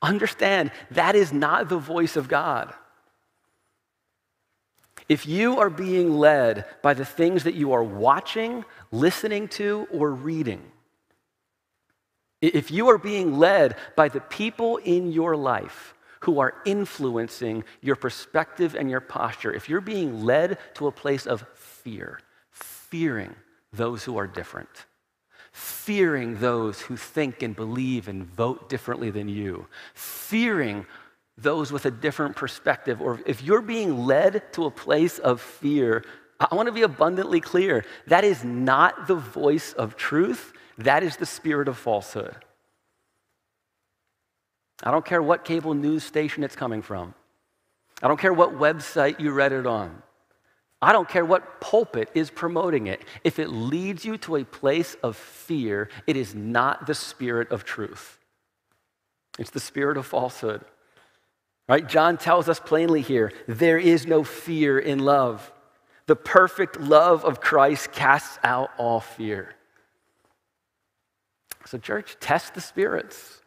understand 0.00 0.70
that 0.92 1.16
is 1.16 1.32
not 1.32 1.68
the 1.68 1.78
voice 1.78 2.16
of 2.16 2.28
God. 2.28 2.72
If 5.08 5.26
you 5.26 5.58
are 5.58 5.70
being 5.70 6.18
led 6.18 6.66
by 6.82 6.94
the 6.94 7.04
things 7.04 7.42
that 7.44 7.54
you 7.54 7.72
are 7.72 7.82
watching, 7.82 8.64
listening 8.92 9.48
to, 9.48 9.88
or 9.90 10.12
reading, 10.12 10.62
if 12.40 12.70
you 12.70 12.88
are 12.90 12.98
being 12.98 13.38
led 13.38 13.76
by 13.96 14.08
the 14.08 14.20
people 14.20 14.76
in 14.76 15.10
your 15.10 15.36
life 15.36 15.94
who 16.20 16.38
are 16.38 16.54
influencing 16.64 17.64
your 17.80 17.96
perspective 17.96 18.74
and 18.74 18.90
your 18.90 19.00
posture, 19.00 19.52
if 19.52 19.68
you're 19.68 19.80
being 19.80 20.24
led 20.24 20.58
to 20.74 20.86
a 20.86 20.92
place 20.92 21.26
of 21.26 21.46
fear, 21.54 22.20
fearing 22.50 23.34
those 23.72 24.04
who 24.04 24.18
are 24.18 24.26
different, 24.26 24.68
fearing 25.52 26.38
those 26.38 26.80
who 26.82 26.96
think 26.96 27.42
and 27.42 27.56
believe 27.56 28.08
and 28.08 28.24
vote 28.24 28.68
differently 28.68 29.10
than 29.10 29.28
you, 29.28 29.66
fearing 29.94 30.86
those 31.38 31.72
with 31.72 31.86
a 31.86 31.90
different 31.90 32.36
perspective, 32.36 33.00
or 33.00 33.18
if 33.24 33.42
you're 33.42 33.62
being 33.62 34.04
led 34.04 34.52
to 34.52 34.66
a 34.66 34.70
place 34.70 35.18
of 35.18 35.40
fear, 35.40 36.04
I 36.38 36.54
want 36.54 36.66
to 36.66 36.72
be 36.72 36.82
abundantly 36.82 37.40
clear 37.40 37.84
that 38.08 38.24
is 38.24 38.44
not 38.44 39.06
the 39.06 39.14
voice 39.14 39.72
of 39.72 39.96
truth, 39.96 40.52
that 40.76 41.02
is 41.02 41.16
the 41.16 41.26
spirit 41.26 41.68
of 41.68 41.78
falsehood. 41.78 42.36
I 44.82 44.90
don't 44.90 45.04
care 45.04 45.22
what 45.22 45.44
cable 45.44 45.74
news 45.74 46.04
station 46.04 46.42
it's 46.42 46.56
coming 46.56 46.82
from. 46.82 47.14
I 48.02 48.08
don't 48.08 48.20
care 48.20 48.32
what 48.32 48.58
website 48.58 49.20
you 49.20 49.30
read 49.32 49.52
it 49.52 49.66
on. 49.66 50.02
I 50.82 50.92
don't 50.92 51.08
care 51.08 51.24
what 51.24 51.60
pulpit 51.60 52.08
is 52.14 52.30
promoting 52.30 52.86
it. 52.86 53.02
If 53.22 53.38
it 53.38 53.50
leads 53.50 54.04
you 54.04 54.16
to 54.18 54.36
a 54.36 54.44
place 54.44 54.96
of 55.02 55.16
fear, 55.16 55.90
it 56.06 56.16
is 56.16 56.34
not 56.34 56.86
the 56.86 56.94
spirit 56.94 57.50
of 57.50 57.64
truth. 57.64 58.18
It's 59.38 59.50
the 59.50 59.60
spirit 59.60 59.98
of 59.98 60.06
falsehood. 60.06 60.64
Right? 61.68 61.86
John 61.86 62.16
tells 62.16 62.48
us 62.48 62.58
plainly 62.58 63.02
here 63.02 63.32
there 63.46 63.78
is 63.78 64.06
no 64.06 64.24
fear 64.24 64.78
in 64.78 65.00
love. 65.00 65.52
The 66.06 66.16
perfect 66.16 66.80
love 66.80 67.24
of 67.24 67.40
Christ 67.40 67.92
casts 67.92 68.38
out 68.42 68.70
all 68.78 69.00
fear. 69.00 69.54
So, 71.66 71.78
church, 71.78 72.16
test 72.18 72.54
the 72.54 72.60
spirits. 72.60 73.39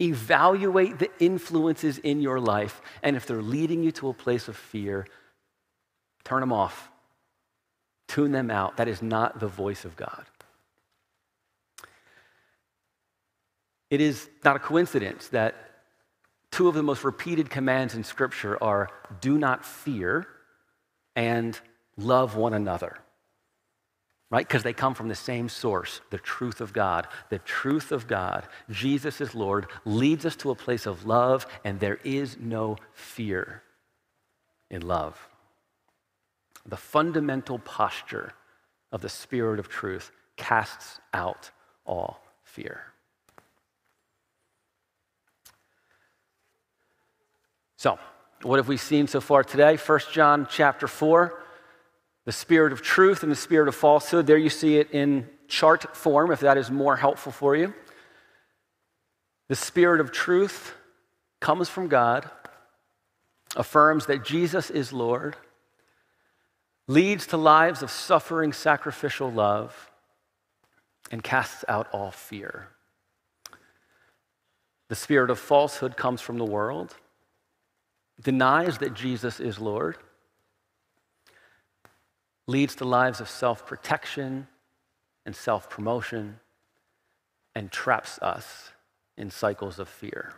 Evaluate 0.00 0.98
the 0.98 1.10
influences 1.20 1.98
in 1.98 2.20
your 2.20 2.40
life, 2.40 2.82
and 3.02 3.16
if 3.16 3.26
they're 3.26 3.42
leading 3.42 3.82
you 3.82 3.92
to 3.92 4.08
a 4.08 4.14
place 4.14 4.48
of 4.48 4.56
fear, 4.56 5.06
turn 6.24 6.40
them 6.40 6.52
off, 6.52 6.90
tune 8.08 8.32
them 8.32 8.50
out. 8.50 8.76
That 8.76 8.88
is 8.88 9.02
not 9.02 9.38
the 9.38 9.46
voice 9.46 9.84
of 9.84 9.96
God. 9.96 10.24
It 13.90 14.00
is 14.00 14.28
not 14.44 14.56
a 14.56 14.58
coincidence 14.58 15.28
that 15.28 15.54
two 16.50 16.66
of 16.66 16.74
the 16.74 16.82
most 16.82 17.04
repeated 17.04 17.48
commands 17.50 17.94
in 17.94 18.02
Scripture 18.02 18.60
are 18.62 18.88
do 19.20 19.38
not 19.38 19.64
fear 19.64 20.26
and 21.14 21.58
love 21.96 22.34
one 22.34 22.54
another 22.54 22.98
right? 24.34 24.48
Because 24.48 24.64
they 24.64 24.72
come 24.72 24.94
from 24.94 25.06
the 25.06 25.14
same 25.14 25.48
source, 25.48 26.00
the 26.10 26.18
truth 26.18 26.60
of 26.60 26.72
God. 26.72 27.06
The 27.28 27.38
truth 27.38 27.92
of 27.92 28.08
God, 28.08 28.48
Jesus 28.68 29.20
is 29.20 29.32
Lord, 29.32 29.68
leads 29.84 30.26
us 30.26 30.34
to 30.36 30.50
a 30.50 30.56
place 30.56 30.86
of 30.86 31.06
love, 31.06 31.46
and 31.62 31.78
there 31.78 32.00
is 32.02 32.36
no 32.40 32.76
fear 32.94 33.62
in 34.72 34.82
love. 34.82 35.16
The 36.66 36.76
fundamental 36.76 37.60
posture 37.60 38.32
of 38.90 39.02
the 39.02 39.08
Spirit 39.08 39.60
of 39.60 39.68
truth 39.68 40.10
casts 40.36 40.98
out 41.12 41.52
all 41.86 42.20
fear. 42.42 42.80
So, 47.76 48.00
what 48.42 48.56
have 48.56 48.66
we 48.66 48.78
seen 48.78 49.06
so 49.06 49.20
far 49.20 49.44
today? 49.44 49.76
1 49.76 50.00
John 50.10 50.48
chapter 50.50 50.88
4 50.88 51.43
the 52.24 52.32
spirit 52.32 52.72
of 52.72 52.82
truth 52.82 53.22
and 53.22 53.30
the 53.30 53.36
spirit 53.36 53.68
of 53.68 53.74
falsehood. 53.74 54.26
There 54.26 54.38
you 54.38 54.50
see 54.50 54.78
it 54.78 54.90
in 54.90 55.28
chart 55.48 55.96
form, 55.96 56.30
if 56.30 56.40
that 56.40 56.56
is 56.56 56.70
more 56.70 56.96
helpful 56.96 57.32
for 57.32 57.54
you. 57.54 57.74
The 59.48 59.56
spirit 59.56 60.00
of 60.00 60.10
truth 60.10 60.74
comes 61.40 61.68
from 61.68 61.88
God, 61.88 62.28
affirms 63.56 64.06
that 64.06 64.24
Jesus 64.24 64.70
is 64.70 64.92
Lord, 64.92 65.36
leads 66.86 67.26
to 67.28 67.36
lives 67.36 67.82
of 67.82 67.90
suffering, 67.90 68.52
sacrificial 68.52 69.30
love, 69.30 69.90
and 71.10 71.22
casts 71.22 71.64
out 71.68 71.88
all 71.92 72.10
fear. 72.10 72.68
The 74.88 74.94
spirit 74.94 75.28
of 75.30 75.38
falsehood 75.38 75.96
comes 75.96 76.22
from 76.22 76.38
the 76.38 76.44
world, 76.44 76.94
denies 78.22 78.78
that 78.78 78.94
Jesus 78.94 79.40
is 79.40 79.58
Lord 79.58 79.98
leads 82.46 82.74
to 82.76 82.84
lives 82.84 83.20
of 83.20 83.28
self 83.28 83.66
protection 83.66 84.46
and 85.26 85.34
self 85.34 85.70
promotion 85.70 86.38
and 87.54 87.70
traps 87.70 88.18
us 88.20 88.72
in 89.16 89.30
cycles 89.30 89.78
of 89.78 89.88
fear. 89.88 90.32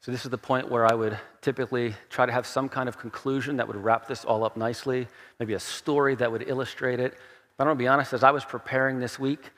So, 0.00 0.12
this 0.12 0.24
is 0.24 0.30
the 0.30 0.38
point 0.38 0.70
where 0.70 0.86
I 0.86 0.94
would 0.94 1.18
typically 1.40 1.92
try 2.10 2.26
to 2.26 2.32
have 2.32 2.46
some 2.46 2.68
kind 2.68 2.88
of 2.88 2.96
conclusion 2.96 3.56
that 3.56 3.66
would 3.66 3.76
wrap 3.76 4.06
this 4.06 4.24
all 4.24 4.44
up 4.44 4.56
nicely, 4.56 5.08
maybe 5.40 5.54
a 5.54 5.60
story 5.60 6.14
that 6.14 6.30
would 6.30 6.48
illustrate 6.48 7.00
it. 7.00 7.14
But 7.56 7.64
I'm 7.64 7.70
gonna 7.70 7.78
be 7.78 7.88
honest, 7.88 8.12
as 8.12 8.22
I 8.22 8.30
was 8.30 8.44
preparing 8.44 9.00
this 9.00 9.18
week, 9.18 9.50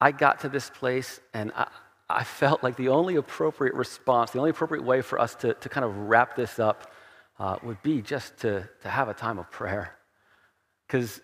I 0.00 0.10
got 0.10 0.40
to 0.40 0.48
this 0.48 0.70
place 0.70 1.20
and 1.34 1.52
I, 1.54 1.68
I 2.16 2.24
felt 2.24 2.62
like 2.62 2.76
the 2.76 2.88
only 2.88 3.16
appropriate 3.16 3.74
response, 3.74 4.30
the 4.30 4.38
only 4.38 4.50
appropriate 4.50 4.84
way 4.84 5.02
for 5.02 5.20
us 5.20 5.34
to, 5.36 5.54
to 5.54 5.68
kind 5.68 5.84
of 5.84 5.96
wrap 5.96 6.36
this 6.36 6.58
up 6.58 6.92
uh, 7.38 7.56
would 7.62 7.82
be 7.82 8.02
just 8.02 8.36
to, 8.38 8.68
to 8.82 8.88
have 8.88 9.08
a 9.08 9.14
time 9.14 9.38
of 9.38 9.50
prayer. 9.50 9.96
Because, 10.86 11.20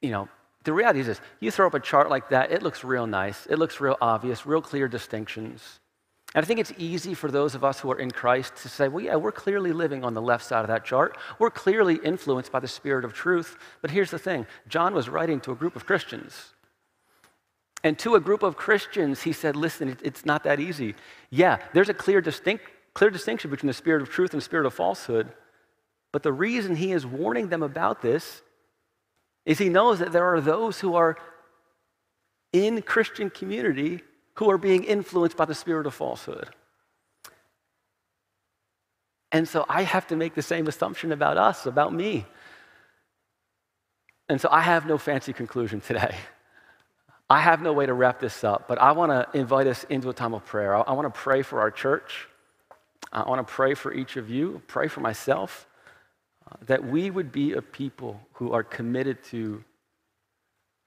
you 0.00 0.10
know, 0.10 0.28
the 0.64 0.72
reality 0.72 1.00
is 1.00 1.06
this 1.06 1.20
you 1.40 1.50
throw 1.50 1.66
up 1.66 1.74
a 1.74 1.80
chart 1.80 2.10
like 2.10 2.30
that, 2.30 2.50
it 2.52 2.62
looks 2.62 2.84
real 2.84 3.06
nice, 3.06 3.46
it 3.46 3.58
looks 3.58 3.80
real 3.80 3.96
obvious, 4.00 4.46
real 4.46 4.62
clear 4.62 4.88
distinctions. 4.88 5.80
And 6.34 6.44
I 6.44 6.46
think 6.46 6.60
it's 6.60 6.72
easy 6.76 7.14
for 7.14 7.30
those 7.30 7.54
of 7.54 7.64
us 7.64 7.80
who 7.80 7.90
are 7.90 7.98
in 7.98 8.10
Christ 8.10 8.56
to 8.56 8.68
say, 8.68 8.88
well, 8.88 9.02
yeah, 9.02 9.16
we're 9.16 9.32
clearly 9.32 9.72
living 9.72 10.04
on 10.04 10.12
the 10.12 10.20
left 10.20 10.44
side 10.44 10.60
of 10.60 10.68
that 10.68 10.84
chart. 10.84 11.16
We're 11.38 11.50
clearly 11.50 11.98
influenced 12.04 12.52
by 12.52 12.60
the 12.60 12.68
Spirit 12.68 13.06
of 13.06 13.14
truth. 13.14 13.56
But 13.80 13.90
here's 13.90 14.10
the 14.10 14.18
thing 14.18 14.46
John 14.68 14.94
was 14.94 15.08
writing 15.08 15.40
to 15.40 15.52
a 15.52 15.56
group 15.56 15.74
of 15.74 15.86
Christians. 15.86 16.52
And 17.84 17.98
to 18.00 18.16
a 18.16 18.20
group 18.20 18.42
of 18.42 18.56
Christians, 18.56 19.22
he 19.22 19.32
said, 19.32 19.54
listen, 19.54 19.96
it's 20.02 20.26
not 20.26 20.44
that 20.44 20.58
easy. 20.58 20.94
Yeah, 21.30 21.58
there's 21.72 21.88
a 21.88 21.94
clear, 21.94 22.20
distinct, 22.20 22.64
clear 22.94 23.10
distinction 23.10 23.50
between 23.50 23.68
the 23.68 23.74
spirit 23.74 24.02
of 24.02 24.10
truth 24.10 24.32
and 24.32 24.40
the 24.40 24.44
spirit 24.44 24.66
of 24.66 24.74
falsehood. 24.74 25.32
But 26.12 26.22
the 26.22 26.32
reason 26.32 26.74
he 26.74 26.92
is 26.92 27.06
warning 27.06 27.48
them 27.48 27.62
about 27.62 28.02
this 28.02 28.42
is 29.46 29.58
he 29.58 29.68
knows 29.68 30.00
that 30.00 30.12
there 30.12 30.24
are 30.24 30.40
those 30.40 30.80
who 30.80 30.94
are 30.94 31.16
in 32.52 32.82
Christian 32.82 33.30
community 33.30 34.02
who 34.34 34.50
are 34.50 34.58
being 34.58 34.84
influenced 34.84 35.36
by 35.36 35.44
the 35.44 35.54
spirit 35.54 35.86
of 35.86 35.94
falsehood. 35.94 36.48
And 39.30 39.46
so 39.46 39.64
I 39.68 39.82
have 39.82 40.06
to 40.08 40.16
make 40.16 40.34
the 40.34 40.42
same 40.42 40.66
assumption 40.66 41.12
about 41.12 41.36
us, 41.36 41.66
about 41.66 41.92
me. 41.92 42.24
And 44.28 44.40
so 44.40 44.48
I 44.50 44.62
have 44.62 44.86
no 44.86 44.98
fancy 44.98 45.32
conclusion 45.32 45.80
today. 45.80 46.16
I 47.30 47.40
have 47.40 47.60
no 47.60 47.72
way 47.72 47.84
to 47.84 47.92
wrap 47.92 48.20
this 48.20 48.42
up, 48.42 48.68
but 48.68 48.78
I 48.78 48.92
want 48.92 49.12
to 49.12 49.38
invite 49.38 49.66
us 49.66 49.84
into 49.84 50.08
a 50.08 50.14
time 50.14 50.32
of 50.32 50.46
prayer. 50.46 50.74
I, 50.74 50.92
want 50.92 51.12
to 51.12 51.20
pray 51.20 51.42
for 51.42 51.60
our 51.60 51.70
church. 51.70 52.26
I 53.12 53.28
want 53.28 53.46
to 53.46 53.52
pray 53.52 53.74
for 53.74 53.92
each 53.92 54.16
of 54.16 54.30
you, 54.30 54.62
pray 54.66 54.88
for 54.88 55.00
myself, 55.00 55.66
uh, 56.50 56.56
that 56.66 56.84
we 56.84 57.10
would 57.10 57.30
be 57.30 57.52
a 57.52 57.60
people 57.60 58.20
who 58.34 58.52
are 58.52 58.62
committed 58.62 59.22
to, 59.24 59.62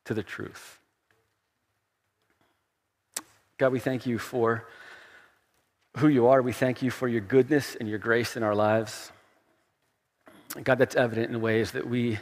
to 0.05 0.15
the 0.15 0.23
truth. 0.23 0.79
God, 3.59 3.71
we 3.71 3.79
thank 3.79 4.07
you 4.07 4.17
for 4.17 4.67
who 5.97 6.07
you 6.07 6.27
are. 6.27 6.41
We 6.41 6.53
thank 6.53 6.81
you 6.81 6.89
for 6.89 7.07
your 7.07 7.21
goodness 7.21 7.75
and 7.75 7.87
your 7.87 7.99
grace 7.99 8.35
in 8.35 8.41
our 8.41 8.55
lives. 8.55 9.11
God, 10.63 10.79
that's 10.79 10.95
evident 10.95 11.29
in 11.29 11.39
ways 11.39 11.71
that 11.71 11.87
we 11.87 12.17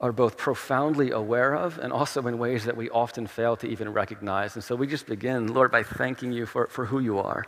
are 0.00 0.12
both 0.12 0.36
profoundly 0.36 1.10
aware 1.10 1.56
of 1.56 1.78
and 1.78 1.92
also 1.92 2.26
in 2.26 2.38
ways 2.38 2.64
that 2.64 2.76
we 2.76 2.88
often 2.90 3.26
fail 3.26 3.56
to 3.56 3.66
even 3.66 3.92
recognize. 3.92 4.54
And 4.54 4.62
so 4.62 4.76
we 4.76 4.86
just 4.86 5.06
begin, 5.06 5.52
Lord, 5.52 5.72
by 5.72 5.82
thanking 5.82 6.32
you 6.32 6.46
for, 6.46 6.68
for 6.68 6.86
who 6.86 7.00
you 7.00 7.18
are. 7.18 7.44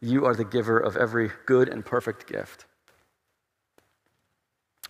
You 0.00 0.24
are 0.24 0.34
the 0.34 0.44
giver 0.44 0.78
of 0.78 0.96
every 0.96 1.30
good 1.44 1.68
and 1.68 1.84
perfect 1.84 2.26
gift. 2.26 2.64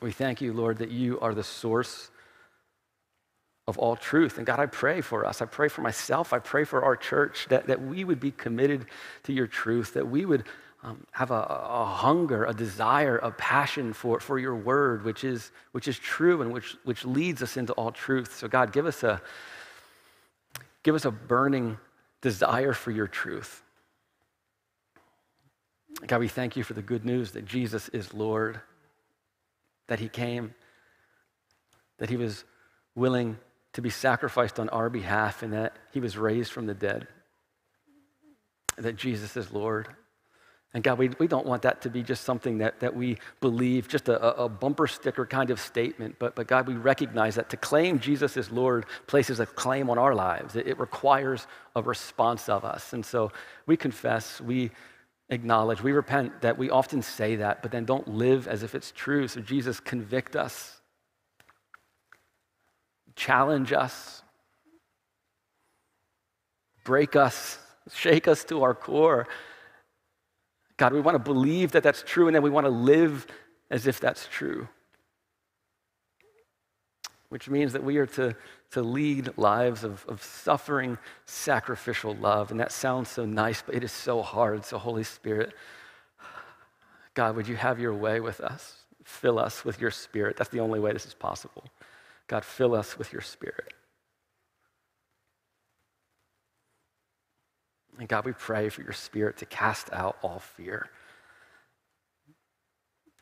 We 0.00 0.12
thank 0.12 0.40
you, 0.40 0.52
Lord, 0.52 0.78
that 0.78 0.90
you 0.90 1.18
are 1.20 1.34
the 1.34 1.42
source 1.42 2.11
of 3.66 3.76
all 3.76 3.96
truth. 3.96 4.38
And 4.38 4.46
God, 4.46 4.61
I 4.61 4.66
pray 4.66 5.00
for 5.00 5.26
us. 5.26 5.42
I 5.42 5.46
pray 5.46 5.68
for 5.68 5.82
myself. 5.82 6.32
I 6.32 6.38
pray 6.38 6.64
for 6.64 6.84
our 6.84 6.96
church 6.96 7.46
that, 7.50 7.66
that 7.66 7.82
we 7.82 8.04
would 8.04 8.20
be 8.20 8.30
committed 8.30 8.86
to 9.24 9.32
your 9.32 9.46
truth, 9.46 9.94
that 9.94 10.08
we 10.08 10.24
would 10.24 10.44
um, 10.83 11.07
have 11.12 11.31
a, 11.31 11.35
a, 11.35 11.85
hunger, 11.85 12.47
a 12.47 12.55
desire, 12.55 13.18
a 13.18 13.31
passion 13.31 13.93
for, 13.93 14.18
for 14.18 14.39
your 14.39 14.57
word, 14.57 15.05
which 15.05 15.24
is, 15.24 15.53
which 15.72 15.87
is 15.87 15.99
true 15.99 16.41
and 16.41 16.53
which, 16.53 16.74
which 16.85 17.05
leads 17.05 17.43
us 17.43 17.57
into 17.57 17.72
all 17.74 17.93
truth. 17.93 18.35
So, 18.35 18.49
God, 18.49 18.72
give 18.72 18.87
us, 18.87 19.03
a, 19.03 19.20
give 20.83 20.95
us 20.95 21.05
a 21.05 21.11
burning 21.11 21.76
desire 22.22 22.72
for 22.72 22.91
your 22.91 23.07
truth. 23.07 23.62
God, 26.07 26.20
we 26.20 26.28
thank 26.28 26.57
you 26.57 26.62
for 26.62 26.72
the 26.72 26.83
good 26.83 27.05
news 27.05 27.33
that 27.33 27.45
Jesus 27.45 27.91
is 27.91 28.14
Lord, 28.14 28.61
that 29.89 30.01
he 30.01 30.09
came, 30.09 30.55
that 31.99 32.09
he 32.09 32.16
was 32.16 32.45
willing 32.95 33.37
to 33.74 33.83
be 33.83 33.91
sacrificed 33.91 34.59
on 34.59 34.70
our 34.70 34.89
behalf, 34.89 35.43
and 35.43 35.53
that 35.53 35.76
he 35.93 36.01
was 36.01 36.16
raised 36.16 36.53
from 36.53 36.66
the 36.66 36.74
dead, 36.74 37.07
that 38.78 38.97
Jesus 38.97 39.37
is 39.37 39.53
Lord. 39.53 39.89
And 40.73 40.85
God, 40.85 40.99
we, 40.99 41.11
we 41.18 41.27
don't 41.27 41.47
want 41.47 41.62
that 41.62 41.83
to 41.83 41.91
be 41.91 42.03
just 42.03 42.23
something 42.23 42.59
that, 42.59 42.79
that 42.79 42.95
we 42.95 43.18
believe, 43.41 43.89
just 43.89 44.09
a, 44.09 44.41
a 44.41 44.49
bumper 44.49 44.87
sticker 44.87 45.27
kind 45.27 45.51
of 45.51 45.59
statement. 45.59 46.16
But, 46.21 46.37
but 46.37 46.47
God, 46.47 46.68
we 46.68 46.75
recognize 46.75 47.35
that 47.35 47.51
to 47.51 47.57
claim 47.57 47.99
Jesus 47.99 48.37
as 48.37 48.53
Lord 48.53 48.87
places 49.09 49.41
a 49.41 49.47
claim 49.47 49.91
on 49.91 49.99
our 49.99 50.14
lives. 50.14 50.55
It, 50.55 50.68
it 50.68 50.79
requires 50.79 51.49
a 51.75 51.83
response 51.83 52.49
of 52.49 52.64
us. 52.64 52.93
And 52.93 53.05
so 53.05 53.33
we 53.66 53.77
confess, 53.77 54.41
we 54.41 54.71
acknowledge, 55.29 55.83
we 55.83 55.91
repent 55.91 56.41
that 56.43 56.57
we 56.57 56.71
often 56.71 57.03
say 57.03 57.37
that, 57.37 57.62
but 57.62 57.73
then 57.73 57.85
don't 57.85 58.07
live 58.07 58.47
as 58.47 58.62
if 58.62 58.77
it's 58.77 58.93
true. 58.93 59.27
So 59.27 59.41
Jesus, 59.41 59.81
convict 59.81 60.37
us, 60.37 60.81
challenge 63.16 63.73
us, 63.73 64.23
break 66.85 67.16
us, 67.16 67.59
shake 67.93 68.29
us 68.29 68.45
to 68.45 68.62
our 68.62 68.75
core 68.75 69.27
God, 70.81 70.95
we 70.95 71.01
want 71.03 71.14
to 71.14 71.18
believe 71.22 71.72
that 71.72 71.83
that's 71.83 72.03
true, 72.03 72.26
and 72.26 72.35
then 72.35 72.43
we 72.43 72.49
want 72.49 72.64
to 72.64 72.70
live 72.70 73.26
as 73.70 73.87
if 73.87 74.01
that's 74.01 74.26
true. 74.28 74.66
Which 77.28 77.51
means 77.51 77.74
that 77.74 77.85
we 77.85 77.99
are 77.99 78.07
to, 78.07 78.35
to 78.70 78.81
lead 78.81 79.37
lives 79.37 79.85
of, 79.85 80.07
of 80.09 80.22
suffering, 80.22 80.97
sacrificial 81.26 82.14
love. 82.14 82.51
And 82.51 82.59
that 82.61 82.72
sounds 82.72 83.11
so 83.11 83.26
nice, 83.26 83.61
but 83.61 83.74
it 83.74 83.85
is 83.85 83.93
so 83.93 84.22
hard. 84.22 84.64
So, 84.64 84.78
Holy 84.78 85.05
Spirit, 85.05 85.53
God, 87.12 87.37
would 87.37 87.47
you 87.47 87.57
have 87.57 87.78
your 87.78 87.93
way 87.93 88.20
with 88.20 88.41
us? 88.41 88.76
Fill 89.05 89.39
us 89.39 89.66
with 89.66 89.83
your 89.83 89.91
spirit. 89.91 90.39
That's 90.39 90.49
the 90.49 90.61
only 90.61 90.81
way 90.81 90.95
this 90.95 91.05
is 91.05 91.12
possible. 91.12 91.64
God, 92.26 92.43
fill 92.43 92.74
us 92.74 92.97
with 92.97 93.12
your 93.12 93.20
spirit. 93.20 93.74
And 98.01 98.09
God, 98.09 98.24
we 98.24 98.32
pray 98.32 98.70
for 98.70 98.80
your 98.80 98.94
spirit 98.94 99.36
to 99.36 99.46
cast 99.46 99.92
out 99.92 100.16
all 100.22 100.38
fear. 100.38 100.88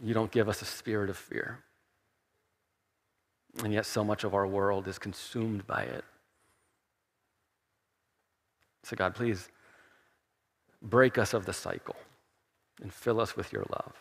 You 0.01 0.15
don't 0.15 0.31
give 0.31 0.49
us 0.49 0.63
a 0.63 0.65
spirit 0.65 1.11
of 1.11 1.17
fear. 1.17 1.59
And 3.65 3.73
yet, 3.73 3.87
so 3.87 4.05
much 4.05 4.23
of 4.23 4.35
our 4.35 4.47
world 4.47 4.87
is 4.87 4.97
consumed 4.97 5.67
by 5.67 5.83
it. 5.83 6.05
So, 8.85 8.95
God, 8.95 9.17
please 9.17 9.49
break 10.81 11.19
us 11.19 11.35
of 11.35 11.45
the 11.45 11.53
cycle 11.53 11.97
and 12.81 12.93
fill 12.93 13.21
us 13.21 13.35
with 13.35 13.53
your 13.53 13.65
love. 13.71 13.95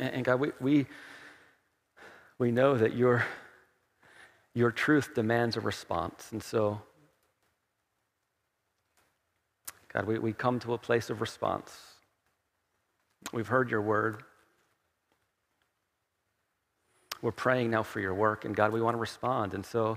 And, 0.00 0.24
God, 0.24 0.40
we, 0.40 0.50
we, 0.58 0.86
we 2.38 2.50
know 2.50 2.76
that 2.76 2.96
your, 2.96 3.24
your 4.54 4.72
truth 4.72 5.14
demands 5.14 5.56
a 5.56 5.60
response. 5.60 6.32
And 6.32 6.42
so, 6.42 6.82
God, 9.92 10.06
we, 10.06 10.18
we 10.18 10.32
come 10.32 10.58
to 10.60 10.72
a 10.72 10.78
place 10.78 11.10
of 11.10 11.20
response. 11.20 11.76
We've 13.32 13.48
heard 13.48 13.70
your 13.70 13.82
word. 13.82 14.22
We're 17.20 17.32
praying 17.32 17.70
now 17.70 17.82
for 17.82 18.00
your 18.00 18.14
work, 18.14 18.44
and 18.44 18.56
God, 18.56 18.72
we 18.72 18.80
want 18.80 18.94
to 18.94 19.00
respond. 19.00 19.54
And 19.54 19.64
so, 19.64 19.96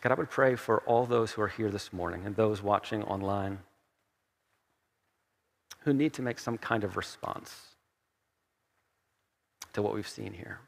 God, 0.00 0.12
I 0.12 0.14
would 0.14 0.30
pray 0.30 0.54
for 0.54 0.80
all 0.82 1.04
those 1.04 1.32
who 1.32 1.42
are 1.42 1.48
here 1.48 1.70
this 1.70 1.92
morning 1.92 2.22
and 2.24 2.34
those 2.36 2.62
watching 2.62 3.02
online 3.02 3.58
who 5.80 5.92
need 5.92 6.12
to 6.14 6.22
make 6.22 6.38
some 6.38 6.56
kind 6.56 6.84
of 6.84 6.96
response 6.96 7.54
to 9.72 9.82
what 9.82 9.94
we've 9.94 10.08
seen 10.08 10.32
here. 10.32 10.60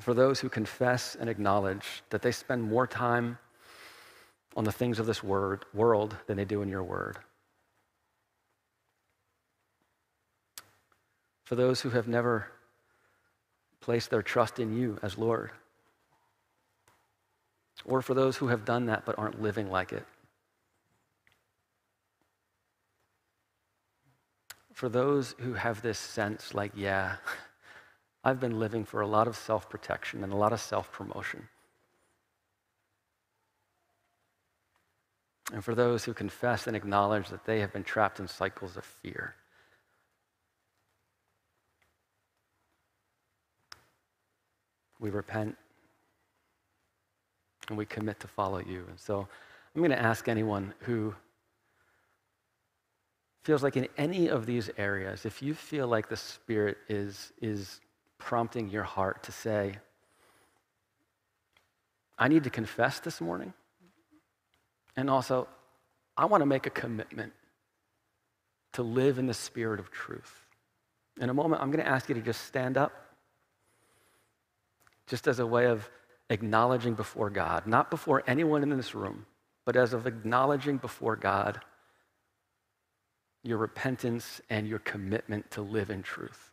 For 0.00 0.14
those 0.14 0.40
who 0.40 0.48
confess 0.48 1.16
and 1.18 1.28
acknowledge 1.30 2.02
that 2.10 2.22
they 2.22 2.32
spend 2.32 2.62
more 2.62 2.86
time 2.86 3.38
on 4.56 4.64
the 4.64 4.72
things 4.72 4.98
of 4.98 5.06
this 5.06 5.22
word, 5.22 5.64
world 5.72 6.16
than 6.26 6.36
they 6.36 6.44
do 6.44 6.62
in 6.62 6.68
your 6.68 6.82
word. 6.82 7.18
For 11.44 11.54
those 11.54 11.80
who 11.80 11.90
have 11.90 12.08
never 12.08 12.48
placed 13.80 14.10
their 14.10 14.22
trust 14.22 14.58
in 14.58 14.76
you 14.76 14.98
as 15.02 15.16
Lord. 15.16 15.52
Or 17.84 18.02
for 18.02 18.14
those 18.14 18.36
who 18.36 18.48
have 18.48 18.64
done 18.64 18.86
that 18.86 19.04
but 19.04 19.16
aren't 19.18 19.40
living 19.40 19.70
like 19.70 19.92
it. 19.92 20.04
For 24.72 24.88
those 24.88 25.34
who 25.38 25.54
have 25.54 25.82
this 25.82 25.98
sense 25.98 26.52
like, 26.52 26.72
yeah, 26.74 27.16
I've 28.26 28.40
been 28.40 28.58
living 28.58 28.84
for 28.84 29.02
a 29.02 29.06
lot 29.06 29.28
of 29.28 29.36
self 29.36 29.70
protection 29.70 30.24
and 30.24 30.32
a 30.32 30.36
lot 30.36 30.52
of 30.52 30.60
self 30.60 30.90
promotion. 30.90 31.48
And 35.52 35.64
for 35.64 35.76
those 35.76 36.04
who 36.04 36.12
confess 36.12 36.66
and 36.66 36.76
acknowledge 36.76 37.28
that 37.28 37.44
they 37.44 37.60
have 37.60 37.72
been 37.72 37.84
trapped 37.84 38.18
in 38.18 38.26
cycles 38.26 38.76
of 38.76 38.84
fear. 38.84 39.36
We 44.98 45.10
repent 45.10 45.56
and 47.68 47.78
we 47.78 47.86
commit 47.86 48.18
to 48.18 48.26
follow 48.26 48.58
you. 48.58 48.86
And 48.88 48.98
so 48.98 49.28
I'm 49.72 49.80
going 49.80 49.92
to 49.92 50.02
ask 50.02 50.26
anyone 50.26 50.74
who 50.80 51.14
feels 53.44 53.62
like 53.62 53.76
in 53.76 53.86
any 53.96 54.28
of 54.28 54.46
these 54.46 54.68
areas, 54.76 55.24
if 55.24 55.40
you 55.40 55.54
feel 55.54 55.86
like 55.86 56.08
the 56.08 56.16
Spirit 56.16 56.78
is, 56.88 57.32
is 57.40 57.78
prompting 58.18 58.68
your 58.70 58.82
heart 58.82 59.22
to 59.24 59.32
say, 59.32 59.78
I 62.18 62.28
need 62.28 62.44
to 62.44 62.50
confess 62.50 63.00
this 63.00 63.20
morning. 63.20 63.52
And 64.96 65.10
also, 65.10 65.48
I 66.16 66.24
want 66.24 66.40
to 66.40 66.46
make 66.46 66.66
a 66.66 66.70
commitment 66.70 67.32
to 68.72 68.82
live 68.82 69.18
in 69.18 69.26
the 69.26 69.34
spirit 69.34 69.80
of 69.80 69.90
truth. 69.90 70.46
In 71.20 71.30
a 71.30 71.34
moment, 71.34 71.62
I'm 71.62 71.70
going 71.70 71.84
to 71.84 71.90
ask 71.90 72.08
you 72.08 72.14
to 72.14 72.20
just 72.20 72.44
stand 72.44 72.76
up, 72.76 72.92
just 75.06 75.28
as 75.28 75.38
a 75.38 75.46
way 75.46 75.66
of 75.66 75.88
acknowledging 76.30 76.94
before 76.94 77.30
God, 77.30 77.66
not 77.66 77.90
before 77.90 78.22
anyone 78.26 78.62
in 78.62 78.70
this 78.70 78.94
room, 78.94 79.26
but 79.64 79.76
as 79.76 79.92
of 79.92 80.06
acknowledging 80.06 80.78
before 80.78 81.16
God 81.16 81.60
your 83.42 83.58
repentance 83.58 84.40
and 84.50 84.66
your 84.66 84.80
commitment 84.80 85.50
to 85.52 85.62
live 85.62 85.90
in 85.90 86.02
truth. 86.02 86.50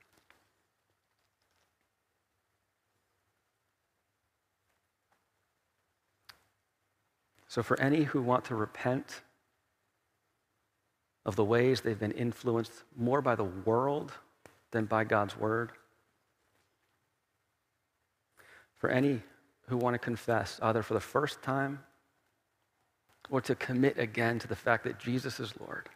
So, 7.54 7.62
for 7.62 7.80
any 7.80 8.02
who 8.02 8.20
want 8.20 8.46
to 8.46 8.56
repent 8.56 9.22
of 11.24 11.36
the 11.36 11.44
ways 11.44 11.82
they've 11.82 12.00
been 12.00 12.12
influenced 12.12 12.72
more 12.98 13.22
by 13.22 13.36
the 13.36 13.44
world 13.44 14.12
than 14.72 14.86
by 14.86 15.04
God's 15.04 15.38
word, 15.38 15.72
for 18.76 18.90
any 18.90 19.22
who 19.68 19.78
want 19.78 19.94
to 19.94 20.00
confess, 20.00 20.60
either 20.64 20.82
for 20.82 20.96
the 20.96 21.00
first 21.00 21.44
time 21.44 21.84
or 23.30 23.40
to 23.42 23.54
commit 23.54 24.00
again 24.00 24.40
to 24.40 24.48
the 24.48 24.56
fact 24.56 24.84
that 24.86 24.98
Jesus 24.98 25.40
is 25.40 25.54
Lord. 25.60 25.90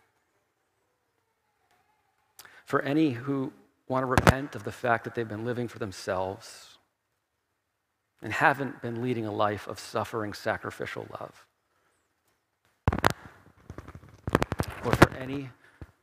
For 2.66 2.84
any 2.84 3.10
who 3.10 3.52
want 3.88 4.04
to 4.04 4.08
repent 4.08 4.54
of 4.54 4.64
the 4.64 4.72
fact 4.72 5.06
that 5.06 5.16
they've 5.16 5.28
been 5.28 5.44
living 5.44 5.68
for 5.68 5.80
themselves 5.80 6.78
and 8.22 8.32
haven't 8.32 8.80
been 8.84 9.02
leading 9.02 9.26
a 9.26 9.32
life 9.32 9.68
of 9.68 9.80
suffering, 9.80 10.34
sacrificial 10.34 11.08
love. 11.20 11.47
Or 14.88 14.96
for 14.96 15.14
any 15.18 15.50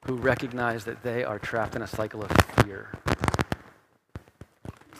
who 0.05 0.16
recognize 0.16 0.85
that 0.85 1.03
they 1.03 1.24
are 1.24 1.39
trapped 1.39 1.74
in 1.74 1.80
a 1.80 1.87
cycle 1.87 2.22
of 2.22 2.30
fear 2.62 2.91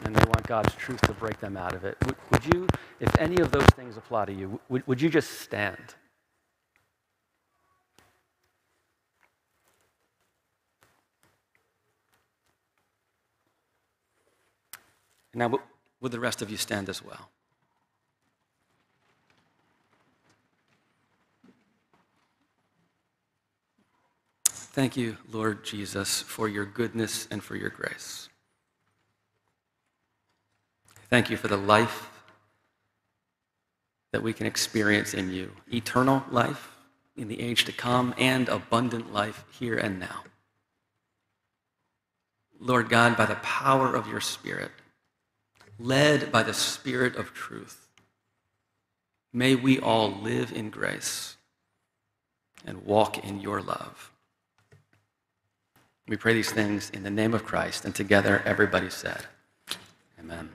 and 0.05 0.17
they 0.17 0.25
want 0.25 0.47
God's 0.47 0.75
truth 0.75 1.03
to 1.03 1.13
break 1.13 1.39
them 1.39 1.59
out 1.59 1.75
of 1.75 1.85
it. 1.85 1.99
Would, 2.07 2.17
would 2.31 2.55
you, 2.55 2.67
if 2.99 3.15
any 3.19 3.43
of 3.43 3.51
those 3.51 3.67
things 3.77 3.99
apply 3.99 4.25
to 4.25 4.33
you, 4.33 4.59
would, 4.71 4.87
would 4.87 5.03
you 5.03 5.11
just 5.11 5.41
stand? 5.41 5.97
Now, 15.35 15.53
would 16.01 16.13
the 16.13 16.21
rest 16.21 16.41
of 16.41 16.51
you 16.51 16.57
stand 16.57 16.89
as 16.89 17.05
well? 17.05 17.29
Thank 24.75 24.97
you, 24.97 25.19
Lord 25.31 25.63
Jesus, 25.63 26.21
for 26.23 26.49
your 26.49 26.65
goodness 26.65 27.29
and 27.31 27.45
for 27.45 27.55
your 27.55 27.71
grace. 27.71 28.29
Thank 31.09 31.31
you 31.31 31.37
for 31.37 31.47
the 31.47 31.57
life 31.57 32.11
that 34.11 34.25
we 34.25 34.33
can 34.33 34.49
experience 34.49 35.15
in 35.15 35.33
you 35.33 35.53
eternal 35.73 36.25
life 36.29 36.73
in 37.17 37.29
the 37.29 37.41
age 37.41 37.65
to 37.67 37.73
come 37.73 38.17
and 38.19 38.49
abundant 38.49 39.13
life 39.13 39.45
here 39.53 39.77
and 39.77 40.01
now. 40.01 40.25
Lord 42.59 42.89
God, 42.89 43.17
by 43.17 43.27
the 43.27 43.37
power 43.37 43.95
of 43.95 44.09
your 44.09 44.21
Spirit, 44.21 44.73
led 45.79 46.33
by 46.33 46.43
the 46.43 46.53
Spirit 46.53 47.15
of 47.15 47.33
truth, 47.33 47.87
may 49.33 49.55
we 49.55 49.79
all 49.79 50.11
live 50.11 50.51
in 50.51 50.71
grace 50.71 51.37
and 52.67 52.85
walk 52.85 53.25
in 53.25 53.41
your 53.41 53.63
love. 53.63 54.11
We 56.07 56.17
pray 56.17 56.35
these 56.35 56.51
things 56.51 56.91
in 56.91 57.03
the 57.03 57.11
name 57.11 57.33
of 57.33 57.45
Christ, 57.45 57.85
and 57.85 57.95
together 57.95 58.43
everybody 58.45 58.91
said, 58.91 59.23
Amen. 60.21 60.51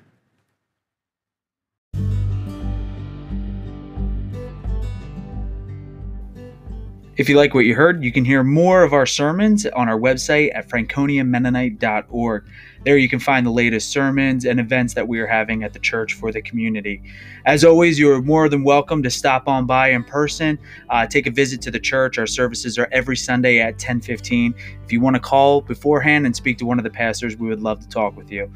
If 7.19 7.27
you 7.27 7.35
like 7.35 7.53
what 7.53 7.65
you 7.65 7.75
heard, 7.75 8.01
you 8.01 8.13
can 8.13 8.23
hear 8.23 8.45
more 8.45 8.81
of 8.81 8.93
our 8.93 9.05
sermons 9.05 9.65
on 9.65 9.89
our 9.89 9.99
website 9.99 10.55
at 10.55 10.69
franconiamennonite.org. 10.69 12.45
There 12.85 12.97
you 12.97 13.09
can 13.09 13.19
find 13.19 13.45
the 13.45 13.51
latest 13.51 13.91
sermons 13.91 14.45
and 14.45 14.57
events 14.57 14.93
that 14.93 15.05
we 15.05 15.19
are 15.19 15.27
having 15.27 15.65
at 15.65 15.73
the 15.73 15.79
church 15.79 16.13
for 16.13 16.31
the 16.31 16.41
community. 16.41 17.01
As 17.45 17.65
always, 17.65 17.99
you 17.99 18.09
are 18.13 18.21
more 18.21 18.47
than 18.47 18.63
welcome 18.63 19.03
to 19.03 19.09
stop 19.09 19.49
on 19.49 19.65
by 19.65 19.89
in 19.89 20.05
person, 20.05 20.57
uh, 20.89 21.07
take 21.07 21.27
a 21.27 21.29
visit 21.29 21.61
to 21.63 21.71
the 21.71 21.79
church. 21.81 22.17
Our 22.17 22.25
services 22.25 22.77
are 22.77 22.87
every 22.93 23.17
Sunday 23.17 23.59
at 23.59 23.77
10:15. 23.77 24.55
If 24.85 24.93
you 24.93 25.01
want 25.01 25.17
to 25.17 25.21
call 25.21 25.59
beforehand 25.59 26.25
and 26.25 26.33
speak 26.33 26.57
to 26.59 26.65
one 26.65 26.79
of 26.79 26.85
the 26.85 26.89
pastors, 26.89 27.35
we 27.35 27.49
would 27.49 27.59
love 27.59 27.81
to 27.81 27.89
talk 27.89 28.15
with 28.15 28.31
you. 28.31 28.49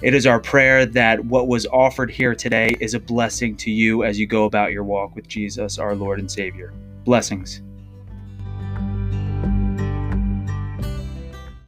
It 0.00 0.14
is 0.14 0.26
our 0.26 0.40
prayer 0.40 0.86
that 0.86 1.26
what 1.26 1.46
was 1.46 1.66
offered 1.66 2.10
here 2.10 2.34
today 2.34 2.74
is 2.80 2.94
a 2.94 3.00
blessing 3.00 3.54
to 3.56 3.70
you 3.70 4.02
as 4.02 4.18
you 4.18 4.26
go 4.26 4.46
about 4.46 4.72
your 4.72 4.84
walk 4.84 5.14
with 5.14 5.28
Jesus, 5.28 5.78
our 5.78 5.94
Lord 5.94 6.18
and 6.20 6.30
Savior. 6.30 6.72
Blessings. 7.04 7.60